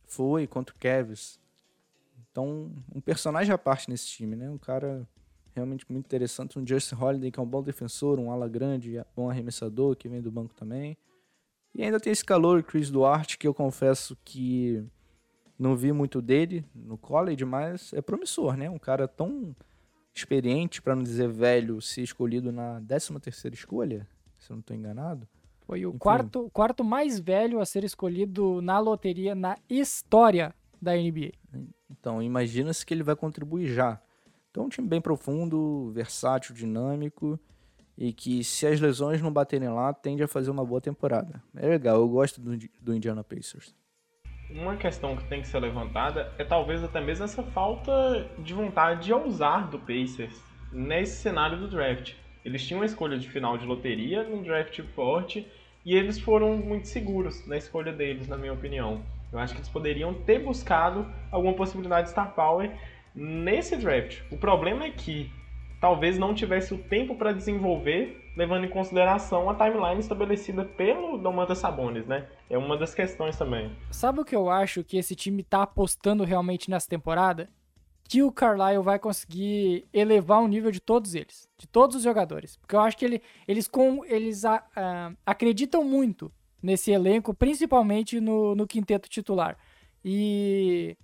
Foi 0.04 0.46
contra 0.46 0.74
o 0.74 0.78
Cavs. 0.78 1.40
Então, 2.30 2.70
um 2.94 3.00
personagem 3.00 3.50
à 3.50 3.56
parte 3.56 3.88
nesse 3.88 4.08
time, 4.08 4.36
né? 4.36 4.50
Um 4.50 4.58
cara 4.58 5.08
realmente 5.54 5.86
muito 5.90 6.04
interessante, 6.04 6.58
um 6.58 6.66
Justin 6.66 6.96
Holiday 6.96 7.30
que 7.30 7.40
é 7.40 7.42
um 7.42 7.46
bom 7.46 7.62
defensor, 7.62 8.20
um 8.20 8.30
ala 8.30 8.46
grande, 8.46 9.02
bom 9.16 9.30
arremessador 9.30 9.96
que 9.96 10.06
vem 10.06 10.20
do 10.20 10.30
banco 10.30 10.54
também. 10.54 10.98
E 11.76 11.82
ainda 11.82 12.00
tem 12.00 12.10
esse 12.10 12.24
calor, 12.24 12.62
Chris 12.62 12.90
Duarte, 12.90 13.36
que 13.36 13.46
eu 13.46 13.52
confesso 13.52 14.16
que 14.24 14.82
não 15.58 15.76
vi 15.76 15.92
muito 15.92 16.22
dele 16.22 16.64
no 16.74 16.96
college, 16.96 17.44
mas 17.44 17.92
é 17.92 18.00
promissor, 18.00 18.56
né? 18.56 18.70
Um 18.70 18.78
cara 18.78 19.06
tão 19.06 19.54
experiente, 20.14 20.80
para 20.80 20.96
não 20.96 21.02
dizer 21.02 21.28
velho, 21.28 21.78
ser 21.82 22.00
escolhido 22.00 22.50
na 22.50 22.80
13 22.80 23.20
terceira 23.20 23.54
escolha, 23.54 24.08
se 24.38 24.50
eu 24.50 24.54
não 24.54 24.60
estou 24.62 24.74
enganado. 24.74 25.28
Foi 25.66 25.84
o 25.84 25.92
quarto, 25.92 26.48
quarto 26.50 26.82
mais 26.82 27.20
velho 27.20 27.60
a 27.60 27.66
ser 27.66 27.84
escolhido 27.84 28.62
na 28.62 28.78
loteria 28.78 29.34
na 29.34 29.58
história 29.68 30.54
da 30.80 30.96
NBA. 30.96 31.32
Então, 31.90 32.22
imagina-se 32.22 32.86
que 32.86 32.94
ele 32.94 33.02
vai 33.02 33.14
contribuir 33.14 33.66
já. 33.66 34.00
Então, 34.50 34.64
um 34.64 34.68
time 34.70 34.88
bem 34.88 35.02
profundo, 35.02 35.90
versátil, 35.92 36.54
dinâmico 36.54 37.38
e 37.96 38.12
que 38.12 38.44
se 38.44 38.66
as 38.66 38.80
lesões 38.80 39.22
não 39.22 39.32
baterem 39.32 39.68
lá, 39.68 39.92
tende 39.92 40.22
a 40.22 40.28
fazer 40.28 40.50
uma 40.50 40.64
boa 40.64 40.80
temporada. 40.80 41.42
É 41.56 41.66
legal, 41.66 41.96
eu 41.96 42.08
gosto 42.08 42.40
do, 42.40 42.56
do 42.80 42.94
Indiana 42.94 43.24
Pacers. 43.24 43.74
Uma 44.50 44.76
questão 44.76 45.16
que 45.16 45.24
tem 45.24 45.40
que 45.40 45.48
ser 45.48 45.58
levantada 45.58 46.32
é 46.38 46.44
talvez 46.44 46.82
até 46.84 47.00
mesmo 47.00 47.24
essa 47.24 47.42
falta 47.42 48.30
de 48.38 48.54
vontade 48.54 49.06
de 49.06 49.12
ousar 49.12 49.68
do 49.68 49.78
Pacers 49.78 50.40
nesse 50.72 51.16
cenário 51.16 51.58
do 51.58 51.68
draft. 51.68 52.14
Eles 52.44 52.64
tinham 52.64 52.80
uma 52.80 52.86
escolha 52.86 53.18
de 53.18 53.28
final 53.28 53.58
de 53.58 53.66
loteria, 53.66 54.22
num 54.22 54.42
draft 54.42 54.80
forte, 54.94 55.50
e 55.84 55.94
eles 55.94 56.20
foram 56.20 56.56
muito 56.56 56.86
seguros 56.86 57.44
na 57.46 57.56
escolha 57.56 57.92
deles, 57.92 58.28
na 58.28 58.36
minha 58.36 58.52
opinião. 58.52 59.02
Eu 59.32 59.40
acho 59.40 59.52
que 59.52 59.60
eles 59.60 59.68
poderiam 59.68 60.14
ter 60.14 60.38
buscado 60.38 61.06
alguma 61.30 61.54
possibilidade 61.54 62.04
de 62.04 62.10
star 62.10 62.32
power 62.34 62.70
nesse 63.14 63.76
draft. 63.76 64.20
O 64.30 64.36
problema 64.36 64.84
é 64.84 64.90
que 64.90 65.30
talvez 65.80 66.18
não 66.18 66.34
tivesse 66.34 66.74
o 66.74 66.78
tempo 66.78 67.14
para 67.16 67.32
desenvolver, 67.32 68.32
levando 68.36 68.64
em 68.64 68.70
consideração 68.70 69.48
a 69.48 69.54
timeline 69.54 70.00
estabelecida 70.00 70.64
pelo 70.64 71.18
Domantas 71.18 71.58
Sabonis, 71.58 72.06
né? 72.06 72.28
É 72.48 72.58
uma 72.58 72.76
das 72.76 72.94
questões 72.94 73.36
também. 73.36 73.70
Sabe 73.90 74.20
o 74.20 74.24
que 74.24 74.36
eu 74.36 74.50
acho 74.50 74.84
que 74.84 74.96
esse 74.96 75.14
time 75.14 75.42
tá 75.42 75.62
apostando 75.62 76.24
realmente 76.24 76.70
nessa 76.70 76.88
temporada? 76.88 77.48
Que 78.08 78.22
o 78.22 78.30
Carlisle 78.30 78.82
vai 78.82 78.98
conseguir 78.98 79.86
elevar 79.92 80.40
o 80.40 80.46
nível 80.46 80.70
de 80.70 80.80
todos 80.80 81.14
eles, 81.14 81.48
de 81.58 81.66
todos 81.66 81.96
os 81.96 82.02
jogadores. 82.02 82.56
Porque 82.56 82.76
eu 82.76 82.80
acho 82.80 82.96
que 82.96 83.04
ele, 83.04 83.22
eles, 83.48 83.66
com, 83.66 84.04
eles 84.04 84.44
a, 84.44 84.62
a, 84.76 85.12
acreditam 85.24 85.82
muito 85.82 86.30
nesse 86.62 86.92
elenco, 86.92 87.34
principalmente 87.34 88.20
no, 88.20 88.54
no 88.54 88.66
quinteto 88.66 89.08
titular. 89.08 89.56
E 90.04 90.96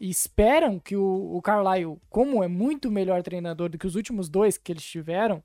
e 0.00 0.10
esperam 0.10 0.78
que 0.78 0.96
o, 0.96 1.36
o 1.36 1.40
Carlisle, 1.40 2.00
como 2.10 2.42
é 2.42 2.48
muito 2.48 2.90
melhor 2.90 3.22
treinador 3.22 3.68
do 3.68 3.78
que 3.78 3.86
os 3.86 3.94
últimos 3.94 4.28
dois 4.28 4.58
que 4.58 4.72
eles 4.72 4.84
tiveram, 4.84 5.42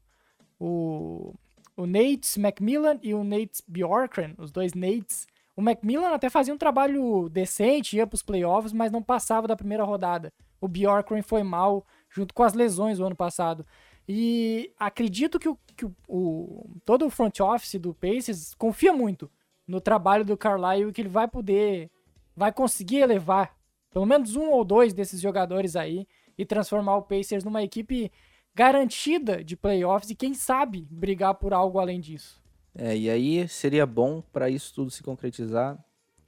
o, 0.60 1.34
o 1.78 1.86
Nate 1.86 2.40
McMillan 2.40 3.00
e 3.02 3.14
o 3.14 3.24
Nate 3.24 3.62
Bjorkren, 3.68 4.34
os 4.38 4.52
dois 4.52 4.74
Nates, 4.74 5.28
o 5.56 5.62
McMillan 5.62 6.14
até 6.14 6.30
fazia 6.30 6.54
um 6.54 6.58
trabalho 6.58 7.30
decente, 7.30 7.98
ia 7.98 8.08
para 8.08 8.16
os 8.16 8.24
playoffs, 8.24 8.74
mas 8.74 8.92
não 8.92 9.04
passava 9.04 9.48
da 9.48 9.56
primeira 9.56 9.84
rodada. 9.84 10.32
O 10.62 10.68
Bjorkren 10.68 11.22
foi 11.22 11.44
mal, 11.44 11.86
junto 12.10 12.34
com 12.34 12.44
as 12.44 12.54
lesões 12.54 12.98
do 12.98 13.06
ano 13.06 13.16
passado. 13.16 13.66
E 14.08 14.74
acredito 14.80 15.38
que, 15.38 15.48
o, 15.48 15.58
que 15.76 15.86
o, 15.86 15.94
o, 16.08 16.70
todo 16.84 17.06
o 17.06 17.10
front 17.10 17.40
office 17.42 17.76
do 17.76 17.94
Pacers 17.94 18.56
confia 18.56 18.92
muito 18.92 19.30
no 19.68 19.80
trabalho 19.80 20.26
do 20.26 20.38
Carlisle 20.38 20.90
e 20.90 20.94
que 20.94 21.02
ele 21.02 21.10
vai 21.10 21.28
poder, 21.28 21.92
vai 22.36 22.52
conseguir 22.52 22.98
elevar 22.98 23.56
pelo 23.92 24.06
menos 24.06 24.36
um 24.36 24.50
ou 24.50 24.64
dois 24.64 24.94
desses 24.94 25.20
jogadores 25.22 25.76
aí 25.76 26.08
e 26.38 26.46
transformar 26.46 26.98
o 26.98 27.02
Pacers 27.02 27.44
numa 27.44 27.64
equipe 27.64 28.12
garantida 28.54 29.44
de 29.44 29.56
playoffs 29.56 30.10
e 30.10 30.16
quem 30.16 30.34
sabe 30.34 30.88
brigar 30.90 31.36
por 31.36 31.54
algo 31.54 31.80
além 31.80 32.00
disso. 32.00 32.42
É, 32.76 32.96
e 32.96 33.10
aí 33.10 33.48
seria 33.48 33.86
bom 33.86 34.22
para 34.22 34.50
isso 34.50 34.74
tudo 34.74 34.92
se 34.92 35.04
concretizar 35.04 35.78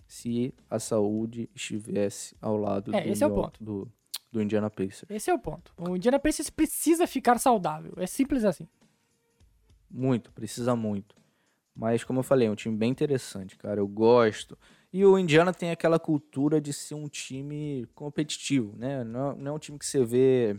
se 0.07 0.53
a 0.69 0.79
saúde 0.79 1.49
estivesse 1.55 2.35
ao 2.41 2.57
lado 2.57 2.93
é, 2.93 3.01
do, 3.01 3.09
esse 3.09 3.23
é 3.23 3.27
o 3.27 3.33
ponto. 3.33 3.63
do, 3.63 3.87
do 4.31 4.41
Indiana 4.41 4.69
Pacers. 4.69 5.09
Esse 5.09 5.29
é 5.29 5.33
o 5.33 5.39
ponto. 5.39 5.73
O 5.77 5.95
Indiana 5.95 6.19
Pacers 6.19 6.49
precisa 6.49 7.07
ficar 7.07 7.37
saudável. 7.37 7.93
É 7.97 8.05
simples 8.05 8.43
assim. 8.43 8.67
Muito, 9.89 10.31
precisa 10.31 10.75
muito. 10.75 11.15
Mas, 11.73 12.03
como 12.03 12.19
eu 12.19 12.23
falei, 12.23 12.47
é 12.47 12.51
um 12.51 12.55
time 12.55 12.75
bem 12.75 12.91
interessante, 12.91 13.55
cara. 13.55 13.79
Eu 13.79 13.87
gosto. 13.87 14.57
E 14.93 15.05
o 15.05 15.17
Indiana 15.17 15.53
tem 15.53 15.71
aquela 15.71 15.97
cultura 15.97 16.59
de 16.59 16.73
ser 16.73 16.95
um 16.95 17.07
time 17.07 17.87
competitivo, 17.95 18.75
né? 18.77 19.03
Não, 19.03 19.35
não 19.35 19.51
é 19.51 19.55
um 19.55 19.59
time 19.59 19.79
que 19.79 19.85
você 19.85 20.03
vê 20.03 20.57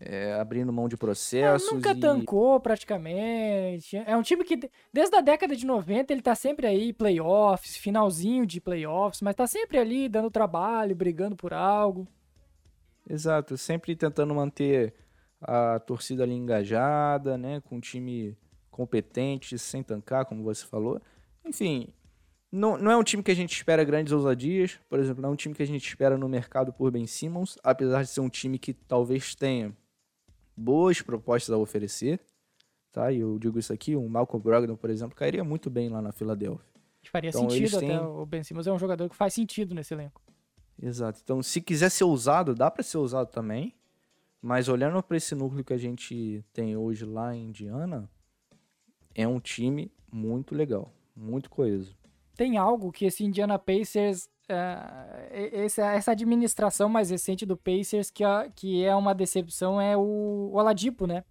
é, 0.00 0.34
abrindo 0.34 0.72
mão 0.72 0.88
de 0.88 0.96
processos. 0.96 1.68
É, 1.68 1.74
nunca 1.74 1.92
e... 1.92 2.00
tancou 2.00 2.58
praticamente. 2.60 3.96
É 3.98 4.16
um 4.16 4.22
time 4.22 4.44
que, 4.44 4.68
desde 4.92 5.16
a 5.16 5.20
década 5.20 5.54
de 5.54 5.64
90, 5.64 6.12
ele 6.12 6.22
tá 6.22 6.34
sempre 6.34 6.66
aí, 6.66 6.92
playoffs, 6.92 7.76
finalzinho 7.76 8.44
de 8.44 8.60
playoffs, 8.60 9.22
mas 9.22 9.36
tá 9.36 9.46
sempre 9.46 9.78
ali 9.78 10.08
dando 10.08 10.30
trabalho, 10.30 10.96
brigando 10.96 11.36
por 11.36 11.54
algo. 11.54 12.06
Exato, 13.08 13.56
sempre 13.56 13.94
tentando 13.94 14.34
manter 14.34 14.92
a 15.40 15.78
torcida 15.78 16.24
ali 16.24 16.34
engajada, 16.34 17.38
né? 17.38 17.60
Com 17.60 17.76
um 17.76 17.80
time 17.80 18.36
competente, 18.70 19.58
sem 19.58 19.82
tancar, 19.82 20.26
como 20.26 20.42
você 20.42 20.66
falou. 20.66 21.00
Enfim, 21.44 21.88
não, 22.56 22.78
não 22.78 22.90
é 22.90 22.96
um 22.96 23.02
time 23.02 23.22
que 23.22 23.30
a 23.30 23.34
gente 23.34 23.54
espera 23.54 23.84
grandes 23.84 24.12
ousadias, 24.12 24.80
por 24.88 24.98
exemplo, 24.98 25.20
não 25.20 25.28
é 25.28 25.32
um 25.32 25.36
time 25.36 25.54
que 25.54 25.62
a 25.62 25.66
gente 25.66 25.86
espera 25.86 26.16
no 26.16 26.28
mercado 26.28 26.72
por 26.72 26.90
Ben 26.90 27.06
Simmons, 27.06 27.58
apesar 27.62 28.02
de 28.02 28.08
ser 28.08 28.20
um 28.20 28.30
time 28.30 28.58
que 28.58 28.72
talvez 28.72 29.34
tenha 29.34 29.76
boas 30.56 31.02
propostas 31.02 31.54
a 31.54 31.58
oferecer, 31.58 32.18
tá? 32.90 33.12
E 33.12 33.20
eu 33.20 33.38
digo 33.38 33.58
isso 33.58 33.72
aqui, 33.72 33.94
o 33.94 34.08
Malcolm 34.08 34.42
Brogdon, 34.42 34.74
por 34.74 34.88
exemplo, 34.88 35.14
cairia 35.14 35.44
muito 35.44 35.68
bem 35.68 35.90
lá 35.90 36.00
na 36.00 36.12
Filadélfia. 36.12 36.64
Faria 37.12 37.28
então, 37.28 37.48
sentido 37.48 37.76
até, 37.76 37.86
têm... 37.86 37.98
o 37.98 38.26
Ben 38.26 38.42
Simmons 38.42 38.66
é 38.66 38.72
um 38.72 38.78
jogador 38.78 39.08
que 39.08 39.14
faz 39.14 39.34
sentido 39.34 39.74
nesse 39.74 39.94
elenco. 39.94 40.20
Exato. 40.82 41.20
Então, 41.22 41.42
se 41.42 41.60
quiser 41.60 41.90
ser 41.90 42.04
usado, 42.04 42.54
dá 42.54 42.70
para 42.70 42.82
ser 42.82 42.98
usado 42.98 43.28
também, 43.28 43.74
mas 44.42 44.68
olhando 44.68 45.00
para 45.02 45.16
esse 45.16 45.34
núcleo 45.34 45.62
que 45.62 45.72
a 45.72 45.78
gente 45.78 46.44
tem 46.52 46.76
hoje 46.76 47.04
lá 47.04 47.34
em 47.34 47.46
Indiana, 47.46 48.10
é 49.14 49.26
um 49.28 49.38
time 49.38 49.92
muito 50.10 50.54
legal, 50.54 50.92
muito 51.14 51.48
coeso 51.48 51.96
tem 52.36 52.58
algo 52.58 52.92
que 52.92 53.06
esse 53.06 53.24
Indiana 53.24 53.58
Pacers, 53.58 54.28
uh, 54.50 55.76
essa, 55.94 56.12
administração 56.12 56.88
mais 56.88 57.10
recente 57.10 57.46
do 57.46 57.56
Pacers, 57.56 58.10
que, 58.10 58.24
que 58.54 58.84
é 58.84 58.94
uma 58.94 59.14
decepção, 59.14 59.80
é 59.80 59.96
o, 59.96 60.00
o 60.00 60.56
Oladipo, 60.56 61.06
né? 61.06 61.24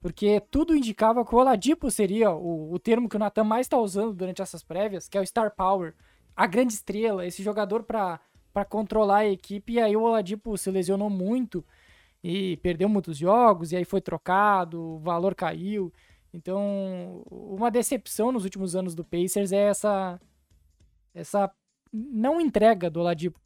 Porque 0.00 0.38
tudo 0.50 0.76
indicava 0.76 1.24
que 1.24 1.34
o 1.34 1.38
Oladipo 1.38 1.90
seria 1.90 2.30
o, 2.30 2.72
o 2.72 2.78
termo 2.78 3.08
que 3.08 3.16
o 3.16 3.18
Natan 3.18 3.44
mais 3.44 3.64
está 3.64 3.78
usando 3.78 4.12
durante 4.12 4.42
essas 4.42 4.62
prévias, 4.62 5.08
que 5.08 5.16
é 5.16 5.20
o 5.20 5.26
Star 5.26 5.54
Power, 5.56 5.94
a 6.36 6.46
grande 6.46 6.74
estrela, 6.74 7.26
esse 7.26 7.42
jogador 7.42 7.82
para 7.84 8.20
controlar 8.68 9.18
a 9.18 9.28
equipe. 9.28 9.72
E 9.72 9.80
aí 9.80 9.96
o 9.96 10.02
Oladipo 10.02 10.58
se 10.58 10.70
lesionou 10.70 11.08
muito 11.08 11.64
e 12.22 12.58
perdeu 12.58 12.88
muitos 12.88 13.16
jogos, 13.16 13.72
e 13.72 13.76
aí 13.76 13.84
foi 13.84 14.00
trocado, 14.00 14.78
o 14.78 14.98
valor 14.98 15.34
caiu. 15.34 15.90
Então, 16.34 17.22
uma 17.30 17.70
decepção 17.70 18.32
nos 18.32 18.44
últimos 18.44 18.74
anos 18.74 18.94
do 18.94 19.04
Pacers 19.04 19.52
é 19.52 19.68
essa 19.68 20.20
essa 21.14 21.50
não 21.92 22.40
entrega 22.40 22.90
do 22.90 23.00
Oladipo. 23.00 23.40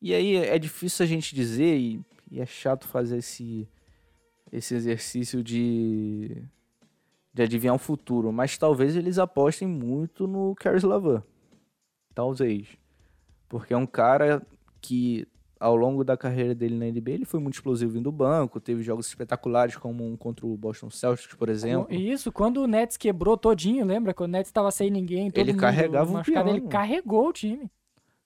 E 0.00 0.14
aí 0.14 0.36
é 0.36 0.58
difícil 0.58 1.04
a 1.04 1.06
gente 1.06 1.34
dizer 1.34 1.76
e, 1.78 2.04
e 2.30 2.40
é 2.40 2.46
chato 2.46 2.86
fazer 2.86 3.18
esse 3.18 3.68
esse 4.52 4.74
exercício 4.74 5.42
de 5.42 6.44
de 7.32 7.42
adivinhar 7.42 7.74
o 7.74 7.78
futuro, 7.78 8.32
mas 8.32 8.56
talvez 8.56 8.96
eles 8.96 9.18
apostem 9.18 9.68
muito 9.68 10.26
no 10.26 10.54
Caris 10.54 10.82
Lavan. 10.82 11.22
Talvez. 12.14 12.66
Porque 13.46 13.74
é 13.74 13.76
um 13.76 13.86
cara 13.86 14.42
que 14.80 15.28
ao 15.58 15.74
longo 15.74 16.04
da 16.04 16.16
carreira 16.16 16.54
dele 16.54 16.76
na 16.76 16.86
NBA, 16.86 17.12
ele 17.12 17.24
foi 17.24 17.40
muito 17.40 17.54
explosivo 17.54 17.92
vindo 17.92 18.04
do 18.04 18.12
banco, 18.12 18.60
teve 18.60 18.82
jogos 18.82 19.06
espetaculares 19.06 19.76
como 19.76 20.06
um 20.06 20.16
contra 20.16 20.46
o 20.46 20.56
Boston 20.56 20.90
Celtics, 20.90 21.34
por 21.34 21.48
exemplo. 21.48 21.92
Isso, 21.92 22.30
quando 22.30 22.62
o 22.62 22.66
Nets 22.66 22.96
quebrou 22.96 23.36
todinho, 23.36 23.84
lembra? 23.84 24.12
Quando 24.12 24.30
o 24.30 24.32
Nets 24.32 24.48
estava 24.48 24.70
sem 24.70 24.90
ninguém, 24.90 25.30
todo 25.30 25.42
ele 25.42 25.52
mundo 25.52 25.60
carregava 25.60 26.20
o 26.20 26.22
piano. 26.22 26.50
Ele 26.50 26.60
carregou 26.62 27.28
o 27.28 27.32
time. 27.32 27.70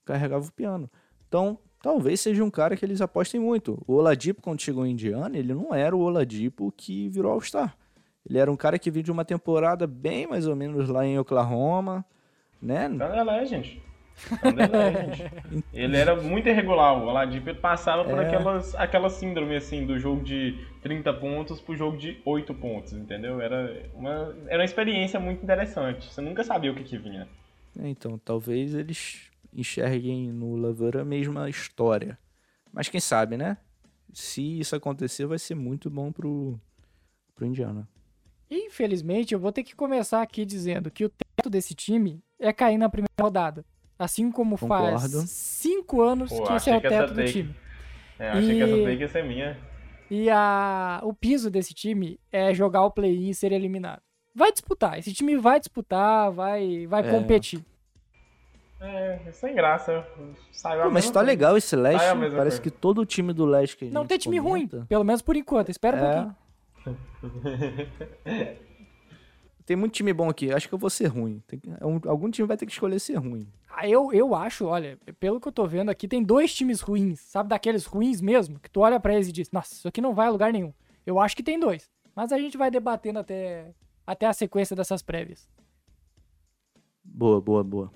Carregava 0.04 0.44
o 0.44 0.52
piano. 0.52 0.90
Então, 1.28 1.56
talvez 1.80 2.20
seja 2.20 2.42
um 2.42 2.50
cara 2.50 2.76
que 2.76 2.84
eles 2.84 3.00
apostem 3.00 3.40
muito. 3.40 3.80
O 3.86 3.94
Oladipo, 3.94 4.42
quando 4.42 4.60
chegou 4.60 4.84
em 4.84 4.90
Indiana, 4.92 5.38
ele 5.38 5.54
não 5.54 5.72
era 5.72 5.96
o 5.96 6.00
Oladipo 6.00 6.72
que 6.76 7.08
virou 7.08 7.32
All-Star. 7.32 7.76
Ele 8.28 8.38
era 8.38 8.50
um 8.50 8.56
cara 8.56 8.78
que 8.78 8.90
vinha 8.90 9.04
de 9.04 9.12
uma 9.12 9.24
temporada 9.24 9.86
bem 9.86 10.26
mais 10.26 10.46
ou 10.46 10.56
menos 10.56 10.88
lá 10.88 11.06
em 11.06 11.18
Oklahoma, 11.18 12.04
né? 12.60 12.88
Olha 12.88 13.22
lá, 13.22 13.44
gente. 13.44 13.80
Ele 15.72 15.96
era 15.96 16.14
muito 16.16 16.48
irregular, 16.48 16.96
o 16.96 17.06
Oladipo 17.06 17.54
passava 17.54 18.04
por 18.04 18.18
é. 18.18 18.26
aquelas, 18.26 18.74
aquela 18.74 19.10
síndrome 19.10 19.56
assim 19.56 19.86
do 19.86 19.98
jogo 19.98 20.22
de 20.22 20.58
30 20.82 21.12
pontos 21.14 21.60
pro 21.60 21.76
jogo 21.76 21.96
de 21.96 22.20
8 22.24 22.54
pontos, 22.54 22.92
entendeu? 22.92 23.40
Era 23.40 23.86
uma, 23.94 24.34
era 24.46 24.58
uma 24.58 24.64
experiência 24.64 25.18
muito 25.18 25.42
interessante. 25.42 26.12
Você 26.12 26.20
nunca 26.20 26.44
sabia 26.44 26.72
o 26.72 26.74
que, 26.74 26.84
que 26.84 26.98
vinha. 26.98 27.28
É, 27.78 27.88
então, 27.88 28.18
talvez 28.18 28.74
eles 28.74 29.30
enxerguem 29.54 30.32
no 30.32 30.56
Lavera 30.56 31.02
a 31.02 31.04
mesma 31.04 31.48
história. 31.48 32.18
Mas 32.72 32.88
quem 32.88 33.00
sabe, 33.00 33.36
né? 33.36 33.56
Se 34.12 34.60
isso 34.60 34.74
acontecer, 34.74 35.26
vai 35.26 35.38
ser 35.38 35.54
muito 35.54 35.90
bom 35.90 36.12
pro, 36.12 36.58
pro 37.34 37.46
Indiana. 37.46 37.88
Infelizmente, 38.50 39.32
eu 39.32 39.38
vou 39.38 39.52
ter 39.52 39.62
que 39.62 39.76
começar 39.76 40.22
aqui 40.22 40.44
dizendo 40.44 40.90
que 40.90 41.04
o 41.04 41.08
teto 41.08 41.48
desse 41.48 41.74
time 41.74 42.22
é 42.38 42.52
cair 42.52 42.78
na 42.78 42.88
primeira 42.88 43.12
rodada. 43.20 43.64
Assim 44.00 44.32
como 44.32 44.56
Concordo. 44.56 44.98
faz 44.98 45.28
cinco 45.28 46.00
anos 46.00 46.32
Pô, 46.32 46.42
que 46.44 46.54
esse 46.54 46.70
é 46.70 46.76
o 46.78 46.80
teto 46.80 47.12
do 47.12 47.22
time. 47.26 47.54
É, 48.18 48.30
achei 48.30 48.50
e... 48.50 48.56
que 48.56 48.62
essa 48.62 48.84
take 48.84 49.02
ia 49.02 49.08
ser 49.08 49.24
minha. 49.24 49.58
E 50.10 50.30
a... 50.30 51.00
o 51.02 51.12
piso 51.12 51.50
desse 51.50 51.74
time 51.74 52.18
é 52.32 52.54
jogar 52.54 52.82
o 52.86 52.90
play-in 52.90 53.28
e 53.28 53.34
ser 53.34 53.52
eliminado. 53.52 54.00
Vai 54.34 54.52
disputar, 54.52 54.98
esse 54.98 55.12
time 55.12 55.36
vai 55.36 55.60
disputar, 55.60 56.32
vai, 56.32 56.86
vai 56.86 57.06
é. 57.06 57.10
competir. 57.10 57.62
É, 58.80 59.18
sem 59.32 59.54
graça. 59.54 60.02
Saiu 60.50 60.84
Pô, 60.84 60.90
mas 60.90 61.04
tá 61.04 61.20
coisa. 61.20 61.26
legal 61.26 61.56
esse 61.58 61.76
leste. 61.76 62.02
Parece 62.02 62.32
coisa. 62.32 62.62
que 62.62 62.70
todo 62.70 63.02
o 63.02 63.06
time 63.06 63.34
do 63.34 63.44
leste 63.44 63.76
que 63.76 63.90
Não 63.90 64.06
tem 64.06 64.16
time 64.16 64.40
comenta... 64.40 64.78
ruim, 64.78 64.86
pelo 64.86 65.04
menos 65.04 65.20
por 65.20 65.36
enquanto. 65.36 65.68
Espera 65.68 65.98
um 65.98 66.06
é. 66.06 66.34
pouquinho. 66.86 68.60
Tem 69.70 69.76
muito 69.76 69.92
time 69.92 70.12
bom 70.12 70.28
aqui. 70.28 70.52
Acho 70.52 70.68
que 70.68 70.74
eu 70.74 70.78
vou 70.80 70.90
ser 70.90 71.06
ruim. 71.06 71.40
Tem, 71.46 71.62
algum 71.80 72.28
time 72.28 72.48
vai 72.48 72.56
ter 72.56 72.66
que 72.66 72.72
escolher 72.72 72.98
ser 72.98 73.14
ruim. 73.14 73.46
Ah, 73.70 73.88
eu, 73.88 74.12
eu 74.12 74.34
acho, 74.34 74.66
olha, 74.66 74.98
pelo 75.20 75.40
que 75.40 75.46
eu 75.46 75.52
tô 75.52 75.64
vendo 75.64 75.90
aqui, 75.90 76.08
tem 76.08 76.24
dois 76.24 76.52
times 76.52 76.80
ruins. 76.80 77.20
Sabe 77.20 77.50
daqueles 77.50 77.86
ruins 77.86 78.20
mesmo? 78.20 78.58
Que 78.58 78.68
tu 78.68 78.80
olha 78.80 78.98
para 78.98 79.14
eles 79.14 79.28
e 79.28 79.32
diz, 79.32 79.48
nossa, 79.52 79.72
isso 79.72 79.86
aqui 79.86 80.00
não 80.00 80.12
vai 80.12 80.26
a 80.26 80.30
lugar 80.30 80.52
nenhum. 80.52 80.74
Eu 81.06 81.20
acho 81.20 81.36
que 81.36 81.42
tem 81.44 81.56
dois. 81.56 81.88
Mas 82.16 82.32
a 82.32 82.38
gente 82.38 82.58
vai 82.58 82.68
debatendo 82.68 83.20
até, 83.20 83.72
até 84.04 84.26
a 84.26 84.32
sequência 84.32 84.74
dessas 84.74 85.02
prévias. 85.02 85.48
Boa, 87.04 87.40
boa, 87.40 87.62
boa. 87.62 87.92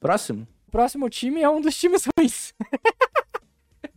Próximo? 0.00 0.48
O 0.66 0.70
próximo 0.70 1.10
time 1.10 1.42
é 1.42 1.50
um 1.50 1.60
dos 1.60 1.78
times 1.78 2.08
ruins. 2.18 2.54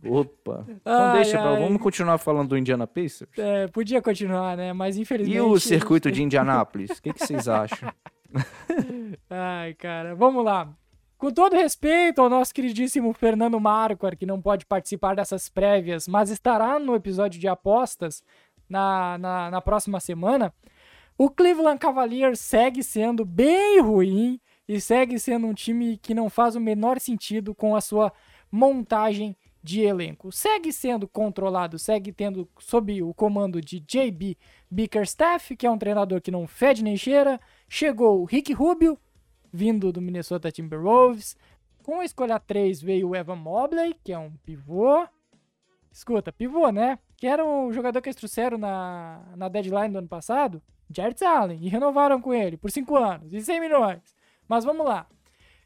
Opa. 0.04 0.64
Então 0.68 0.92
Ai, 0.92 1.12
deixa, 1.22 1.38
pra- 1.38 1.50
ai. 1.52 1.60
vamos 1.62 1.80
continuar 1.80 2.18
falando 2.18 2.48
do 2.50 2.58
Indiana 2.58 2.86
Pacers? 2.86 3.30
É, 3.38 3.66
podia 3.68 4.02
continuar, 4.02 4.56
né? 4.56 4.72
Mas 4.72 4.96
infelizmente. 4.96 5.36
E 5.36 5.40
o 5.40 5.58
circuito 5.60 6.10
de 6.10 6.22
Indianápolis? 6.22 6.90
O 6.98 7.02
que, 7.02 7.12
que 7.12 7.24
vocês 7.24 7.48
acham? 7.48 7.92
Ai, 9.30 9.74
cara, 9.74 10.14
vamos 10.14 10.44
lá. 10.44 10.68
Com 11.18 11.30
todo 11.30 11.54
respeito 11.54 12.20
ao 12.20 12.28
nosso 12.28 12.52
queridíssimo 12.52 13.12
Fernando 13.12 13.60
Marquardt, 13.60 14.16
que 14.16 14.26
não 14.26 14.40
pode 14.42 14.66
participar 14.66 15.14
dessas 15.14 15.48
prévias, 15.48 16.08
mas 16.08 16.30
estará 16.30 16.78
no 16.80 16.94
episódio 16.96 17.40
de 17.40 17.46
apostas 17.46 18.24
na, 18.68 19.16
na, 19.18 19.50
na 19.50 19.60
próxima 19.60 20.00
semana, 20.00 20.52
o 21.16 21.30
Cleveland 21.30 21.78
Cavaliers 21.78 22.40
segue 22.40 22.82
sendo 22.82 23.24
bem 23.24 23.80
ruim 23.80 24.40
e 24.66 24.80
segue 24.80 25.18
sendo 25.18 25.46
um 25.46 25.54
time 25.54 25.96
que 25.98 26.14
não 26.14 26.28
faz 26.28 26.56
o 26.56 26.60
menor 26.60 26.98
sentido 26.98 27.54
com 27.54 27.76
a 27.76 27.80
sua 27.80 28.12
montagem 28.50 29.36
de 29.62 29.82
elenco. 29.82 30.32
Segue 30.32 30.72
sendo 30.72 31.06
controlado, 31.06 31.78
segue 31.78 32.12
tendo 32.12 32.48
sob 32.58 33.02
o 33.02 33.14
comando 33.14 33.60
de 33.60 33.78
JB 33.78 34.36
Bickerstaff, 34.70 35.56
que 35.56 35.66
é 35.66 35.70
um 35.70 35.78
treinador 35.78 36.20
que 36.20 36.30
não 36.30 36.46
fede 36.46 36.82
nem 36.82 36.96
cheira. 36.96 37.40
Chegou 37.68 38.20
o 38.20 38.24
Rick 38.24 38.52
Rubio, 38.52 38.98
vindo 39.52 39.92
do 39.92 40.02
Minnesota 40.02 40.50
Timberwolves. 40.50 41.36
Com 41.82 42.00
a 42.00 42.04
escolha 42.04 42.38
3 42.38 42.82
veio 42.82 43.10
o 43.10 43.16
Evan 43.16 43.36
Mobley, 43.36 43.94
que 44.02 44.12
é 44.12 44.18
um 44.18 44.32
pivô. 44.44 45.06
Escuta, 45.92 46.32
pivô, 46.32 46.70
né? 46.70 46.98
Que 47.16 47.26
era 47.26 47.44
um 47.44 47.72
jogador 47.72 48.00
que 48.00 48.08
eles 48.08 48.16
trouxeram 48.16 48.58
na, 48.58 49.22
na 49.36 49.48
deadline 49.48 49.92
do 49.92 49.98
ano 49.98 50.08
passado. 50.08 50.62
Jarrett 50.90 51.24
Allen. 51.24 51.58
E 51.62 51.68
renovaram 51.68 52.20
com 52.20 52.32
ele 52.32 52.56
por 52.56 52.70
5 52.70 52.96
anos 52.96 53.32
e 53.32 53.40
100 53.40 53.60
milhões. 53.60 54.16
Mas 54.48 54.64
vamos 54.64 54.86
lá. 54.86 55.06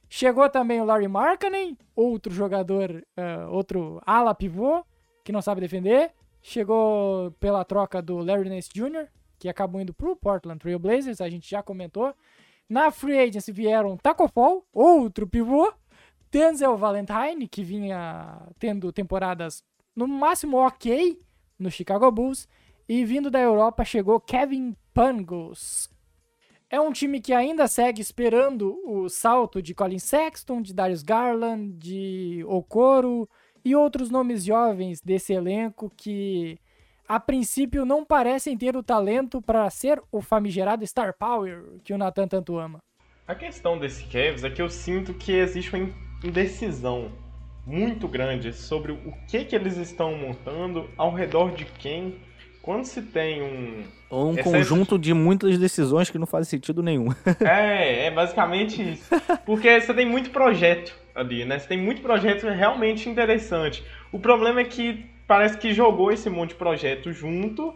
Chegou 0.09 0.49
também 0.49 0.81
o 0.81 0.85
Larry 0.85 1.09
Markkanen, 1.09 1.77
outro 1.95 2.33
jogador, 2.33 3.05
eh, 3.17 3.47
outro 3.47 4.01
ala 4.07 4.35
pivô, 4.35 4.85
que 5.25 5.33
não 5.33 5.43
sabe 5.43 5.61
defender. 5.61 6.13
Chegou 6.41 7.33
pela 7.41 7.65
troca 7.65 8.01
do 8.01 8.19
Larry 8.19 8.49
Nance 8.49 8.71
Jr., 8.73 9.09
que 9.39 9.49
acabou 9.49 9.81
indo 9.81 9.93
pro 9.93 10.17
Portland 10.17 10.61
Trail 10.61 10.79
Blazers, 10.79 11.21
a 11.21 11.29
gente 11.29 11.51
já 11.51 11.63
comentou. 11.63 12.15
Na 12.69 12.91
Free 12.91 13.19
Agency 13.19 13.53
vieram 13.53 13.97
Taco 13.97 14.29
Fall, 14.29 14.65
outro 14.73 15.27
pivô. 15.27 15.73
Denzel 16.31 16.77
Valentine, 16.77 17.49
que 17.49 17.63
vinha 17.63 18.43
tendo 18.59 18.93
temporadas 18.93 19.65
no 19.95 20.07
máximo 20.07 20.59
ok 20.59 21.19
no 21.59 21.71
Chicago 21.71 22.11
Bulls. 22.11 22.49
E 22.89 23.05
vindo 23.05 23.31
da 23.31 23.41
Europa 23.41 23.85
chegou 23.85 24.21
Kevin 24.21 24.77
Pangos. 24.93 25.89
É 26.69 26.81
um 26.81 26.93
time 26.93 27.21
que 27.21 27.33
ainda 27.33 27.69
segue 27.69 28.03
esperando 28.03 28.81
o 28.85 29.09
salto 29.09 29.62
de 29.62 29.73
Colin 29.73 30.01
Sexton, 30.01 30.61
de 30.61 30.75
Darius 30.75 31.03
Garland, 31.03 31.73
de 31.75 32.45
Okoro 32.47 33.29
e 33.64 33.77
outros 33.77 34.11
nomes 34.11 34.45
jovens 34.45 35.01
desse 35.01 35.33
elenco 35.33 35.91
que 35.97 36.59
a 37.09 37.21
princípio 37.21 37.85
não 37.85 38.05
parecem 38.05 38.59
ter 38.59 38.77
o 38.77 38.83
talento 38.83 39.41
para 39.41 39.71
ser 39.71 40.03
o 40.11 40.21
famigerado 40.21 40.85
Star 40.85 41.14
Power 41.17 41.62
que 41.85 41.93
o 41.93 41.99
Nathan 41.99 42.27
tanto 42.27 42.59
ama. 42.59 42.81
A 43.29 43.35
questão 43.35 43.79
desse 43.79 44.05
Cavs 44.05 44.43
é 44.43 44.51
que 44.51 44.61
eu 44.61 44.69
sinto 44.69 45.14
que 45.14 45.33
existe 45.33 45.75
uma 45.75 45.89
indecisão 46.25 47.12
muito 47.64 48.09
grande 48.09 48.53
sobre 48.53 48.91
o 48.91 49.12
que, 49.29 49.45
que 49.45 49.55
eles 49.55 49.77
estão 49.77 50.17
montando, 50.17 50.89
ao 50.97 51.12
redor 51.12 51.53
de 51.53 51.64
quem. 51.64 52.21
Quando 52.67 52.85
se 52.85 53.01
tem 53.01 53.41
um. 53.43 53.85
Ou 54.11 54.33
um 54.33 54.39
é- 54.39 54.43
conjunto 54.43 54.99
de 54.99 55.14
muitas 55.14 55.57
decisões 55.57 56.11
que 56.11 56.19
não 56.19 56.27
fazem 56.27 56.51
sentido 56.51 56.83
nenhum. 56.83 57.11
É, 57.41 58.07
é 58.07 58.11
basicamente 58.11 58.83
isso. 58.83 59.09
Porque 59.47 59.81
você 59.81 59.95
tem 59.95 60.05
muito 60.05 60.31
projeto 60.31 60.93
ali, 61.14 61.45
né? 61.45 61.61
Você 61.61 61.69
tem 61.69 61.79
muito 61.79 62.03
projeto 62.03 62.45
realmente 62.49 63.09
interessante. 63.09 63.85
O 64.11 64.19
problema 64.19 64.61
é 64.61 64.64
que 64.64 65.07
parece 65.29 65.57
que 65.59 65.73
jogou 65.73 66.11
esse 66.11 66.29
monte 66.29 66.51
de 66.51 66.55
projeto 66.57 67.12
junto 67.12 67.73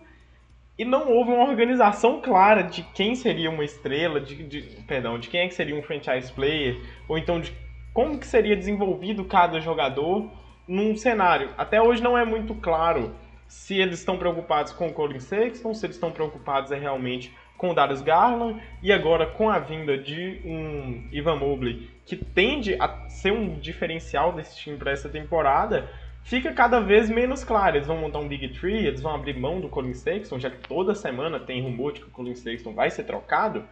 e 0.77 0.85
não 0.85 1.09
houve 1.09 1.31
uma 1.31 1.49
organização 1.49 2.21
clara 2.21 2.63
de 2.63 2.83
quem 2.93 3.15
seria 3.15 3.49
uma 3.49 3.65
estrela, 3.65 4.21
de, 4.21 4.43
de- 4.43 4.63
perdão, 4.89 5.21
de 5.21 5.29
quem 5.29 5.43
é 5.43 5.47
que 5.49 5.55
seria 5.55 5.77
um 5.77 5.83
franchise 5.83 6.33
player, 6.33 6.77
ou 7.09 7.17
então 7.17 7.41
de 7.41 7.53
como 7.95 8.19
que 8.19 8.27
seria 8.27 8.57
desenvolvido 8.57 9.25
cada 9.25 9.61
jogador 9.61 10.29
num 10.67 10.97
cenário. 10.97 11.51
Até 11.57 11.81
hoje 11.81 12.03
não 12.03 12.19
é 12.19 12.25
muito 12.25 12.55
claro 12.57 13.15
se 13.51 13.77
eles 13.77 13.99
estão 13.99 14.17
preocupados 14.17 14.73
com 14.73 14.87
o 14.87 14.93
Colin 14.93 15.19
Sexton, 15.19 15.75
se 15.75 15.85
eles 15.85 15.97
estão 15.97 16.13
preocupados 16.13 16.71
é 16.71 16.79
realmente 16.79 17.35
com 17.59 17.71
o 17.71 17.75
Darius 17.75 18.01
Garland 18.01 18.63
e 18.81 18.93
agora 18.93 19.27
com 19.27 19.51
a 19.51 19.59
vinda 19.59 19.99
de 19.99 20.41
um 20.45 21.09
Ivan 21.11 21.35
Mobley 21.35 21.91
que 22.07 22.15
tende 22.15 22.77
a 22.81 23.09
ser 23.09 23.33
um 23.33 23.59
diferencial 23.59 24.33
desse 24.33 24.57
time 24.57 24.77
para 24.77 24.93
essa 24.93 25.09
temporada, 25.09 25.91
fica 26.23 26.53
cada 26.53 26.81
vez 26.81 27.11
menos 27.11 27.43
claro. 27.43 27.77
Eles 27.77 27.89
vão 27.89 27.97
montar 27.97 28.21
um 28.21 28.29
Big 28.29 28.51
Tree, 28.51 28.87
eles 28.87 29.03
vão 29.03 29.17
abrir 29.17 29.37
mão 29.37 29.61
do 29.61 29.69
Colin 29.69 29.95
Sexton, 29.95 30.39
já 30.39 30.49
que 30.49 30.69
toda 30.69 30.95
semana 30.95 31.41
tem 31.41 31.61
rumor 31.61 31.93
de 31.93 32.03
que 32.03 32.07
o 32.07 32.11
Colin 32.11 32.37
Sexton 32.37 32.73
vai 32.73 32.89
ser 32.89 33.03
trocado. 33.03 33.65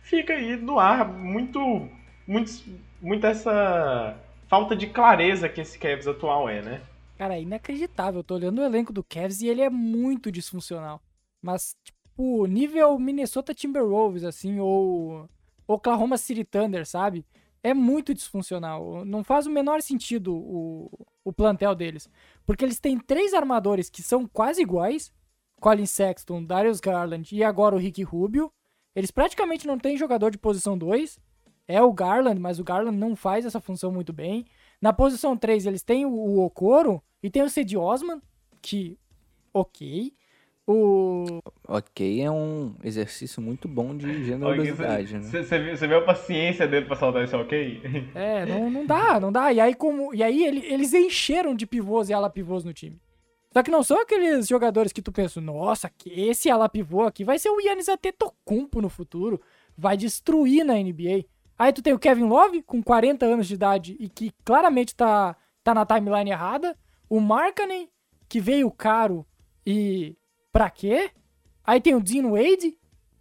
Fica 0.00 0.32
aí 0.32 0.56
no 0.56 0.78
ar 0.78 1.06
muito, 1.06 1.88
muito, 2.26 2.50
muito 3.02 3.26
essa 3.26 4.16
falta 4.48 4.74
de 4.74 4.86
clareza 4.86 5.46
que 5.46 5.60
esse 5.60 5.78
Cavs 5.78 6.08
atual 6.08 6.48
é, 6.48 6.62
né? 6.62 6.80
Cara, 7.20 7.36
é 7.36 7.42
inacreditável. 7.42 8.20
Eu 8.20 8.24
tô 8.24 8.34
olhando 8.34 8.60
o 8.60 8.64
elenco 8.64 8.94
do 8.94 9.04
Cavs 9.04 9.42
e 9.42 9.46
ele 9.46 9.60
é 9.60 9.68
muito 9.68 10.32
disfuncional. 10.32 11.02
Mas, 11.42 11.76
tipo, 11.84 12.46
nível 12.46 12.98
Minnesota 12.98 13.52
Timberwolves, 13.52 14.24
assim, 14.24 14.58
ou 14.58 15.28
Oklahoma 15.66 16.16
City 16.16 16.44
Thunder, 16.44 16.86
sabe? 16.86 17.26
É 17.62 17.74
muito 17.74 18.14
disfuncional. 18.14 19.04
Não 19.04 19.22
faz 19.22 19.46
o 19.46 19.50
menor 19.50 19.82
sentido 19.82 20.34
o, 20.34 20.90
o 21.22 21.30
plantel 21.30 21.74
deles. 21.74 22.08
Porque 22.46 22.64
eles 22.64 22.80
têm 22.80 22.98
três 22.98 23.34
armadores 23.34 23.90
que 23.90 24.02
são 24.02 24.26
quase 24.26 24.62
iguais. 24.62 25.12
Colin 25.60 25.84
Sexton, 25.84 26.42
Darius 26.42 26.80
Garland 26.80 27.36
e 27.36 27.44
agora 27.44 27.74
o 27.74 27.78
Rick 27.78 28.02
Rubio. 28.02 28.50
Eles 28.96 29.10
praticamente 29.10 29.66
não 29.66 29.78
têm 29.78 29.94
jogador 29.94 30.30
de 30.30 30.38
posição 30.38 30.78
2. 30.78 31.20
É 31.68 31.82
o 31.82 31.92
Garland, 31.92 32.40
mas 32.40 32.58
o 32.58 32.64
Garland 32.64 32.96
não 32.96 33.14
faz 33.14 33.44
essa 33.44 33.60
função 33.60 33.92
muito 33.92 34.10
bem. 34.10 34.46
Na 34.80 34.92
posição 34.92 35.36
3, 35.36 35.66
eles 35.66 35.82
têm 35.82 36.06
o, 36.06 36.10
o 36.10 36.44
Okoro 36.44 37.02
e 37.22 37.28
tem 37.30 37.42
o 37.42 37.50
Cedi 37.50 37.76
Osman, 37.76 38.20
que, 38.62 38.96
ok. 39.52 40.12
O. 40.66 41.40
ok, 41.66 42.20
é 42.22 42.30
um 42.30 42.74
exercício 42.84 43.42
muito 43.42 43.66
bom 43.66 43.96
de 43.96 44.24
generosidade, 44.24 45.14
né? 45.18 45.20
Você 45.22 45.86
viu, 45.88 45.98
a 45.98 46.02
paciência 46.02 46.68
dele 46.68 46.86
pra 46.86 46.94
soltar 46.94 47.24
esse 47.24 47.34
ok? 47.34 47.80
É, 48.14 48.46
não, 48.46 48.70
não 48.70 48.86
dá, 48.86 49.18
não 49.18 49.32
dá. 49.32 49.52
E 49.52 49.58
aí, 49.58 49.74
como, 49.74 50.14
e 50.14 50.22
aí 50.22 50.44
ele- 50.44 50.64
eles 50.66 50.92
encheram 50.94 51.54
de 51.56 51.66
pivôs 51.66 52.08
e 52.08 52.12
ala 52.12 52.30
pivôs 52.30 52.62
no 52.62 52.72
time. 52.72 53.00
Só 53.52 53.64
que 53.64 53.70
não 53.70 53.82
são 53.82 54.00
aqueles 54.00 54.46
jogadores 54.46 54.92
que 54.92 55.02
tu 55.02 55.10
pensa, 55.10 55.40
nossa, 55.40 55.90
que 55.90 56.08
esse 56.08 56.48
ala 56.48 56.68
pivô 56.68 57.02
aqui 57.02 57.24
vai 57.24 57.36
ser 57.36 57.50
o 57.50 57.60
Yannis 57.60 57.88
Antetokounmpo 57.88 58.80
no 58.80 58.88
futuro, 58.88 59.40
vai 59.76 59.96
destruir 59.96 60.62
na 60.64 60.74
NBA. 60.78 61.24
Aí 61.60 61.74
tu 61.74 61.82
tem 61.82 61.92
o 61.92 61.98
Kevin 61.98 62.24
Love, 62.24 62.62
com 62.62 62.82
40 62.82 63.26
anos 63.26 63.46
de 63.46 63.52
idade 63.52 63.94
e 64.00 64.08
que 64.08 64.32
claramente 64.46 64.96
tá, 64.96 65.36
tá 65.62 65.74
na 65.74 65.84
timeline 65.84 66.30
errada. 66.30 66.74
O 67.06 67.20
Markkanen, 67.20 67.86
que 68.30 68.40
veio 68.40 68.70
caro 68.70 69.26
e 69.66 70.16
pra 70.50 70.70
quê? 70.70 71.10
Aí 71.62 71.78
tem 71.78 71.94
o 71.94 72.00
Dean 72.00 72.30
Wade, 72.30 72.78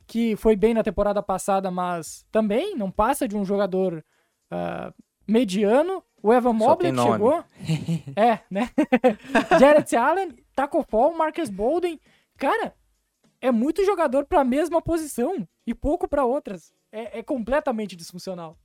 que 0.08 0.38
foi 0.38 0.56
bem 0.56 0.74
na 0.74 0.82
temporada 0.82 1.22
passada, 1.22 1.70
mas 1.70 2.26
também 2.32 2.78
não 2.78 2.90
passa 2.90 3.28
de 3.28 3.36
um 3.36 3.44
jogador 3.44 4.02
ah, 4.50 4.94
mediano. 5.28 6.02
O 6.24 6.32
Evan 6.32 6.54
Mobley 6.54 6.94
que 6.94 7.02
chegou. 7.02 7.44
é, 8.16 8.40
né? 8.50 8.70
Jarrett 9.60 9.94
Allen, 9.98 10.34
Taco 10.56 10.82
Fall, 10.84 11.14
Marcus 11.14 11.50
Bolden. 11.50 12.00
Cara, 12.38 12.74
é 13.42 13.52
muito 13.52 13.84
jogador 13.84 14.26
pra 14.26 14.46
mesma 14.46 14.82
posição 14.82 15.46
e 15.68 15.74
pouco 15.74 16.08
pra 16.08 16.24
outras. 16.24 16.74
É, 16.92 17.20
é 17.20 17.24
completamente 17.24 17.96
disfuncional. 17.96 18.58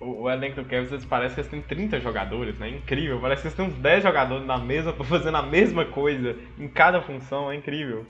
O, 0.00 0.22
o 0.22 0.30
elenco 0.30 0.62
do 0.62 0.68
Cavs 0.68 1.04
parece 1.06 1.34
que 1.34 1.40
eles 1.42 1.50
têm 1.50 1.62
30 1.62 2.00
jogadores, 2.00 2.58
né? 2.58 2.68
Incrível. 2.68 3.20
Parece 3.20 3.42
que 3.42 3.48
eles 3.48 3.56
têm 3.56 3.66
uns 3.66 3.74
10 3.74 4.02
jogadores 4.02 4.46
na 4.46 4.58
mesa 4.58 4.92
fazendo 5.04 5.36
a 5.36 5.42
mesma 5.42 5.84
coisa 5.84 6.36
em 6.58 6.68
cada 6.68 7.00
função. 7.00 7.50
É 7.50 7.54
incrível. 7.54 8.04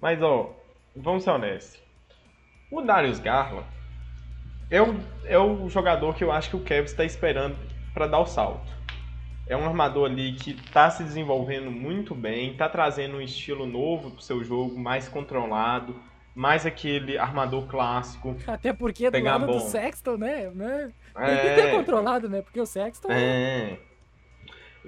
Mas, 0.00 0.20
ó, 0.22 0.54
vamos 0.94 1.22
ser 1.22 1.30
honestos. 1.30 1.80
O 2.70 2.82
Darius 2.82 3.20
Garland 3.20 3.66
é 4.70 4.82
o, 4.82 4.96
é 5.24 5.38
o 5.38 5.68
jogador 5.68 6.14
que 6.14 6.24
eu 6.24 6.32
acho 6.32 6.50
que 6.50 6.56
o 6.56 6.64
Cavs 6.64 6.90
está 6.90 7.04
esperando 7.04 7.56
para 7.94 8.06
dar 8.06 8.18
o 8.18 8.26
salto. 8.26 8.74
É 9.48 9.56
um 9.56 9.64
armador 9.64 10.10
ali 10.10 10.32
que 10.32 10.50
está 10.50 10.90
se 10.90 11.04
desenvolvendo 11.04 11.70
muito 11.70 12.16
bem, 12.16 12.50
está 12.50 12.68
trazendo 12.68 13.18
um 13.18 13.20
estilo 13.20 13.64
novo 13.64 14.10
pro 14.10 14.20
seu 14.20 14.42
jogo, 14.42 14.76
mais 14.76 15.08
controlado, 15.08 15.94
mais 16.36 16.66
aquele 16.66 17.16
armador 17.16 17.66
clássico. 17.66 18.36
Até 18.46 18.70
porque 18.72 19.06
do 19.06 19.12
Pegar 19.12 19.38
lado 19.38 19.46
do 19.46 19.52
bom. 19.54 19.60
Sexton, 19.60 20.18
né? 20.18 20.50
né? 20.54 20.92
Tem 21.16 21.36
que 21.36 21.62
ter 21.62 21.70
controlado, 21.72 22.28
né? 22.28 22.42
Porque 22.42 22.60
o 22.60 22.66
Sexton. 22.66 23.08
É. 23.10 23.78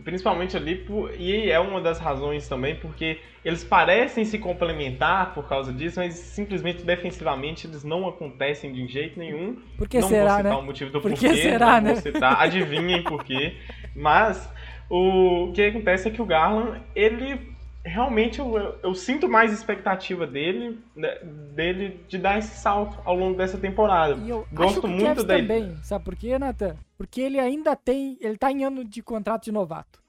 Principalmente 0.05 0.57
ali, 0.57 0.76
por, 0.76 1.12
e 1.18 1.51
é 1.51 1.59
uma 1.59 1.80
das 1.80 1.99
razões 1.99 2.46
também, 2.46 2.76
porque 2.76 3.18
eles 3.44 3.64
parecem 3.64 4.24
se 4.24 4.38
complementar 4.38 5.34
por 5.34 5.49
causa 5.49 5.72
disso, 5.72 5.99
mas 5.99 6.14
simplesmente 6.14 6.84
defensivamente 6.84 7.66
eles 7.66 7.82
não 7.82 8.07
acontecem 8.07 8.72
de 8.72 8.86
jeito 8.86 9.18
nenhum. 9.18 9.57
Por 9.76 9.88
que 9.88 9.99
não 9.99 10.09
será, 10.09 10.28
vou 10.28 10.36
citar 10.36 10.53
né? 10.53 10.59
o 10.59 10.62
motivo 10.62 10.90
do 10.92 11.01
Por 11.01 11.11
porquê, 11.11 11.34
será, 11.34 11.80
não 11.80 11.88
né? 11.88 11.92
vou 11.94 12.03
citar, 12.03 12.40
adivinhem 12.40 13.03
por 13.03 13.24
quê. 13.24 13.57
Mas 13.96 14.49
O 14.90 15.53
que 15.53 15.62
acontece 15.62 16.09
é 16.09 16.11
que 16.11 16.22
o 16.22 16.24
Garland, 16.24 16.80
ele 16.94 17.57
realmente 17.89 18.39
eu, 18.39 18.57
eu, 18.57 18.78
eu, 18.82 18.95
sinto 18.95 19.28
mais 19.28 19.53
expectativa 19.53 20.26
dele, 20.26 20.78
né, 20.95 21.18
dele 21.55 22.01
de 22.09 22.18
dar 22.18 22.39
esse 22.39 22.57
salto 22.57 22.99
ao 23.05 23.16
longo 23.16 23.36
dessa 23.36 23.59
temporada. 23.59 24.14
E 24.22 24.28
eu 24.28 24.47
Gosto 24.53 24.86
muito 24.86 25.05
Kevs 25.05 25.24
da 25.24 25.36
também, 25.36 25.76
sabe 25.82 26.05
por 26.05 26.14
quê, 26.14 26.39
Nathan? 26.39 26.76
Porque 26.97 27.20
ele 27.20 27.39
ainda 27.39 27.74
tem, 27.74 28.18
ele 28.20 28.36
tá 28.36 28.53
em 28.53 28.64
ano 28.64 28.84
de 28.84 29.03
contrato 29.03 29.45
de 29.45 29.53
novato. 29.53 30.03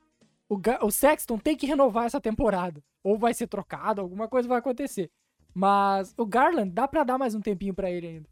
O, 0.47 0.59
o 0.83 0.91
Sexton 0.91 1.37
tem 1.37 1.55
que 1.55 1.65
renovar 1.65 2.05
essa 2.05 2.19
temporada, 2.19 2.81
ou 3.03 3.17
vai 3.17 3.33
ser 3.33 3.47
trocado, 3.47 4.01
alguma 4.01 4.27
coisa 4.27 4.47
vai 4.47 4.59
acontecer. 4.59 5.09
Mas 5.53 6.13
o 6.17 6.25
Garland 6.25 6.71
dá 6.71 6.87
para 6.87 7.03
dar 7.03 7.17
mais 7.17 7.33
um 7.33 7.41
tempinho 7.41 7.73
para 7.73 7.89
ele 7.89 8.07
ainda. 8.07 8.29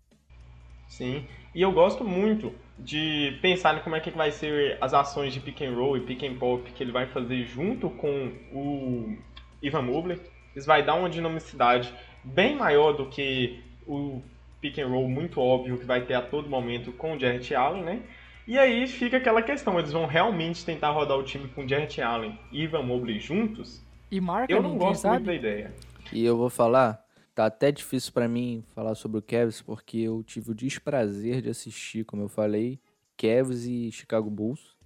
Sim, 0.87 1.25
e 1.53 1.61
eu 1.61 1.71
gosto 1.71 2.03
muito 2.03 2.53
de 2.79 3.37
pensar 3.41 3.77
em 3.77 3.81
como 3.81 3.95
é 3.95 3.99
que 3.99 4.11
vai 4.11 4.31
ser 4.31 4.77
as 4.79 4.93
ações 4.93 5.33
de 5.33 5.39
pick 5.39 5.61
and 5.61 5.75
roll 5.75 5.97
e 5.97 6.01
pick 6.01 6.23
and 6.23 6.37
pop 6.37 6.71
que 6.71 6.83
ele 6.83 6.91
vai 6.91 7.07
fazer 7.07 7.43
junto 7.45 7.89
com 7.89 8.31
o 8.53 9.17
Ivan 9.61 9.81
Mobley. 9.83 10.19
Isso 10.55 10.67
vai 10.67 10.83
dar 10.83 10.95
uma 10.95 11.09
dinamicidade 11.09 11.93
bem 12.23 12.55
maior 12.55 12.93
do 12.93 13.05
que 13.07 13.59
o 13.85 14.21
pick 14.59 14.79
and 14.79 14.87
roll 14.87 15.07
muito 15.07 15.39
óbvio 15.39 15.77
que 15.77 15.85
vai 15.85 16.01
ter 16.05 16.15
a 16.15 16.21
todo 16.21 16.49
momento 16.49 16.91
com 16.91 17.15
o 17.15 17.19
Jarrett 17.19 17.53
Allen, 17.53 17.83
né? 17.83 18.01
E 18.47 18.57
aí 18.57 18.87
fica 18.87 19.17
aquela 19.17 19.41
questão, 19.41 19.77
eles 19.77 19.91
vão 19.91 20.05
realmente 20.05 20.65
tentar 20.65 20.91
rodar 20.91 21.17
o 21.17 21.23
time 21.23 21.47
com 21.49 21.67
Jarrett 21.67 22.01
Allen 22.01 22.39
e 22.51 22.63
Ivan 22.63 22.83
Mobley 22.83 23.19
juntos? 23.19 23.81
E 24.09 24.21
marca 24.21 24.51
Eu 24.51 24.61
não 24.61 24.71
ninguém, 24.71 24.87
gosto 24.87 25.01
sabe? 25.01 25.15
muito 25.15 25.25
da 25.27 25.35
ideia. 25.35 25.73
E 26.13 26.25
eu 26.25 26.37
vou 26.37 26.49
falar, 26.49 27.03
tá 27.35 27.45
até 27.45 27.71
difícil 27.71 28.13
para 28.13 28.27
mim 28.27 28.63
falar 28.73 28.95
sobre 28.95 29.19
o 29.19 29.21
Cavs 29.21 29.61
porque 29.61 29.97
eu 29.99 30.23
tive 30.23 30.51
o 30.51 30.55
desprazer 30.55 31.41
de 31.41 31.49
assistir, 31.49 32.05
como 32.05 32.23
eu 32.23 32.29
falei, 32.29 32.79
Cavs 33.17 33.65
e 33.65 33.91
Chicago 33.91 34.29
Bulls 34.29 34.77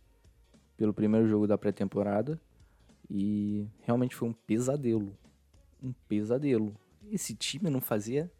pelo 0.75 0.93
primeiro 0.93 1.27
jogo 1.27 1.45
da 1.45 1.57
pré-temporada 1.57 2.41
e 3.13 3.67
realmente 3.81 4.15
foi 4.15 4.29
um 4.29 4.33
pesadelo. 4.33 5.17
Um 5.83 5.91
pesadelo. 6.07 6.73
Esse 7.11 7.35
time 7.35 7.69
não 7.69 7.81
fazia 7.81 8.31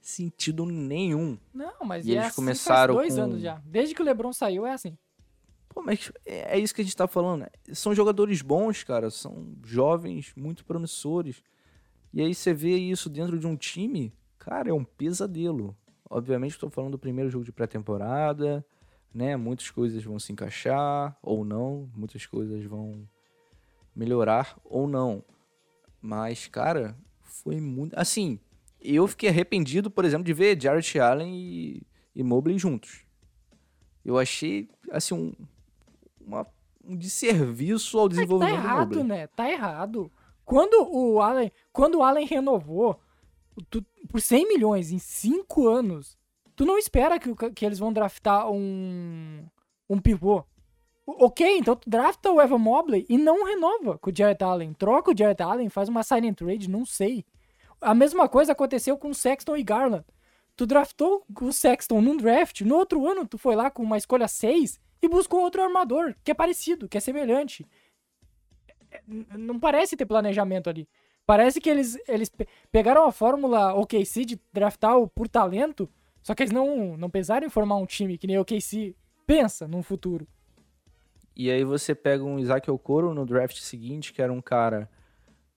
sentido 0.00 0.64
nenhum. 0.64 1.38
Não, 1.52 1.74
mas 1.84 2.06
e 2.06 2.12
é 2.12 2.14
eles 2.14 2.26
assim 2.26 2.36
começaram 2.36 2.94
dois 2.94 3.16
com... 3.16 3.20
anos 3.20 3.42
já. 3.42 3.60
Desde 3.66 3.94
que 3.94 4.00
o 4.00 4.04
LeBron 4.04 4.32
saiu 4.32 4.64
é 4.64 4.72
assim. 4.72 4.96
Pô, 5.68 5.82
mas 5.82 6.10
é, 6.24 6.56
é 6.56 6.58
isso 6.58 6.74
que 6.74 6.80
a 6.80 6.84
gente 6.84 6.96
tá 6.96 7.06
falando. 7.06 7.42
Né? 7.42 7.48
São 7.74 7.94
jogadores 7.94 8.40
bons, 8.40 8.82
cara. 8.82 9.10
São 9.10 9.54
jovens, 9.62 10.32
muito 10.34 10.64
promissores. 10.64 11.42
E 12.10 12.22
aí 12.22 12.34
você 12.34 12.54
vê 12.54 12.76
isso 12.76 13.10
dentro 13.10 13.38
de 13.38 13.46
um 13.46 13.56
time, 13.56 14.10
cara, 14.38 14.70
é 14.70 14.72
um 14.72 14.84
pesadelo. 14.84 15.76
Obviamente 16.08 16.52
estou 16.52 16.70
falando 16.70 16.92
do 16.92 16.98
primeiro 16.98 17.28
jogo 17.28 17.44
de 17.44 17.52
pré-temporada, 17.52 18.64
né? 19.12 19.36
Muitas 19.36 19.70
coisas 19.70 20.02
vão 20.02 20.18
se 20.18 20.32
encaixar 20.32 21.14
ou 21.20 21.44
não, 21.44 21.90
muitas 21.94 22.24
coisas 22.24 22.64
vão 22.64 23.06
melhorar 23.94 24.58
ou 24.64 24.86
não. 24.86 25.22
Mas, 26.00 26.46
cara, 26.46 26.96
foi 27.22 27.60
muito. 27.60 27.98
Assim, 27.98 28.38
eu 28.80 29.06
fiquei 29.08 29.28
arrependido, 29.28 29.90
por 29.90 30.04
exemplo, 30.04 30.24
de 30.24 30.32
ver 30.32 30.60
Jarrett 30.60 30.98
Allen 30.98 31.34
e, 31.34 31.82
e 32.14 32.22
Mobley 32.22 32.58
juntos. 32.58 33.04
Eu 34.04 34.18
achei, 34.18 34.68
assim, 34.90 35.14
um, 35.14 35.32
uma, 36.20 36.46
um 36.84 36.96
desserviço 36.96 37.98
ao 37.98 38.08
desenvolvimento 38.08 38.58
é 38.58 38.62
tá 38.62 38.68
errado, 38.68 38.88
do 38.90 38.98
Mobley. 38.98 39.18
né? 39.18 39.26
Tá 39.28 39.50
errado. 39.50 40.12
Quando 40.44 40.74
o 40.92 41.20
Allen, 41.22 41.50
quando 41.72 41.98
o 41.98 42.02
Allen 42.02 42.26
renovou 42.26 43.00
tu, 43.70 43.84
por 44.08 44.20
100 44.20 44.48
milhões 44.48 44.90
em 44.90 44.98
5 44.98 45.68
anos, 45.68 46.18
tu 46.54 46.64
não 46.64 46.76
espera 46.78 47.18
que, 47.18 47.34
que 47.52 47.64
eles 47.64 47.78
vão 47.78 47.92
draftar 47.92 48.50
um, 48.50 49.46
um 49.88 49.98
pivô. 49.98 50.44
Ok, 51.06 51.58
então 51.58 51.76
tu 51.76 51.88
drafta 51.88 52.30
o 52.30 52.40
Evan 52.40 52.58
Mobley 52.58 53.04
e 53.08 53.18
não 53.18 53.44
renova 53.44 53.98
com 53.98 54.10
o 54.10 54.16
Jarrett 54.16 54.42
Allen. 54.42 54.72
Troca 54.72 55.10
o 55.10 55.16
Jarrett 55.16 55.42
Allen, 55.42 55.68
faz 55.68 55.88
uma 55.88 56.02
sign 56.02 56.28
and 56.28 56.34
trade, 56.34 56.68
não 56.68 56.86
sei. 56.86 57.24
A 57.80 57.94
mesma 57.94 58.28
coisa 58.28 58.52
aconteceu 58.52 58.96
com 58.96 59.10
o 59.10 59.14
Sexton 59.14 59.56
e 59.56 59.62
Garland. 59.62 60.04
Tu 60.56 60.64
draftou 60.66 61.24
o 61.40 61.52
Sexton 61.52 62.00
num 62.00 62.16
draft, 62.16 62.62
no 62.62 62.76
outro 62.76 63.06
ano 63.06 63.26
tu 63.26 63.36
foi 63.36 63.54
lá 63.54 63.70
com 63.70 63.82
uma 63.82 63.98
escolha 63.98 64.26
6 64.26 64.80
e 65.02 65.08
buscou 65.08 65.40
outro 65.40 65.62
armador, 65.62 66.14
que 66.24 66.30
é 66.30 66.34
parecido, 66.34 66.88
que 66.88 66.96
é 66.96 67.00
semelhante. 67.00 67.66
É, 68.90 69.02
não 69.36 69.58
parece 69.60 69.96
ter 69.96 70.06
planejamento 70.06 70.70
ali. 70.70 70.88
Parece 71.26 71.60
que 71.60 71.68
eles, 71.68 71.98
eles 72.08 72.30
pegaram 72.70 73.04
a 73.04 73.12
fórmula 73.12 73.74
OKC 73.74 74.24
de 74.24 74.40
draftar 74.52 74.96
o 74.98 75.08
por 75.08 75.28
talento, 75.28 75.90
só 76.22 76.34
que 76.34 76.42
eles 76.42 76.52
não, 76.52 76.96
não 76.96 77.10
pensaram 77.10 77.46
em 77.46 77.50
formar 77.50 77.76
um 77.76 77.86
time 77.86 78.16
que 78.16 78.26
nem 78.26 78.38
o 78.38 78.42
OKC 78.42 78.94
pensa 79.26 79.66
no 79.68 79.82
futuro. 79.82 80.26
E 81.36 81.50
aí 81.50 81.64
você 81.64 81.94
pega 81.94 82.22
um 82.22 82.38
Isaac 82.38 82.70
Okoro 82.70 83.12
no 83.12 83.26
draft 83.26 83.58
seguinte, 83.58 84.12
que 84.12 84.22
era 84.22 84.32
um 84.32 84.40
cara 84.40 84.88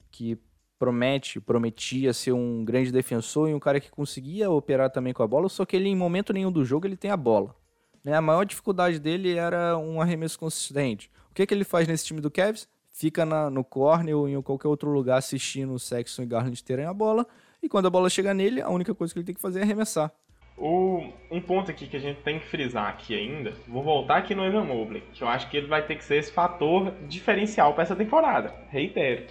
que 0.09 0.39
promete, 0.79 1.39
prometia 1.39 2.13
ser 2.13 2.31
um 2.31 2.63
grande 2.63 2.91
defensor 2.91 3.49
e 3.49 3.53
um 3.53 3.59
cara 3.59 3.79
que 3.79 3.89
conseguia 3.89 4.49
operar 4.49 4.89
também 4.91 5.13
com 5.13 5.23
a 5.23 5.27
bola, 5.27 5.49
só 5.49 5.65
que 5.65 5.75
ele 5.75 5.89
em 5.89 5.95
momento 5.95 6.33
nenhum 6.33 6.51
do 6.51 6.63
jogo 6.63 6.87
ele 6.87 6.97
tem 6.97 7.11
a 7.11 7.17
bola. 7.17 7.55
Né? 8.03 8.13
A 8.13 8.21
maior 8.21 8.43
dificuldade 8.43 8.99
dele 8.99 9.35
era 9.35 9.77
um 9.77 10.01
arremesso 10.01 10.39
consistente. 10.39 11.11
O 11.31 11.33
que, 11.33 11.45
que 11.45 11.53
ele 11.53 11.63
faz 11.63 11.87
nesse 11.87 12.05
time 12.05 12.21
do 12.21 12.31
Cavs? 12.31 12.67
Fica 12.91 13.25
na, 13.25 13.49
no 13.49 13.63
corner 13.63 14.15
ou 14.15 14.27
em 14.27 14.41
qualquer 14.41 14.67
outro 14.67 14.89
lugar 14.89 15.17
assistindo 15.17 15.73
o 15.73 15.79
Sexton 15.79 16.23
e 16.23 16.25
Garland 16.25 16.63
terem 16.63 16.85
a 16.85 16.93
bola, 16.93 17.27
e 17.61 17.67
quando 17.67 17.87
a 17.87 17.89
bola 17.89 18.09
chega 18.09 18.33
nele, 18.33 18.61
a 18.61 18.69
única 18.69 18.93
coisa 18.93 19.13
que 19.13 19.19
ele 19.19 19.25
tem 19.25 19.35
que 19.35 19.41
fazer 19.41 19.59
é 19.59 19.63
arremessar. 19.63 20.11
O, 20.57 21.13
um 21.29 21.39
ponto 21.39 21.69
aqui 21.69 21.85
que 21.85 21.95
a 21.95 21.99
gente 21.99 22.19
tem 22.21 22.39
que 22.39 22.47
frisar 22.47 22.87
aqui 22.87 23.13
ainda, 23.15 23.53
vou 23.67 23.83
voltar 23.83 24.17
aqui 24.17 24.33
no 24.33 24.43
Evan 24.43 24.63
Mobley, 24.63 25.03
que 25.13 25.23
eu 25.23 25.27
acho 25.27 25.47
que 25.51 25.57
ele 25.57 25.67
vai 25.67 25.83
ter 25.83 25.95
que 25.95 26.03
ser 26.03 26.17
esse 26.17 26.31
fator 26.31 26.91
diferencial 27.07 27.73
para 27.73 27.83
essa 27.83 27.95
temporada. 27.95 28.51
Reitero. 28.69 29.27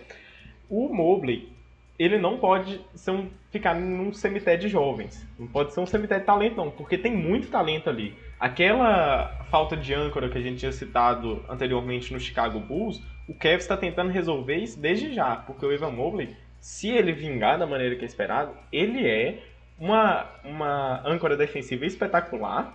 O 0.71 0.89
Mobley, 0.89 1.53
ele 1.99 2.17
não 2.17 2.39
pode 2.39 2.81
ser 2.95 3.11
um, 3.11 3.29
ficar 3.51 3.75
num 3.75 4.13
cemitério 4.13 4.61
de 4.61 4.69
jovens. 4.69 5.27
Não 5.37 5.49
pode 5.49 5.75
ser 5.75 5.81
um 5.81 5.87
cemitério 5.87 6.23
de 6.23 6.27
talento, 6.27 6.57
não, 6.57 6.71
porque 6.71 6.97
tem 6.97 7.13
muito 7.13 7.49
talento 7.49 7.91
ali. 7.91 8.15
Aquela 8.39 9.45
falta 9.51 9.77
de 9.77 9.93
âncora 9.93 10.29
que 10.29 10.39
a 10.39 10.43
gente 10.43 10.59
tinha 10.59 10.73
citado 10.73 11.45
anteriormente 11.49 12.13
no 12.13 12.21
Chicago 12.21 12.61
Bulls, 12.61 13.03
o 13.29 13.35
Kevin 13.35 13.57
está 13.57 13.77
tentando 13.77 14.13
resolver 14.13 14.59
isso 14.59 14.79
desde 14.79 15.13
já, 15.13 15.35
porque 15.35 15.67
o 15.67 15.73
Evan 15.73 15.91
Mobley, 15.91 16.37
se 16.61 16.89
ele 16.89 17.13
vingar 17.13 17.59
da 17.59 17.67
maneira 17.67 17.97
que 17.97 18.03
é 18.03 18.07
esperado, 18.07 18.55
ele 18.71 19.05
é 19.09 19.43
uma, 19.79 20.27
uma 20.45 21.03
âncora 21.07 21.37
defensiva 21.37 21.85
espetacular, 21.85 22.75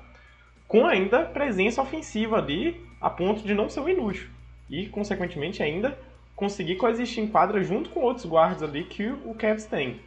com 0.67 0.85
ainda 0.85 1.25
presença 1.25 1.81
ofensiva 1.81 2.37
ali, 2.37 2.79
a 2.99 3.09
ponto 3.09 3.41
de 3.43 3.53
não 3.53 3.69
ser 3.69 3.81
um 3.81 3.89
inútil. 3.89 4.29
E, 4.69 4.87
consequentemente, 4.87 5.61
ainda 5.61 5.97
conseguir 6.35 6.75
coexistir 6.77 7.23
em 7.23 7.27
quadra 7.27 7.61
junto 7.61 7.89
com 7.89 7.99
outros 7.99 8.25
guardas 8.25 8.63
ali 8.63 8.83
que 8.85 9.07
o 9.25 9.35
Cavs 9.35 9.65
tem. 9.65 9.99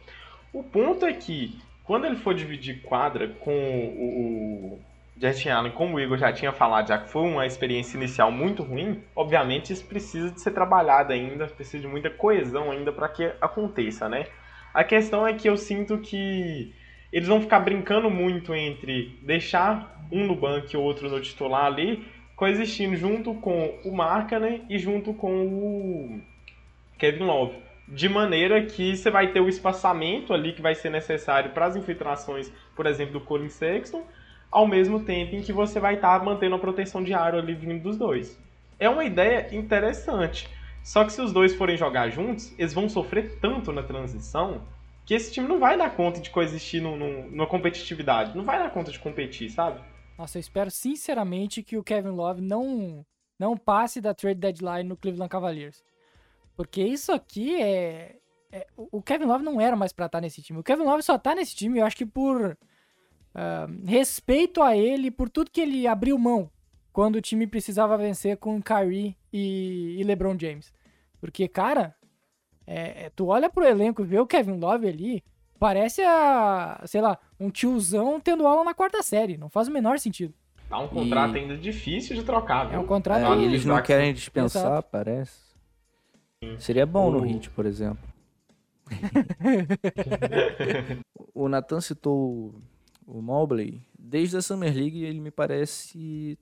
O 0.51 0.63
ponto 0.63 1.05
é 1.05 1.13
que, 1.13 1.59
quando 1.83 2.05
ele 2.05 2.15
for 2.15 2.33
dividir 2.33 2.81
quadra 2.81 3.27
com 3.27 3.51
o, 3.51 4.73
o 4.73 4.79
Justin 5.17 5.49
Allen, 5.49 5.71
como 5.71 5.95
o 5.95 5.99
Igor 5.99 6.17
já 6.17 6.33
tinha 6.33 6.51
falado, 6.51 6.87
já 6.87 6.97
que 6.97 7.09
foi 7.09 7.21
uma 7.21 7.45
experiência 7.45 7.97
inicial 7.97 8.31
muito 8.31 8.63
ruim, 8.63 9.01
obviamente 9.15 9.71
isso 9.71 9.85
precisa 9.85 10.31
de 10.31 10.41
ser 10.41 10.51
trabalhado 10.51 11.13
ainda, 11.13 11.47
precisa 11.47 11.79
de 11.79 11.87
muita 11.87 12.09
coesão 12.09 12.71
ainda 12.71 12.91
para 12.91 13.07
que 13.07 13.31
aconteça, 13.39 14.09
né? 14.09 14.25
A 14.73 14.83
questão 14.83 15.25
é 15.25 15.33
que 15.33 15.47
eu 15.47 15.55
sinto 15.55 15.99
que 15.99 16.73
eles 17.11 17.27
vão 17.27 17.41
ficar 17.41 17.59
brincando 17.59 18.09
muito 18.09 18.53
entre 18.53 19.17
deixar 19.21 20.05
um 20.11 20.25
no 20.25 20.35
banco 20.35 20.67
e 20.73 20.77
outro 20.77 21.09
no 21.09 21.19
titular 21.19 21.65
ali, 21.65 22.05
coexistindo 22.35 22.95
junto 22.95 23.33
com 23.35 23.79
o 23.83 23.95
Markkanen 23.95 24.63
e 24.69 24.77
junto 24.77 25.13
com 25.13 25.45
o 25.45 26.21
Kevin 26.97 27.23
Love. 27.23 27.57
De 27.87 28.09
maneira 28.09 28.65
que 28.65 28.95
você 28.95 29.11
vai 29.11 29.31
ter 29.31 29.39
o 29.39 29.47
espaçamento 29.47 30.33
ali 30.33 30.53
que 30.53 30.61
vai 30.61 30.73
ser 30.73 30.89
necessário 30.89 31.51
para 31.51 31.67
as 31.67 31.75
infiltrações, 31.75 32.51
por 32.75 32.85
exemplo, 32.87 33.13
do 33.13 33.21
Colin 33.21 33.49
Sexton, 33.49 34.03
ao 34.51 34.67
mesmo 34.67 35.01
tempo 35.01 35.35
em 35.35 35.41
que 35.41 35.53
você 35.53 35.79
vai 35.79 35.95
estar 35.95 36.19
tá 36.19 36.25
mantendo 36.25 36.55
a 36.55 36.59
proteção 36.59 37.03
de 37.03 37.13
aro 37.13 37.37
ali 37.37 37.53
vindo 37.53 37.83
dos 37.83 37.97
dois. 37.97 38.39
É 38.79 38.89
uma 38.89 39.05
ideia 39.05 39.47
interessante. 39.55 40.49
Só 40.83 41.03
que 41.03 41.13
se 41.13 41.21
os 41.21 41.33
dois 41.33 41.55
forem 41.55 41.77
jogar 41.77 42.09
juntos, 42.09 42.53
eles 42.59 42.73
vão 42.73 42.87
sofrer 42.87 43.39
tanto 43.39 43.71
na 43.71 43.81
transição 43.81 44.61
que 45.05 45.13
esse 45.13 45.31
time 45.31 45.47
não 45.47 45.59
vai 45.59 45.77
dar 45.77 45.95
conta 45.95 46.19
de 46.19 46.29
coexistir 46.29 46.81
numa 46.81 47.47
competitividade. 47.47 48.35
Não 48.35 48.43
vai 48.43 48.57
dar 48.57 48.71
conta 48.71 48.91
de 48.91 48.99
competir, 48.99 49.49
sabe? 49.51 49.79
Nossa, 50.17 50.37
eu 50.37 50.39
espero 50.39 50.71
sinceramente 50.71 51.61
que 51.61 51.77
o 51.77 51.83
Kevin 51.83 52.09
Love 52.09 52.41
não, 52.41 53.05
não 53.37 53.55
passe 53.55 54.01
da 54.01 54.13
trade 54.13 54.39
deadline 54.39 54.89
no 54.89 54.97
Cleveland 54.97 55.29
Cavaliers. 55.29 55.83
Porque 56.55 56.81
isso 56.81 57.11
aqui 57.11 57.61
é. 57.61 58.15
é 58.51 58.67
o 58.75 59.01
Kevin 59.01 59.25
Love 59.25 59.43
não 59.43 59.61
era 59.61 59.75
mais 59.75 59.93
pra 59.93 60.07
estar 60.07 60.21
nesse 60.21 60.41
time. 60.41 60.59
O 60.59 60.63
Kevin 60.63 60.83
Love 60.83 61.03
só 61.03 61.17
tá 61.17 61.35
nesse 61.35 61.55
time, 61.55 61.79
eu 61.79 61.85
acho 61.85 61.97
que 61.97 62.05
por 62.05 62.57
uh, 63.35 63.85
respeito 63.87 64.63
a 64.63 64.75
ele, 64.75 65.11
por 65.11 65.29
tudo 65.29 65.51
que 65.51 65.61
ele 65.61 65.85
abriu 65.85 66.17
mão 66.17 66.49
quando 66.91 67.17
o 67.17 67.21
time 67.21 67.45
precisava 67.45 67.97
vencer 67.97 68.37
com 68.37 68.61
Kyrie 68.61 69.17
e, 69.31 69.97
e 69.99 70.03
LeBron 70.03 70.37
James. 70.39 70.73
Porque, 71.19 71.47
cara, 71.47 71.93
é, 72.67 73.05
é, 73.05 73.11
tu 73.15 73.27
olha 73.27 73.49
pro 73.49 73.65
elenco 73.65 74.01
e 74.01 74.05
vê 74.05 74.19
o 74.19 74.27
Kevin 74.27 74.59
Love 74.59 74.87
ali, 74.87 75.23
parece 75.59 76.01
a, 76.01 76.81
sei 76.85 77.01
lá, 77.01 77.17
um 77.39 77.49
tiozão 77.49 78.19
tendo 78.19 78.47
aula 78.47 78.63
na 78.63 78.73
quarta 78.73 79.01
série. 79.03 79.37
Não 79.37 79.49
faz 79.49 79.67
o 79.67 79.71
menor 79.71 79.99
sentido. 79.99 80.33
Tá 80.69 80.79
um 80.79 80.87
contrato 80.87 81.35
e... 81.35 81.39
ainda 81.39 81.57
difícil 81.57 82.15
de 82.15 82.23
trocar, 82.23 82.65
viu? 82.65 82.77
É 82.77 82.79
um 82.79 82.87
contrato. 82.87 83.39
É, 83.39 83.43
eles 83.43 83.65
não 83.65 83.81
querem 83.81 84.13
dispensar, 84.13 84.63
Exato. 84.63 84.89
parece. 84.91 85.45
Seria 86.59 86.85
bom 86.85 87.11
no 87.11 87.19
Hit, 87.19 87.49
por 87.49 87.65
exemplo. 87.65 88.03
o 91.33 91.49
Nathan 91.49 91.81
citou 91.81 92.53
o 93.05 93.21
Mobley. 93.21 93.81
Desde 93.97 94.37
a 94.37 94.41
Summer 94.41 94.73
League 94.73 95.03
ele 95.03 95.19
me 95.19 95.31
parece 95.31 96.37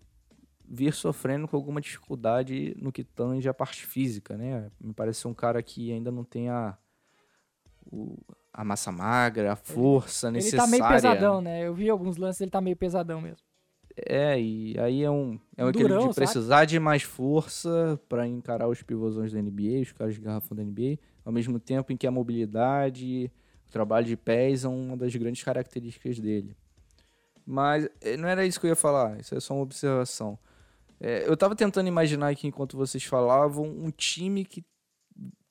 vir 0.68 0.93
sofrendo 0.93 1.47
com 1.47 1.55
alguma 1.55 1.82
dificuldade 1.82 2.76
no 2.80 2.91
que 2.91 3.03
tange 3.03 3.47
a 3.47 3.53
parte 3.53 3.86
física, 3.86 4.38
né? 4.38 4.72
Me 4.80 4.93
parece 4.93 5.28
um 5.28 5.34
cara 5.34 5.61
que 5.61 5.91
ainda 5.91 6.11
não 6.11 6.24
tem 6.24 6.49
a, 6.49 6.78
o, 7.91 8.18
a 8.53 8.64
massa 8.64 8.91
magra, 8.91 9.53
a 9.53 9.55
força 9.55 10.28
ele, 10.28 10.38
necessária. 10.38 10.64
Ele 10.64 10.80
tá 10.80 10.86
meio 10.86 10.93
pesadão, 10.93 11.41
né? 11.41 11.68
Eu 11.68 11.74
vi 11.74 11.89
alguns 11.89 12.18
lances, 12.18 12.41
ele 12.41 12.51
tá 12.51 12.61
meio 12.61 12.76
pesadão 12.76 13.22
mesmo. 13.22 13.43
É, 13.95 14.39
e 14.39 14.76
aí 14.80 15.03
é 15.03 15.11
um, 15.11 15.39
é 15.55 15.64
um 15.64 15.72
Durão, 15.72 16.09
de 16.09 16.16
precisar 16.16 16.57
sabe? 16.57 16.72
de 16.72 16.80
mais 16.80 17.03
força 17.03 17.99
para 18.09 18.28
encarar 18.28 18.68
os 18.68 18.82
pivôzões 18.82 19.32
da 19.32 19.39
NBA, 19.39 19.82
os 19.82 19.91
caras 19.91 20.16
de 20.16 20.22
garrafão 20.22 20.57
da 20.57 20.64
NBA, 20.64 20.97
ao 21.24 21.32
mesmo 21.32 21.59
tempo 21.59 21.93
em 21.93 21.97
que 21.97 22.07
a 22.07 22.11
mobilidade, 22.11 23.32
o 23.68 23.72
trabalho 23.72 24.05
de 24.05 24.18
pés 24.18 24.61
são 24.61 24.76
uma 24.76 24.97
das 24.97 25.16
grandes 25.16 25.43
características 25.43 26.20
dele. 26.20 26.55
Mas 27.45 27.88
eh, 28.01 28.18
não 28.18 28.28
era 28.28 28.45
isso 28.45 28.59
que 28.59 28.66
eu 28.66 28.70
ia 28.70 28.76
falar, 28.76 29.20
isso 29.20 29.36
é 29.36 29.39
só 29.39 29.53
uma 29.53 29.64
observação. 29.64 30.39
É, 31.06 31.28
eu 31.28 31.34
estava 31.34 31.54
tentando 31.54 31.89
imaginar 31.89 32.30
aqui, 32.30 32.47
enquanto 32.47 32.78
vocês 32.78 33.04
falavam, 33.04 33.66
um 33.66 33.91
time 33.91 34.45
que 34.45 34.64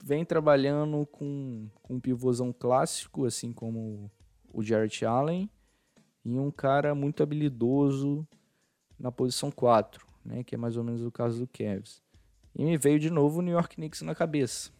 vem 0.02 0.24
trabalhando 0.24 1.04
com, 1.04 1.68
com 1.82 1.96
um 1.96 2.00
pivôzão 2.00 2.54
clássico, 2.54 3.26
assim 3.26 3.52
como 3.52 4.10
o 4.50 4.62
Jarrett 4.62 5.04
Allen, 5.04 5.50
e 6.24 6.38
um 6.38 6.50
cara 6.50 6.94
muito 6.94 7.22
habilidoso 7.22 8.26
na 8.98 9.12
posição 9.12 9.50
4, 9.50 10.06
né, 10.24 10.42
que 10.42 10.54
é 10.54 10.58
mais 10.58 10.78
ou 10.78 10.84
menos 10.84 11.04
o 11.04 11.12
caso 11.12 11.40
do 11.40 11.46
Cavs. 11.46 12.02
E 12.56 12.64
me 12.64 12.78
veio 12.78 12.98
de 12.98 13.10
novo 13.10 13.40
o 13.40 13.42
New 13.42 13.52
York 13.52 13.76
Knicks 13.76 14.00
na 14.00 14.14
cabeça. 14.14 14.70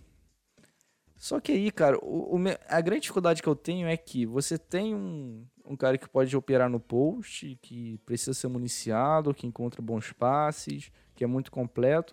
Só 1.23 1.39
que 1.39 1.53
aí, 1.53 1.70
cara, 1.70 1.97
o, 2.03 2.37
o, 2.37 2.39
a 2.68 2.81
grande 2.81 3.03
dificuldade 3.03 3.41
que 3.41 3.49
eu 3.49 3.55
tenho 3.55 3.87
é 3.87 3.97
que 3.97 4.27
você 4.27 4.59
tem 4.59 4.93
um, 4.93 5.47
um 5.64 5.77
cara 5.77 5.97
que 5.97 6.09
pode 6.09 6.37
operar 6.37 6.68
no 6.68 6.81
post, 6.81 7.57
que 7.62 7.97
precisa 8.05 8.35
ser 8.35 8.49
municiado, 8.49 9.33
que 9.33 9.47
encontra 9.47 9.81
bons 9.81 10.12
passes, 10.12 10.91
que 11.14 11.23
é 11.23 11.27
muito 11.29 11.53
completo, 11.53 12.12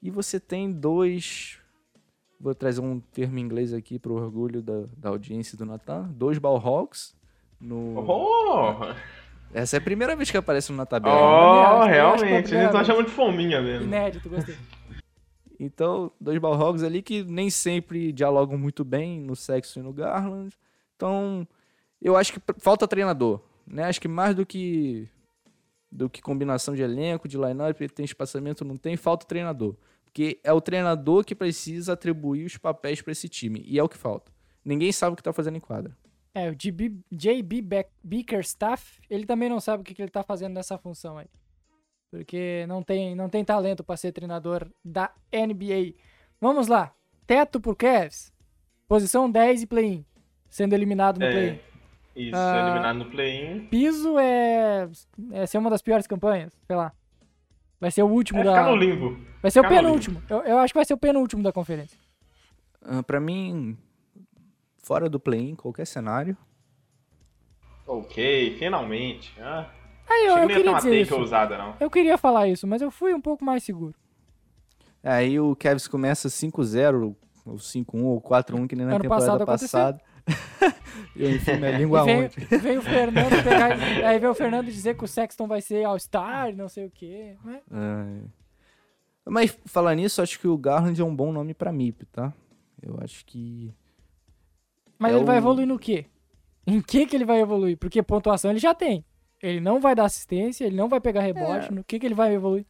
e 0.00 0.10
você 0.10 0.40
tem 0.40 0.72
dois. 0.72 1.58
Vou 2.40 2.54
trazer 2.54 2.80
um 2.80 2.98
termo 2.98 3.38
em 3.38 3.42
inglês 3.42 3.74
aqui 3.74 3.98
para 3.98 4.12
o 4.12 4.16
orgulho 4.16 4.62
da, 4.62 4.86
da 4.96 5.10
audiência 5.10 5.58
do 5.58 5.66
Natan: 5.66 6.04
dois 6.04 6.38
ball 6.38 6.88
no. 7.60 7.98
Oh! 7.98 8.94
Essa 9.52 9.76
é 9.76 9.78
a 9.78 9.82
primeira 9.82 10.16
vez 10.16 10.30
que 10.30 10.38
aparece 10.38 10.72
na 10.72 10.86
tabela. 10.86 11.14
Oh, 11.14 11.84
né? 11.84 11.92
realmente. 11.92 12.56
A 12.56 12.62
gente 12.62 12.72
tá 12.72 12.82
chamando 12.82 13.08
de 13.08 13.12
fominha 13.12 13.60
mesmo. 13.60 13.84
Inédito, 13.84 14.26
gostei. 14.30 14.56
Então, 15.58 16.12
dois 16.20 16.38
Balrogs 16.38 16.84
ali 16.84 17.02
que 17.02 17.24
nem 17.24 17.50
sempre 17.50 18.12
dialogam 18.12 18.56
muito 18.56 18.84
bem 18.84 19.20
no 19.20 19.34
Sexo 19.34 19.80
e 19.80 19.82
no 19.82 19.92
Garland. 19.92 20.56
Então, 20.94 21.46
eu 22.00 22.16
acho 22.16 22.32
que 22.32 22.40
falta 22.58 22.86
treinador. 22.86 23.40
Né? 23.66 23.84
Acho 23.84 24.00
que 24.00 24.08
mais 24.08 24.34
do 24.34 24.46
que 24.46 25.08
do 25.90 26.08
que 26.08 26.20
combinação 26.20 26.74
de 26.74 26.82
elenco, 26.82 27.26
de 27.26 27.38
line-up, 27.38 27.88
tem 27.88 28.04
espaçamento, 28.04 28.62
não 28.64 28.76
tem, 28.76 28.96
falta 28.96 29.26
treinador. 29.26 29.74
Porque 30.04 30.38
é 30.44 30.52
o 30.52 30.60
treinador 30.60 31.24
que 31.24 31.34
precisa 31.34 31.94
atribuir 31.94 32.44
os 32.44 32.58
papéis 32.58 33.00
para 33.00 33.12
esse 33.12 33.28
time. 33.28 33.64
E 33.66 33.78
é 33.78 33.82
o 33.82 33.88
que 33.88 33.96
falta. 33.96 34.30
Ninguém 34.64 34.92
sabe 34.92 35.14
o 35.14 35.16
que 35.16 35.22
tá 35.22 35.32
fazendo 35.32 35.56
em 35.56 35.60
quadra. 35.60 35.96
É, 36.34 36.50
o 36.50 36.54
JB 36.54 37.64
Bickerstaff, 38.04 39.00
ele 39.08 39.24
também 39.24 39.48
não 39.48 39.60
sabe 39.60 39.80
o 39.80 39.84
que, 39.84 39.94
que 39.94 40.02
ele 40.02 40.10
tá 40.10 40.22
fazendo 40.22 40.52
nessa 40.52 40.76
função 40.76 41.16
aí. 41.16 41.26
Porque 42.10 42.64
não 42.66 42.82
tem, 42.82 43.14
não 43.14 43.28
tem 43.28 43.44
talento 43.44 43.84
para 43.84 43.96
ser 43.96 44.12
treinador 44.12 44.66
da 44.84 45.12
NBA. 45.32 45.94
Vamos 46.40 46.68
lá. 46.68 46.92
Teto 47.26 47.60
por 47.60 47.76
Cavs. 47.76 48.32
Posição 48.86 49.30
10 49.30 49.62
e 49.62 49.66
play-in. 49.66 50.04
Sendo 50.48 50.72
eliminado 50.72 51.18
no 51.18 51.26
é, 51.26 51.30
play-in. 51.30 51.58
Isso, 52.16 52.36
ah, 52.36 52.62
eliminado 52.64 52.96
no 52.96 53.10
play-in. 53.10 53.66
Piso 53.66 54.18
é, 54.18 54.88
é 55.32 55.46
ser 55.46 55.58
uma 55.58 55.68
das 55.68 55.82
piores 55.82 56.06
campanhas, 56.06 56.52
sei 56.66 56.74
lá. 56.74 56.92
Vai 57.80 57.90
ser 57.90 58.02
o 58.02 58.08
último 58.08 58.40
é 58.40 58.44
da. 58.44 58.52
Ficar 58.52 58.70
no 58.70 58.76
limbo. 58.76 59.18
Vai 59.42 59.50
ser 59.50 59.62
ficar 59.62 59.74
o 59.74 59.76
penúltimo. 59.76 60.22
Eu, 60.28 60.38
eu, 60.42 60.58
acho 60.58 60.72
que 60.72 60.78
vai 60.78 60.84
ser 60.84 60.94
o 60.94 60.98
penúltimo 60.98 61.42
da 61.42 61.52
conferência. 61.52 61.98
Uh, 62.82 63.02
para 63.02 63.20
mim, 63.20 63.76
fora 64.82 65.08
do 65.08 65.20
play-in, 65.20 65.54
qualquer 65.54 65.86
cenário. 65.86 66.36
Ok, 67.86 68.56
finalmente. 68.58 69.32
Ah, 69.40 69.70
Aí, 70.08 70.26
eu, 70.26 70.38
eu 70.38 70.48
queria 70.48 70.74
dizer 70.74 71.00
isso. 71.00 71.14
Ousada, 71.14 71.58
não. 71.58 71.74
Eu 71.78 71.90
queria 71.90 72.16
falar 72.16 72.48
isso, 72.48 72.66
mas 72.66 72.80
eu 72.80 72.90
fui 72.90 73.12
um 73.14 73.20
pouco 73.20 73.44
mais 73.44 73.62
seguro. 73.62 73.94
Aí 75.02 75.38
o 75.38 75.54
Cavs 75.54 75.86
começa 75.86 76.28
5-0, 76.28 77.14
ou 77.46 77.56
5-1, 77.56 78.02
ou 78.02 78.20
4-1, 78.20 78.66
que 78.66 78.76
nem 78.76 78.86
na 78.86 78.94
ano 78.94 79.02
temporada 79.02 79.46
passada. 79.46 80.00
eu 81.16 81.30
enfim 81.30 81.56
minha 81.56 81.70
língua 81.78 82.04
veio, 82.04 82.24
onde? 82.24 82.58
Veio 82.58 82.80
o 82.80 82.82
Fernando 82.82 83.42
pegar, 83.42 83.72
aí 84.06 84.18
veio 84.18 84.32
o 84.32 84.34
Fernando 84.34 84.66
dizer 84.66 84.96
que 84.96 85.04
o 85.04 85.08
Sexton 85.08 85.46
vai 85.46 85.62
ser 85.62 85.84
All-Star, 85.84 86.54
não 86.54 86.68
sei 86.68 86.86
o 86.86 86.90
quê. 86.90 87.36
Né? 87.44 87.60
É. 87.70 88.28
Mas 89.24 89.58
falar 89.66 89.94
nisso, 89.94 90.20
acho 90.20 90.38
que 90.38 90.48
o 90.48 90.58
Garland 90.58 91.00
é 91.00 91.04
um 91.04 91.14
bom 91.14 91.32
nome 91.32 91.54
pra 91.54 91.72
MIP, 91.72 92.04
tá? 92.06 92.32
Eu 92.82 92.98
acho 93.02 93.24
que 93.24 93.74
mas 94.98 95.12
é 95.12 95.14
ele 95.14 95.22
o... 95.22 95.26
vai 95.26 95.38
evoluir 95.38 95.66
no 95.66 95.78
quê? 95.78 96.06
Em 96.66 96.82
que 96.82 97.06
que 97.06 97.16
ele 97.16 97.24
vai 97.24 97.40
evoluir? 97.40 97.78
Porque 97.78 98.02
pontuação 98.02 98.50
ele 98.50 98.58
já 98.58 98.74
tem. 98.74 99.04
Ele 99.42 99.60
não 99.60 99.80
vai 99.80 99.94
dar 99.94 100.04
assistência, 100.04 100.64
ele 100.64 100.76
não 100.76 100.88
vai 100.88 101.00
pegar 101.00 101.20
rebote. 101.20 101.68
É. 101.68 101.70
No 101.70 101.84
que 101.84 101.98
que 101.98 102.06
ele 102.06 102.14
vai 102.14 102.34
evoluir? 102.34 102.66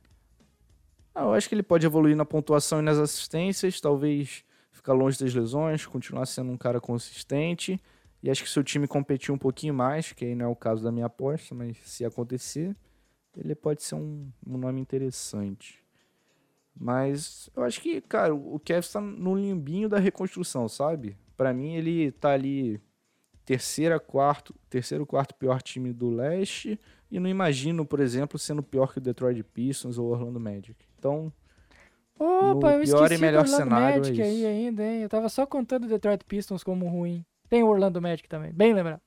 Ah, 1.14 1.22
eu 1.22 1.32
acho 1.32 1.48
que 1.48 1.54
ele 1.54 1.62
pode 1.62 1.86
evoluir 1.86 2.16
na 2.16 2.24
pontuação 2.24 2.78
e 2.78 2.82
nas 2.82 2.98
assistências, 2.98 3.80
talvez 3.80 4.44
ficar 4.70 4.92
longe 4.92 5.18
das 5.18 5.34
lesões, 5.34 5.84
continuar 5.86 6.26
sendo 6.26 6.52
um 6.52 6.56
cara 6.56 6.80
consistente. 6.80 7.80
E 8.22 8.30
acho 8.30 8.42
que 8.42 8.50
se 8.50 8.58
o 8.58 8.64
time 8.64 8.86
competir 8.86 9.32
um 9.32 9.38
pouquinho 9.38 9.74
mais, 9.74 10.12
que 10.12 10.24
aí 10.24 10.34
não 10.34 10.46
é 10.46 10.48
o 10.48 10.56
caso 10.56 10.82
da 10.82 10.92
minha 10.92 11.06
aposta, 11.06 11.54
mas 11.54 11.76
se 11.84 12.04
acontecer, 12.04 12.76
ele 13.36 13.54
pode 13.54 13.82
ser 13.82 13.94
um, 13.94 14.30
um 14.46 14.58
nome 14.58 14.80
interessante. 14.80 15.82
Mas 16.74 17.50
eu 17.56 17.64
acho 17.64 17.80
que, 17.80 18.00
cara, 18.00 18.34
o 18.34 18.58
Kevin 18.60 18.80
está 18.80 19.00
no 19.00 19.34
limbinho 19.34 19.88
da 19.88 19.98
reconstrução, 19.98 20.68
sabe? 20.68 21.16
Para 21.36 21.52
mim, 21.52 21.74
ele 21.74 22.12
tá 22.12 22.30
ali 22.30 22.80
terceira, 23.49 23.99
quarto, 23.99 24.55
terceiro, 24.68 25.07
quarto 25.07 25.34
pior 25.34 25.62
time 25.62 25.90
do 25.90 26.11
leste 26.11 26.78
e 27.11 27.18
não 27.18 27.30
imagino, 27.30 27.86
por 27.86 27.99
exemplo, 27.99 28.38
sendo 28.38 28.62
pior 28.62 28.92
que 28.92 28.99
o 28.99 29.01
Detroit 29.01 29.42
Pistons 29.42 29.96
ou 29.96 30.11
Orlando 30.11 30.38
Magic. 30.38 30.76
Então, 30.99 31.32
Opa, 32.18 32.74
eu 32.74 32.82
pior 32.82 33.11
e 33.11 33.16
melhor 33.16 33.49
cenário 33.49 34.01
Magic 34.01 34.20
é 34.20 34.24
aí 34.24 34.44
ainda, 34.44 34.84
hein? 34.84 35.01
Eu 35.01 35.09
tava 35.09 35.30
só 35.30 35.46
contando 35.46 35.84
o 35.84 35.88
Detroit 35.88 36.26
Pistons 36.26 36.62
como 36.62 36.86
ruim. 36.88 37.24
Tem 37.49 37.62
o 37.62 37.68
Orlando 37.68 38.03
Magic 38.03 38.28
também, 38.28 38.53
bem 38.53 38.74
lembrado. 38.74 39.01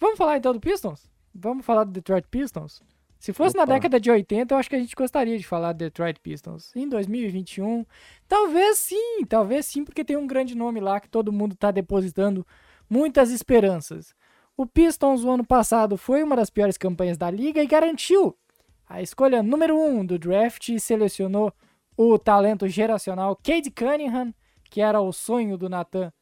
Vamos 0.00 0.18
falar 0.18 0.36
então 0.36 0.52
do 0.52 0.58
Pistons? 0.58 1.08
Vamos 1.32 1.64
falar 1.64 1.84
do 1.84 1.92
Detroit 1.92 2.26
Pistons? 2.28 2.82
Se 3.20 3.32
fosse 3.32 3.56
Opa. 3.56 3.64
na 3.64 3.72
década 3.72 4.00
de 4.00 4.10
80, 4.10 4.52
eu 4.52 4.58
acho 4.58 4.68
que 4.68 4.74
a 4.74 4.80
gente 4.80 4.96
gostaria 4.96 5.38
de 5.38 5.46
falar 5.46 5.72
do 5.72 5.78
Detroit 5.78 6.18
Pistons. 6.20 6.74
Em 6.74 6.88
2021, 6.88 7.86
talvez 8.26 8.78
sim, 8.78 9.24
talvez 9.28 9.64
sim, 9.64 9.84
porque 9.84 10.04
tem 10.04 10.16
um 10.16 10.26
grande 10.26 10.56
nome 10.56 10.80
lá 10.80 10.98
que 10.98 11.08
todo 11.08 11.32
mundo 11.32 11.52
está 11.52 11.70
depositando 11.70 12.44
muitas 12.88 13.30
esperanças. 13.30 14.14
O 14.56 14.66
Pistons, 14.66 15.24
o 15.24 15.30
ano 15.30 15.44
passado, 15.44 15.96
foi 15.96 16.22
uma 16.22 16.36
das 16.36 16.50
piores 16.50 16.78
campanhas 16.78 17.16
da 17.18 17.30
liga 17.30 17.62
e 17.62 17.66
garantiu 17.66 18.36
a 18.88 19.02
escolha 19.02 19.42
número 19.42 19.76
um 19.76 20.04
do 20.04 20.18
draft 20.18 20.68
e 20.68 20.78
selecionou 20.78 21.52
o 21.96 22.18
talento 22.18 22.68
geracional 22.68 23.36
Cade 23.36 23.70
Cunningham, 23.70 24.34
que 24.70 24.80
era 24.80 25.00
o 25.00 25.12
sonho 25.12 25.56
do 25.56 25.68
Nathan, 25.68 26.12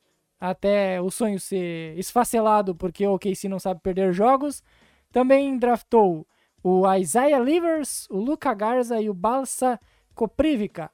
até 0.41 1.01
o 1.01 1.11
sonho 1.11 1.39
ser 1.39 1.99
esfacelado 1.99 2.75
porque 2.75 3.07
o 3.07 3.15
OKC 3.15 3.49
não 3.49 3.59
sabe 3.59 3.81
perder 3.81 4.13
jogos. 4.13 4.63
Também 5.11 5.59
draftou 5.59 6.27
o 6.63 6.91
Isaiah 6.95 7.39
Livers, 7.39 8.09
o 8.11 8.19
Luca 8.19 8.55
Garza 8.55 9.01
e 9.01 9.09
o 9.09 9.15
Balsa 9.15 9.79
Koprivica. 10.15 10.91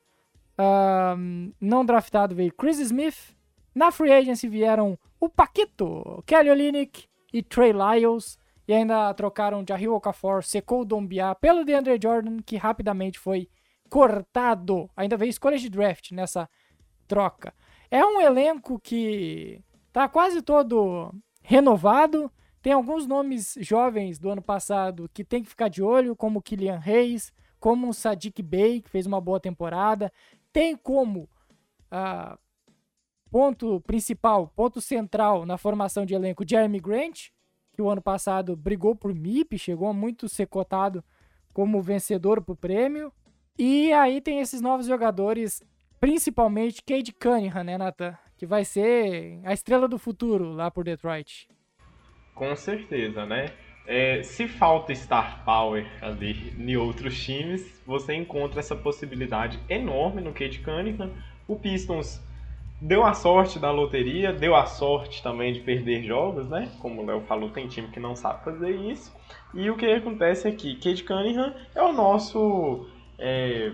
Um, 0.58 1.52
não 1.60 1.84
draftado 1.84 2.34
veio 2.34 2.52
Chris 2.52 2.78
Smith. 2.78 3.36
Na 3.78 3.92
free 3.92 4.10
agency 4.10 4.48
vieram 4.48 4.98
o 5.20 5.28
Paquito, 5.28 6.20
Kelly 6.26 6.50
Olynyk 6.50 7.06
e 7.32 7.44
Trey 7.44 7.72
Lyles. 7.72 8.36
E 8.66 8.74
ainda 8.74 9.14
trocaram 9.14 9.64
Jahil 9.66 9.94
Okafor, 9.94 10.42
Secou 10.42 10.84
Dombia 10.84 11.32
pelo 11.36 11.64
DeAndre 11.64 11.96
Jordan, 12.02 12.38
que 12.44 12.56
rapidamente 12.56 13.20
foi 13.20 13.48
cortado. 13.88 14.90
Ainda 14.96 15.16
veio 15.16 15.30
escolha 15.30 15.56
de 15.56 15.70
draft 15.70 16.10
nessa 16.10 16.50
troca. 17.06 17.54
É 17.88 18.04
um 18.04 18.20
elenco 18.20 18.80
que 18.80 19.62
tá 19.92 20.08
quase 20.08 20.42
todo 20.42 21.14
renovado. 21.40 22.28
Tem 22.60 22.72
alguns 22.72 23.06
nomes 23.06 23.56
jovens 23.60 24.18
do 24.18 24.28
ano 24.28 24.42
passado 24.42 25.08
que 25.14 25.22
tem 25.22 25.40
que 25.40 25.50
ficar 25.50 25.68
de 25.68 25.84
olho, 25.84 26.16
como 26.16 26.42
Kylian 26.42 26.78
Reis, 26.80 27.32
como 27.60 27.88
o 27.88 27.94
Sadiq 27.94 28.42
Bey, 28.42 28.82
que 28.82 28.90
fez 28.90 29.06
uma 29.06 29.20
boa 29.20 29.38
temporada. 29.38 30.12
Tem 30.52 30.76
como 30.76 31.28
uh, 31.92 32.36
ponto 33.30 33.80
principal, 33.82 34.48
ponto 34.54 34.80
central 34.80 35.44
na 35.46 35.58
formação 35.58 36.04
de 36.04 36.14
elenco 36.14 36.44
Jeremy 36.48 36.80
Grant, 36.80 37.28
que 37.72 37.82
o 37.82 37.88
ano 37.88 38.02
passado 38.02 38.56
brigou 38.56 38.96
por 38.96 39.14
MIP, 39.14 39.58
chegou 39.58 39.92
muito 39.94 40.28
ser 40.28 40.46
cotado 40.46 41.04
como 41.52 41.82
vencedor 41.82 42.42
pro 42.42 42.56
prêmio. 42.56 43.12
E 43.58 43.92
aí 43.92 44.20
tem 44.20 44.40
esses 44.40 44.60
novos 44.60 44.86
jogadores, 44.86 45.62
principalmente 46.00 46.82
Cade 46.82 47.12
Cunningham, 47.12 47.64
né, 47.64 47.78
Nathan? 47.78 48.16
Que 48.36 48.46
vai 48.46 48.64
ser 48.64 49.40
a 49.44 49.52
estrela 49.52 49.88
do 49.88 49.98
futuro 49.98 50.52
lá 50.52 50.70
por 50.70 50.84
Detroit. 50.84 51.48
Com 52.34 52.54
certeza, 52.54 53.26
né? 53.26 53.52
É, 53.84 54.22
se 54.22 54.46
falta 54.46 54.94
star 54.94 55.44
power 55.44 55.86
ali 56.02 56.54
em 56.58 56.76
outros 56.76 57.20
times, 57.24 57.82
você 57.86 58.14
encontra 58.14 58.60
essa 58.60 58.76
possibilidade 58.76 59.58
enorme 59.68 60.20
no 60.20 60.32
Cade 60.32 60.60
Cunningham. 60.60 61.10
O 61.48 61.56
Pistons 61.56 62.20
deu 62.80 63.04
a 63.04 63.12
sorte 63.12 63.58
da 63.58 63.70
loteria, 63.70 64.32
deu 64.32 64.54
a 64.54 64.66
sorte 64.66 65.22
também 65.22 65.52
de 65.52 65.60
perder 65.60 66.04
jogos, 66.04 66.48
né? 66.48 66.70
Como 66.80 67.02
o 67.02 67.06
Léo 67.06 67.22
falou, 67.22 67.50
tem 67.50 67.66
time 67.66 67.88
que 67.88 68.00
não 68.00 68.14
sabe 68.14 68.44
fazer 68.44 68.70
isso. 68.70 69.14
E 69.54 69.68
o 69.68 69.76
que 69.76 69.86
acontece 69.86 70.46
aqui? 70.46 70.76
Cade 70.76 71.02
Cunningham 71.02 71.54
é 71.74 71.82
o 71.82 71.92
nosso 71.92 72.88
é, 73.18 73.72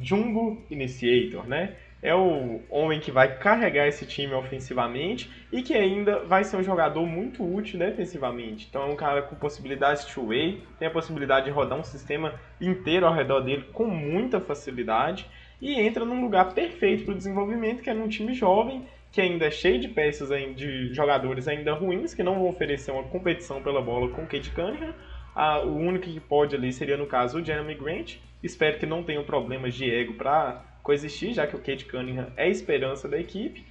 Jumbo 0.00 0.62
Initiator, 0.70 1.46
né? 1.46 1.76
É 2.02 2.14
o 2.14 2.60
homem 2.68 3.00
que 3.00 3.10
vai 3.10 3.38
carregar 3.38 3.88
esse 3.88 4.06
time 4.06 4.34
ofensivamente 4.34 5.30
e 5.50 5.62
que 5.62 5.74
ainda 5.74 6.24
vai 6.24 6.44
ser 6.44 6.56
um 6.56 6.62
jogador 6.62 7.06
muito 7.06 7.42
útil 7.42 7.78
defensivamente. 7.78 8.66
Então 8.68 8.82
é 8.82 8.86
um 8.86 8.96
cara 8.96 9.22
com 9.22 9.34
possibilidades 9.34 10.04
two-way, 10.04 10.62
tem 10.78 10.88
a 10.88 10.90
possibilidade 10.90 11.46
de 11.46 11.52
rodar 11.52 11.78
um 11.78 11.84
sistema 11.84 12.34
inteiro 12.60 13.06
ao 13.06 13.14
redor 13.14 13.40
dele 13.40 13.64
com 13.72 13.86
muita 13.86 14.40
facilidade 14.40 15.26
e 15.60 15.74
entra 15.80 16.04
num 16.04 16.20
lugar 16.20 16.52
perfeito 16.52 17.04
para 17.04 17.14
o 17.14 17.16
desenvolvimento, 17.16 17.82
que 17.82 17.90
é 17.90 17.94
num 17.94 18.08
time 18.08 18.34
jovem, 18.34 18.84
que 19.10 19.20
ainda 19.20 19.46
é 19.46 19.50
cheio 19.50 19.80
de 19.80 19.88
peças 19.88 20.28
de 20.54 20.92
jogadores 20.92 21.48
ainda 21.48 21.72
ruins, 21.72 22.14
que 22.14 22.22
não 22.22 22.34
vão 22.34 22.48
oferecer 22.48 22.90
uma 22.90 23.04
competição 23.04 23.62
pela 23.62 23.80
bola 23.80 24.08
com 24.10 24.22
o 24.22 24.26
Kate 24.26 24.50
Cunningham. 24.50 24.94
Ah, 25.34 25.60
o 25.60 25.76
único 25.76 26.04
que 26.06 26.20
pode 26.20 26.54
ali 26.54 26.72
seria, 26.72 26.96
no 26.96 27.06
caso, 27.06 27.38
o 27.38 27.44
Jeremy 27.44 27.74
Grant. 27.74 28.16
Espero 28.42 28.78
que 28.78 28.86
não 28.86 29.02
tenham 29.02 29.24
problemas 29.24 29.74
de 29.74 29.90
ego 29.90 30.14
para 30.14 30.62
coexistir, 30.82 31.32
já 31.32 31.46
que 31.46 31.56
o 31.56 31.58
Kate 31.58 31.86
Cunningham 31.86 32.32
é 32.36 32.44
a 32.44 32.48
esperança 32.48 33.08
da 33.08 33.18
equipe. 33.18 33.64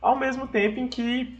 Ao 0.00 0.16
mesmo 0.18 0.46
tempo 0.46 0.80
em 0.80 0.88
que 0.88 1.38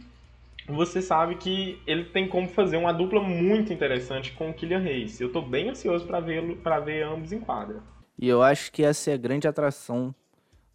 você 0.67 1.01
sabe 1.01 1.35
que 1.35 1.79
ele 1.85 2.05
tem 2.05 2.27
como 2.27 2.47
fazer 2.47 2.77
uma 2.77 2.93
dupla 2.93 3.21
muito 3.21 3.73
interessante 3.73 4.31
com 4.31 4.49
o 4.49 4.53
Killian 4.53 4.79
Hayes. 4.79 5.19
Eu 5.19 5.27
estou 5.27 5.41
bem 5.41 5.69
ansioso 5.69 6.05
para 6.05 6.79
ver 6.79 7.03
ambos 7.03 7.31
em 7.31 7.39
quadra. 7.39 7.81
E 8.21 8.27
eu 8.27 8.43
acho 8.43 8.71
que 8.71 8.83
essa 8.83 9.09
é 9.09 9.15
a 9.15 9.17
grande 9.17 9.47
atração 9.47 10.13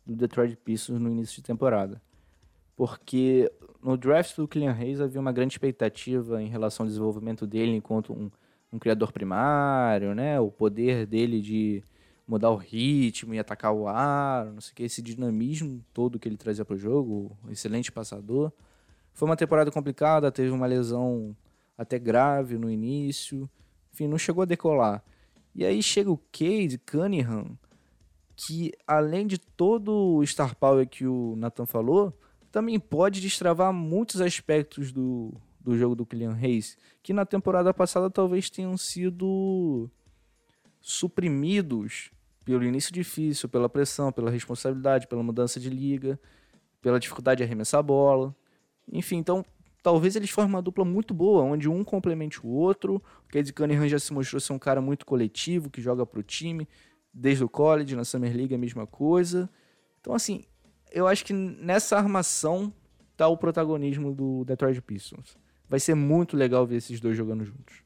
do 0.05 0.17
Detroit 0.17 0.57
Pistons 0.57 1.01
no 1.01 1.09
início 1.09 1.37
de 1.37 1.43
temporada. 1.45 2.03
Porque 2.75 3.51
no 3.81 3.97
draft 3.97 4.35
do 4.37 4.49
Killian 4.49 4.73
Hayes 4.73 5.01
havia 5.01 5.21
uma 5.21 5.31
grande 5.31 5.55
expectativa 5.55 6.43
em 6.43 6.49
relação 6.49 6.85
ao 6.85 6.89
desenvolvimento 6.89 7.47
dele 7.47 7.77
enquanto 7.77 8.13
um, 8.13 8.29
um 8.73 8.81
criador 8.81 9.13
primário, 9.13 10.13
né? 10.13 10.41
O 10.41 10.51
poder 10.51 11.07
dele 11.07 11.41
de 11.41 11.85
mudar 12.27 12.51
o 12.51 12.57
ritmo 12.57 13.33
e 13.33 13.39
atacar 13.39 13.73
o 13.73 13.87
ar, 13.87 14.47
não 14.47 14.61
sei 14.61 14.73
o 14.73 14.75
que, 14.75 14.83
esse 14.83 15.01
dinamismo 15.01 15.85
todo 15.95 16.19
que 16.19 16.29
ele 16.29 16.37
trazia 16.37 16.65
para 16.65 16.75
o 16.75 16.79
jogo, 16.79 17.39
excelente 17.49 17.93
passador. 17.93 18.53
Foi 19.15 19.29
uma 19.29 19.37
temporada 19.37 19.71
complicada, 19.71 20.33
teve 20.33 20.51
uma 20.51 20.67
lesão 20.67 21.35
até 21.79 21.97
grave 21.97 22.59
no 22.59 22.69
início, 22.69 23.49
enfim, 23.95 24.09
não 24.09 24.19
chegou 24.19 24.43
a 24.43 24.47
decolar. 24.47 25.05
E 25.57 25.65
aí 25.65 25.83
chega 25.83 26.11
o 26.11 26.19
Cade 26.19 26.79
Cunningham, 26.85 27.59
que 28.37 28.73
além 28.87 29.27
de 29.27 29.39
todo 29.39 30.17
o 30.17 30.27
star 30.27 30.55
power 30.55 30.87
que 30.87 31.07
o 31.07 31.35
Nathan 31.35 31.65
falou, 31.65 32.13
também 32.53 32.79
pode 32.79 33.23
destravar 33.23 33.73
muitos 33.73 34.21
aspectos 34.21 34.93
do, 34.93 35.33
do 35.59 35.75
jogo 35.75 35.95
do 35.95 36.05
Kylian 36.05 36.35
Reis, 36.35 36.77
que 37.03 37.15
na 37.15 37.25
temporada 37.25 37.73
passada 37.73 38.11
talvez 38.11 38.51
tenham 38.51 38.77
sido 38.77 39.91
suprimidos 40.83 42.11
pelo 42.45 42.63
início 42.63 42.93
difícil, 42.93 43.49
pela 43.49 43.69
pressão, 43.69 44.13
pela 44.13 44.31
responsabilidade, 44.31 45.07
pela 45.07 45.23
mudança 45.23 45.59
de 45.59 45.71
liga, 45.71 46.21
pela 46.83 47.01
dificuldade 47.01 47.39
de 47.39 47.45
arremessar 47.45 47.81
a 47.81 47.83
bola. 47.83 48.37
Enfim, 48.93 49.17
então 49.17 49.43
talvez 49.87 50.17
eles 50.17 50.31
formem 50.31 50.53
uma 50.53 50.61
dupla 50.61 50.85
muito 50.85 51.15
boa, 51.15 51.45
onde 51.45 51.69
um 51.69 51.85
complemente 51.85 52.45
o 52.45 52.49
outro. 52.49 52.97
O 52.97 53.29
Cade 53.33 53.53
Cunningham 53.53 53.87
já 53.87 54.01
se 54.01 54.13
mostrou 54.13 54.41
ser 54.41 54.53
um 54.53 54.59
cara 54.59 54.81
muito 54.81 55.07
coletivo, 55.07 55.71
que 55.71 55.81
joga 55.81 56.05
pro 56.05 56.25
time, 56.25 56.67
desde 57.15 57.45
o 57.45 57.49
college, 57.49 57.95
na 57.95 58.03
Summer 58.03 58.37
League 58.37 58.53
a 58.53 58.59
mesma 58.59 58.85
coisa. 58.85 59.49
Então, 60.01 60.13
assim, 60.13 60.43
eu 60.91 61.07
acho 61.07 61.25
que 61.25 61.33
nessa 61.33 61.97
armação 61.97 62.75
tá 63.17 63.29
o 63.29 63.37
protagonismo 63.37 64.13
do 64.13 64.45
Detroit 64.45 64.83
Pistons. 64.83 65.39
Vai 65.69 65.79
ser 65.79 65.95
muito 65.95 66.37
legal 66.37 66.67
ver 66.67 66.79
esses 66.79 66.99
dois 66.99 67.17
jogando 67.17 67.45
juntos. 67.45 67.85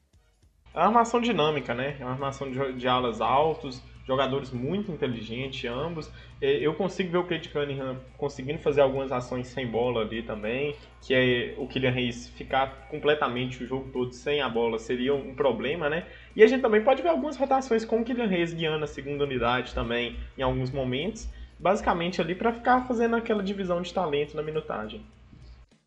É 0.73 0.79
uma 0.79 0.87
armação 0.87 1.21
dinâmica, 1.21 1.75
né? 1.75 1.97
É 1.99 2.03
uma 2.03 2.13
armação 2.13 2.49
de, 2.49 2.73
de 2.73 2.87
alas 2.87 3.21
altos, 3.21 3.79
jogadores 4.11 4.51
muito 4.51 4.91
inteligentes, 4.91 5.71
ambos. 5.71 6.11
Eu 6.41 6.73
consigo 6.73 7.09
ver 7.11 7.17
o 7.19 7.23
Cade 7.23 7.47
Cunningham 7.47 7.97
conseguindo 8.17 8.59
fazer 8.59 8.81
algumas 8.81 9.09
ações 9.09 9.47
sem 9.47 9.65
bola 9.65 10.01
ali 10.01 10.21
também, 10.21 10.75
que 11.01 11.13
é 11.13 11.55
o 11.57 11.65
Kylian 11.65 11.91
Reis 11.91 12.27
ficar 12.27 12.89
completamente 12.89 13.63
o 13.63 13.67
jogo 13.67 13.89
todo 13.89 14.11
sem 14.11 14.41
a 14.41 14.49
bola 14.49 14.77
seria 14.77 15.15
um 15.15 15.33
problema, 15.33 15.89
né? 15.89 16.05
E 16.35 16.43
a 16.43 16.47
gente 16.47 16.61
também 16.61 16.83
pode 16.83 17.01
ver 17.01 17.07
algumas 17.07 17.37
rotações 17.37 17.85
com 17.85 18.01
o 18.01 18.03
Kylian 18.03 18.27
Reis 18.27 18.53
guiando 18.53 18.83
a 18.83 18.87
segunda 18.87 19.23
unidade 19.23 19.73
também 19.73 20.19
em 20.37 20.41
alguns 20.41 20.71
momentos, 20.71 21.29
basicamente 21.57 22.19
ali 22.19 22.35
para 22.35 22.51
ficar 22.51 22.85
fazendo 22.87 23.15
aquela 23.15 23.41
divisão 23.41 23.81
de 23.81 23.93
talento 23.93 24.35
na 24.35 24.43
minutagem. 24.43 25.05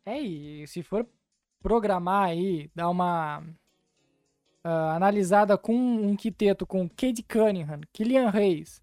É, 0.06 0.18
e 0.18 0.66
se 0.66 0.82
for 0.82 1.06
programar 1.62 2.28
aí, 2.28 2.70
dar 2.74 2.88
uma 2.88 3.42
uh, 4.64 4.94
analisada 4.94 5.58
com 5.58 5.74
um 5.74 6.16
quiteto 6.16 6.66
com 6.66 6.88
Cade 6.88 7.22
Cunningham, 7.22 7.80
Killian 7.92 8.30
Reis, 8.30 8.82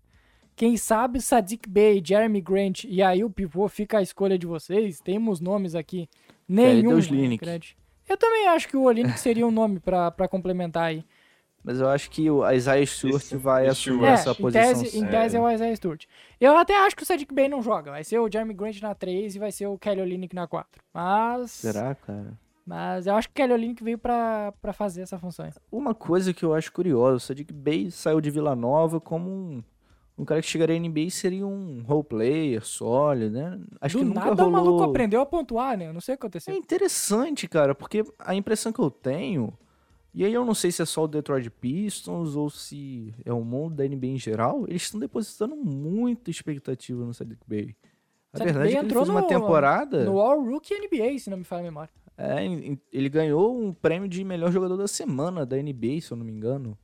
quem 0.56 0.78
sabe 0.78 1.20
Sadiq 1.20 1.68
Bey, 1.68 2.02
Jeremy 2.06 2.40
Grant 2.40 2.84
e 2.84 3.02
aí 3.02 3.24
o 3.24 3.30
pivô 3.30 3.68
fica 3.68 3.98
a 3.98 4.02
escolha 4.02 4.38
de 4.38 4.46
vocês. 4.46 5.00
Temos 5.00 5.40
nomes 5.40 5.74
aqui. 5.74 6.08
Nenhum. 6.48 7.00
É, 7.00 7.38
grande. 7.38 7.76
Eu 8.08 8.18
também 8.18 8.48
acho 8.50 8.68
que 8.68 8.78
o 8.78 8.84
Olinick 8.84 9.20
seria 9.20 9.48
um 9.48 9.52
nome 9.52 9.80
para 9.80 10.28
complementar 10.28 10.84
aí. 10.84 11.04
Mas 11.64 11.80
eu 11.80 11.88
acho 11.88 12.10
que 12.10 12.30
o 12.30 12.48
Isaiah 12.52 12.86
Stewart 12.86 13.24
Isso, 13.24 13.40
vai 13.40 13.68
assumir 13.68 14.06
é, 14.06 14.10
essa 14.10 14.32
em 14.32 14.36
posição. 14.36 14.84
Tese, 14.84 14.98
em 14.98 15.08
tese 15.08 15.38
é 15.38 15.40
o 15.40 15.50
Isaiah 15.50 15.76
Stewart. 15.76 16.06
Eu 16.40 16.58
até 16.58 16.76
acho 16.86 16.96
que 16.96 17.04
o 17.04 17.06
Sadiq 17.06 17.34
Bey 17.34 17.48
não 17.48 17.62
joga. 17.62 17.92
Vai 17.92 18.04
ser 18.04 18.20
o 18.20 18.30
Jeremy 18.32 18.54
Grant 18.54 18.82
na 18.82 18.96
3 18.96 19.36
e 19.36 19.40
vai 19.40 19.52
ser 19.52 19.68
o 19.68 19.78
Kelly 19.78 20.02
Olinick 20.02 20.36
na 20.36 20.48
4. 20.48 20.82
Mas. 20.94 21.52
Será, 21.52 21.96
cara? 21.96 22.34
Mas 22.66 23.08
eu 23.08 23.16
acho 23.16 23.28
que 23.28 23.34
o 23.34 23.36
Kelly 23.36 23.54
Olynyk 23.54 23.84
veio 23.84 23.98
para 23.98 24.54
fazer 24.74 25.02
essa 25.02 25.18
função. 25.18 25.50
Uma 25.72 25.94
coisa 25.94 26.34
que 26.34 26.46
eu 26.46 26.54
acho 26.54 26.72
curiosa, 26.72 27.18
o 27.18 27.20
Sadiq 27.20 27.52
Bey 27.54 27.92
saiu 27.92 28.22
de 28.22 28.30
Vila 28.30 28.56
Nova 28.56 29.00
como 29.00 29.30
um, 29.30 29.64
um 30.18 30.24
cara 30.24 30.42
que 30.42 30.48
chegaria 30.48 30.80
na 30.80 30.88
NBA 30.88 31.00
e 31.02 31.12
seria 31.12 31.46
um 31.46 31.82
role 31.82 32.04
player 32.04 32.64
sólido, 32.64 33.32
né? 33.32 33.60
Acho 33.80 33.98
Do 33.98 34.04
que 34.04 34.06
nunca 34.06 34.20
nada 34.26 34.44
rolou... 34.44 34.50
o 34.50 34.52
maluco 34.52 34.84
aprendeu 34.84 35.22
a 35.22 35.26
pontuar, 35.26 35.78
né? 35.78 35.88
Eu 35.88 35.94
não 35.94 36.02
sei 36.02 36.16
o 36.16 36.18
que 36.18 36.26
aconteceu. 36.26 36.54
É 36.54 36.58
interessante, 36.58 37.48
cara, 37.48 37.74
porque 37.74 38.04
a 38.20 38.36
impressão 38.36 38.72
que 38.72 38.80
eu 38.80 38.92
tenho, 38.92 39.52
e 40.14 40.24
aí 40.24 40.34
eu 40.34 40.46
não 40.46 40.54
sei 40.54 40.72
se 40.72 40.82
é 40.82 40.86
só 40.86 41.06
o 41.06 41.08
Detroit 41.08 41.50
Pistons 41.50 42.36
ou 42.36 42.50
se 42.50 43.14
é 43.26 43.34
o 43.34 43.44
mundo 43.44 43.76
da 43.76 43.88
NBA 43.88 44.08
em 44.08 44.18
geral, 44.20 44.66
eles 44.68 44.84
estão 44.84 45.00
depositando 45.00 45.56
muita 45.56 46.30
expectativa 46.30 47.04
no 47.04 47.14
Sadiq 47.14 47.42
Bey. 47.48 47.76
A 48.32 48.38
Sadiq 48.38 48.54
verdade 48.54 48.76
é 48.76 48.80
que 48.80 48.86
ele 48.86 48.94
fez 48.94 49.10
uma 49.10 49.24
temporada... 49.24 50.06
No 50.06 50.20
All 50.20 50.42
Rookie 50.44 50.76
NBA, 50.76 51.18
se 51.18 51.30
não 51.30 51.38
me 51.38 51.44
falha 51.44 51.62
a 51.62 51.64
memória. 51.64 52.01
É, 52.18 52.46
ele 52.92 53.10
ganhou 53.10 53.60
um 53.60 53.74
prêmio 53.74 54.08
de 54.08 54.24
melhor 54.24 54.52
jogador 54.52 54.78
da 54.78 54.88
semana 54.88 55.46
da 55.46 55.58
NBA, 55.58 56.02
se 56.02 56.12
eu 56.12 56.18
não 56.18 56.26
me 56.26 56.32
engano. 56.32 56.78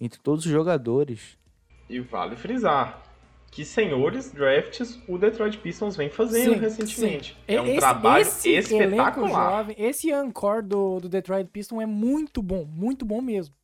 Entre 0.00 0.20
todos 0.20 0.44
os 0.44 0.50
jogadores. 0.50 1.38
E 1.88 2.00
vale 2.00 2.36
frisar 2.36 3.06
que 3.50 3.64
senhores 3.64 4.30
drafts 4.32 5.00
o 5.08 5.16
Detroit 5.16 5.56
Pistons 5.58 5.96
vem 5.96 6.10
fazendo 6.10 6.54
sim, 6.54 6.60
recentemente. 6.60 7.32
Sim. 7.32 7.54
É 7.54 7.60
um 7.60 7.66
esse, 7.66 7.78
trabalho 7.78 8.22
esse 8.22 8.50
espetacular. 8.50 9.58
Jovem, 9.58 9.76
esse 9.78 10.12
encore 10.12 10.62
do, 10.62 11.00
do 11.00 11.08
Detroit 11.08 11.48
Pistons 11.48 11.80
é 11.80 11.86
muito 11.86 12.42
bom, 12.42 12.66
muito 12.66 13.04
bom 13.06 13.22
mesmo. 13.22 13.54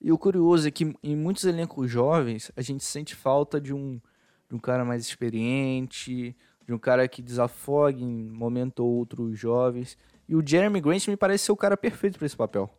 E 0.00 0.10
o 0.10 0.18
curioso 0.18 0.66
é 0.66 0.70
que 0.70 0.94
em 1.02 1.14
muitos 1.14 1.44
elencos 1.44 1.88
jovens 1.88 2.50
a 2.56 2.62
gente 2.62 2.82
sente 2.82 3.14
falta 3.14 3.60
de 3.60 3.72
um, 3.72 4.00
de 4.48 4.56
um 4.56 4.58
cara 4.58 4.84
mais 4.84 5.06
experiente, 5.06 6.34
de 6.66 6.72
um 6.72 6.78
cara 6.78 7.06
que 7.06 7.22
desafogue 7.22 8.02
em 8.02 8.30
momento 8.30 8.80
ou 8.80 8.90
outro 8.96 9.24
os 9.24 9.38
jovens. 9.38 9.96
E 10.30 10.36
o 10.36 10.46
Jeremy 10.46 10.80
Grant 10.80 11.08
me 11.08 11.16
parece 11.16 11.46
ser 11.46 11.50
o 11.50 11.56
cara 11.56 11.76
perfeito 11.76 12.16
para 12.16 12.24
esse 12.24 12.36
papel. 12.36 12.70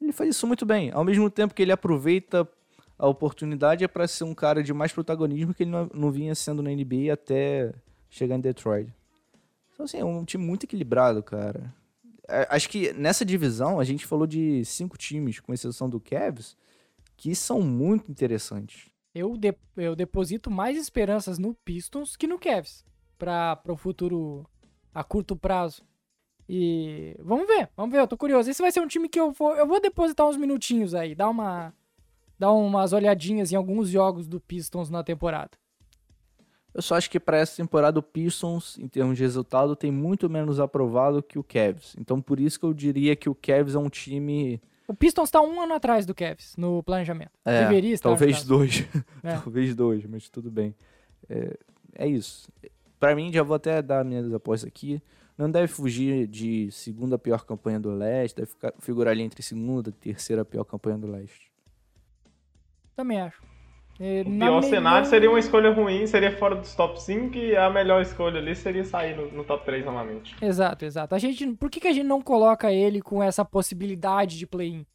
Ele 0.00 0.10
faz 0.10 0.30
isso 0.30 0.46
muito 0.46 0.64
bem. 0.64 0.90
Ao 0.90 1.04
mesmo 1.04 1.28
tempo 1.28 1.52
que 1.52 1.60
ele 1.60 1.70
aproveita 1.70 2.48
a 2.98 3.06
oportunidade 3.06 3.84
é 3.84 3.88
para 3.88 4.08
ser 4.08 4.24
um 4.24 4.34
cara 4.34 4.62
de 4.62 4.72
mais 4.72 4.90
protagonismo 4.90 5.52
que 5.52 5.64
ele 5.64 5.70
não, 5.70 5.90
não 5.92 6.10
vinha 6.10 6.34
sendo 6.34 6.62
na 6.62 6.70
NBA 6.70 7.12
até 7.12 7.74
chegar 8.08 8.36
em 8.36 8.40
Detroit. 8.40 8.90
Então, 9.74 9.84
assim, 9.84 9.98
é 9.98 10.04
um 10.04 10.24
time 10.24 10.42
muito 10.42 10.64
equilibrado, 10.64 11.22
cara. 11.22 11.74
É, 12.26 12.48
acho 12.48 12.70
que 12.70 12.90
nessa 12.94 13.22
divisão 13.22 13.78
a 13.78 13.84
gente 13.84 14.06
falou 14.06 14.26
de 14.26 14.64
cinco 14.64 14.96
times, 14.96 15.38
com 15.40 15.52
exceção 15.52 15.90
do 15.90 16.00
Cavs, 16.00 16.56
que 17.18 17.34
são 17.34 17.60
muito 17.60 18.10
interessantes. 18.10 18.88
Eu, 19.14 19.36
de, 19.36 19.54
eu 19.76 19.94
deposito 19.94 20.50
mais 20.50 20.78
esperanças 20.78 21.38
no 21.38 21.52
Pistons 21.52 22.16
que 22.16 22.26
no 22.26 22.38
Cavs 22.38 22.82
para 23.18 23.60
o 23.68 23.76
futuro 23.76 24.48
a 24.94 25.04
curto 25.04 25.36
prazo. 25.36 25.84
E 26.48 27.16
vamos 27.18 27.46
ver, 27.46 27.68
vamos 27.76 27.92
ver, 27.92 28.00
eu 28.00 28.06
tô 28.06 28.16
curioso. 28.16 28.48
Esse 28.50 28.62
vai 28.62 28.70
ser 28.70 28.80
um 28.80 28.86
time 28.86 29.08
que 29.08 29.18
eu 29.18 29.32
vou, 29.32 29.54
eu 29.56 29.66
vou 29.66 29.80
depositar 29.80 30.26
uns 30.28 30.36
minutinhos 30.36 30.94
aí, 30.94 31.14
dar 31.14 31.28
uma 31.28 31.72
dar 32.38 32.52
umas 32.52 32.92
olhadinhas 32.92 33.50
em 33.50 33.56
alguns 33.56 33.88
jogos 33.88 34.28
do 34.28 34.40
Pistons 34.40 34.90
na 34.90 35.02
temporada. 35.02 35.52
Eu 36.74 36.82
só 36.82 36.94
acho 36.94 37.10
que 37.10 37.18
para 37.18 37.38
essa 37.38 37.56
temporada 37.56 37.98
o 37.98 38.02
Pistons, 38.02 38.76
em 38.78 38.86
termos 38.86 39.16
de 39.16 39.22
resultado, 39.22 39.74
tem 39.74 39.90
muito 39.90 40.28
menos 40.28 40.60
aprovado 40.60 41.22
que 41.22 41.38
o 41.38 41.42
Cavs. 41.42 41.96
Então 41.98 42.20
por 42.20 42.38
isso 42.38 42.60
que 42.60 42.66
eu 42.66 42.74
diria 42.74 43.16
que 43.16 43.30
o 43.30 43.34
Cavs 43.34 43.74
é 43.74 43.78
um 43.78 43.88
time. 43.88 44.60
O 44.86 44.94
Pistons 44.94 45.28
está 45.28 45.40
um 45.40 45.60
ano 45.60 45.74
atrás 45.74 46.04
do 46.04 46.14
Cavs 46.14 46.54
no 46.56 46.82
planejamento. 46.82 47.32
É, 47.44 47.62
Deveria 47.62 47.94
estar. 47.94 48.10
Talvez 48.10 48.44
dois. 48.44 48.86
É. 49.24 49.32
talvez 49.42 49.74
dois, 49.74 50.04
mas 50.04 50.28
tudo 50.28 50.50
bem. 50.50 50.74
É, 51.28 51.56
é 51.94 52.06
isso. 52.06 52.48
Para 53.00 53.16
mim, 53.16 53.32
já 53.32 53.42
vou 53.42 53.56
até 53.56 53.80
dar 53.80 54.04
minhas 54.04 54.32
apostas 54.32 54.68
aqui. 54.68 55.02
Não 55.36 55.50
deve 55.50 55.68
fugir 55.68 56.26
de 56.26 56.70
segunda 56.70 57.18
pior 57.18 57.44
campanha 57.44 57.78
do 57.78 57.90
leste, 57.90 58.36
deve 58.36 58.48
ficar, 58.48 58.72
figurar 58.80 59.12
ali 59.12 59.22
entre 59.22 59.42
segunda 59.42 59.90
e 59.90 59.92
terceira 59.92 60.44
pior 60.44 60.64
campanha 60.64 60.96
do 60.96 61.06
leste. 61.06 61.50
Também 62.94 63.20
acho. 63.20 63.42
É, 63.98 64.20
O 64.22 64.24
pior 64.24 64.30
melhor- 64.34 64.62
cenário 64.62 65.06
seria 65.08 65.30
uma 65.30 65.38
escolha 65.38 65.72
ruim, 65.72 66.06
seria 66.06 66.36
fora 66.36 66.54
dos 66.56 66.74
top 66.74 67.00
5 67.02 67.34
e 67.36 67.56
a 67.56 67.70
melhor 67.70 68.02
escolha 68.02 68.38
ali 68.38 68.54
seria 68.54 68.84
sair 68.84 69.16
no, 69.16 69.30
no 69.32 69.44
top 69.44 69.64
3 69.64 69.84
novamente. 69.84 70.34
Exato, 70.42 70.84
exato. 70.84 71.14
A 71.14 71.18
gente, 71.18 71.46
por 71.54 71.70
que, 71.70 71.80
que 71.80 71.88
a 71.88 71.92
gente 71.92 72.06
não 72.06 72.20
coloca 72.20 72.70
ele 72.72 73.00
com 73.00 73.22
essa 73.22 73.44
possibilidade 73.44 74.38
de 74.38 74.46
play-in? 74.46 74.86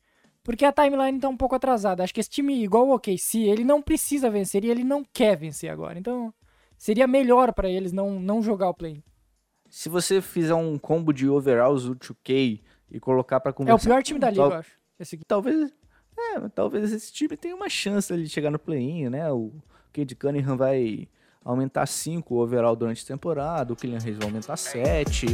Porque 0.43 0.65
a 0.65 0.71
timeline 0.71 1.19
tá 1.19 1.29
um 1.29 1.37
pouco 1.37 1.55
atrasada. 1.55 2.03
Acho 2.03 2.13
que 2.13 2.19
esse 2.19 2.29
time, 2.29 2.63
igual 2.63 2.87
o 2.87 2.95
OKC, 2.95 3.39
ele 3.47 3.63
não 3.63 3.81
precisa 3.81 4.29
vencer 4.29 4.63
e 4.65 4.69
ele 4.71 4.83
não 4.83 5.03
quer 5.03 5.35
vencer 5.37 5.69
agora. 5.69 5.97
Então, 5.99 6.33
seria 6.77 7.05
melhor 7.07 7.53
pra 7.53 7.69
eles 7.69 7.91
não, 7.91 8.19
não 8.19 8.41
jogar 8.41 8.69
o 8.69 8.73
play-in. 8.73 9.03
Se 9.71 9.87
você 9.87 10.21
fizer 10.21 10.53
um 10.53 10.77
combo 10.77 11.13
de 11.13 11.27
overalls 11.29 11.85
do 11.85 11.95
2K 11.95 12.59
e 12.91 12.99
colocar 12.99 13.39
para 13.39 13.49
É 13.49 13.53
o 13.53 13.55
conversar, 13.55 13.89
pior 13.89 14.03
time 14.03 14.19
da 14.19 14.29
liga, 14.29 14.41
Tal- 14.43 14.51
eu 14.51 14.57
acho. 14.57 14.71
Esse 14.99 15.17
talvez, 15.25 15.73
é, 16.19 16.49
talvez 16.49 16.91
esse 16.91 17.11
time 17.11 17.35
tenha 17.37 17.55
uma 17.55 17.69
chance 17.69 18.15
de 18.15 18.27
chegar 18.29 18.51
no 18.51 18.59
play-in, 18.59 19.09
né? 19.09 19.31
O 19.31 19.51
Cade 19.93 20.13
Cunningham 20.13 20.57
vai 20.57 21.07
aumentar 21.43 21.87
5 21.87 22.35
o 22.35 22.39
overall 22.39 22.75
durante 22.75 23.03
a 23.03 23.07
temporada, 23.07 23.71
o 23.73 23.75
Kylian 23.75 23.97
Reis 23.99 24.17
vai 24.17 24.27
aumentar 24.27 24.57
7. 24.57 25.25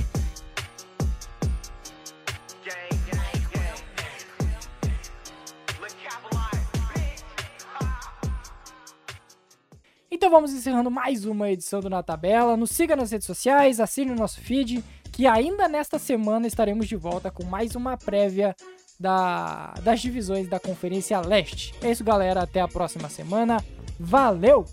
Então 10.18 10.32
vamos 10.32 10.52
encerrando 10.52 10.90
mais 10.90 11.26
uma 11.26 11.48
edição 11.52 11.80
do 11.80 11.92
Na 11.92 12.02
Tabela. 12.02 12.58
Nos 12.58 12.72
siga 12.72 12.96
nas 12.96 13.12
redes 13.12 13.28
sociais, 13.28 13.80
assine 13.80 14.10
o 14.12 14.16
nosso 14.16 14.42
feed, 14.42 14.84
que 15.12 15.28
ainda 15.28 15.68
nesta 15.68 16.00
semana 16.00 16.48
estaremos 16.48 16.88
de 16.88 16.96
volta 16.96 17.30
com 17.30 17.44
mais 17.46 17.76
uma 17.76 17.96
prévia 17.96 18.56
da- 19.00 19.76
das 19.84 20.00
divisões 20.02 20.48
da 20.50 20.60
Conferência 20.60 21.22
Leste. 21.22 21.72
É 21.84 21.92
isso, 21.92 22.04
galera. 22.04 22.42
Até 22.42 22.60
a 22.60 22.68
próxima 22.68 23.08
semana. 23.10 23.64
Valeu! 24.00 24.66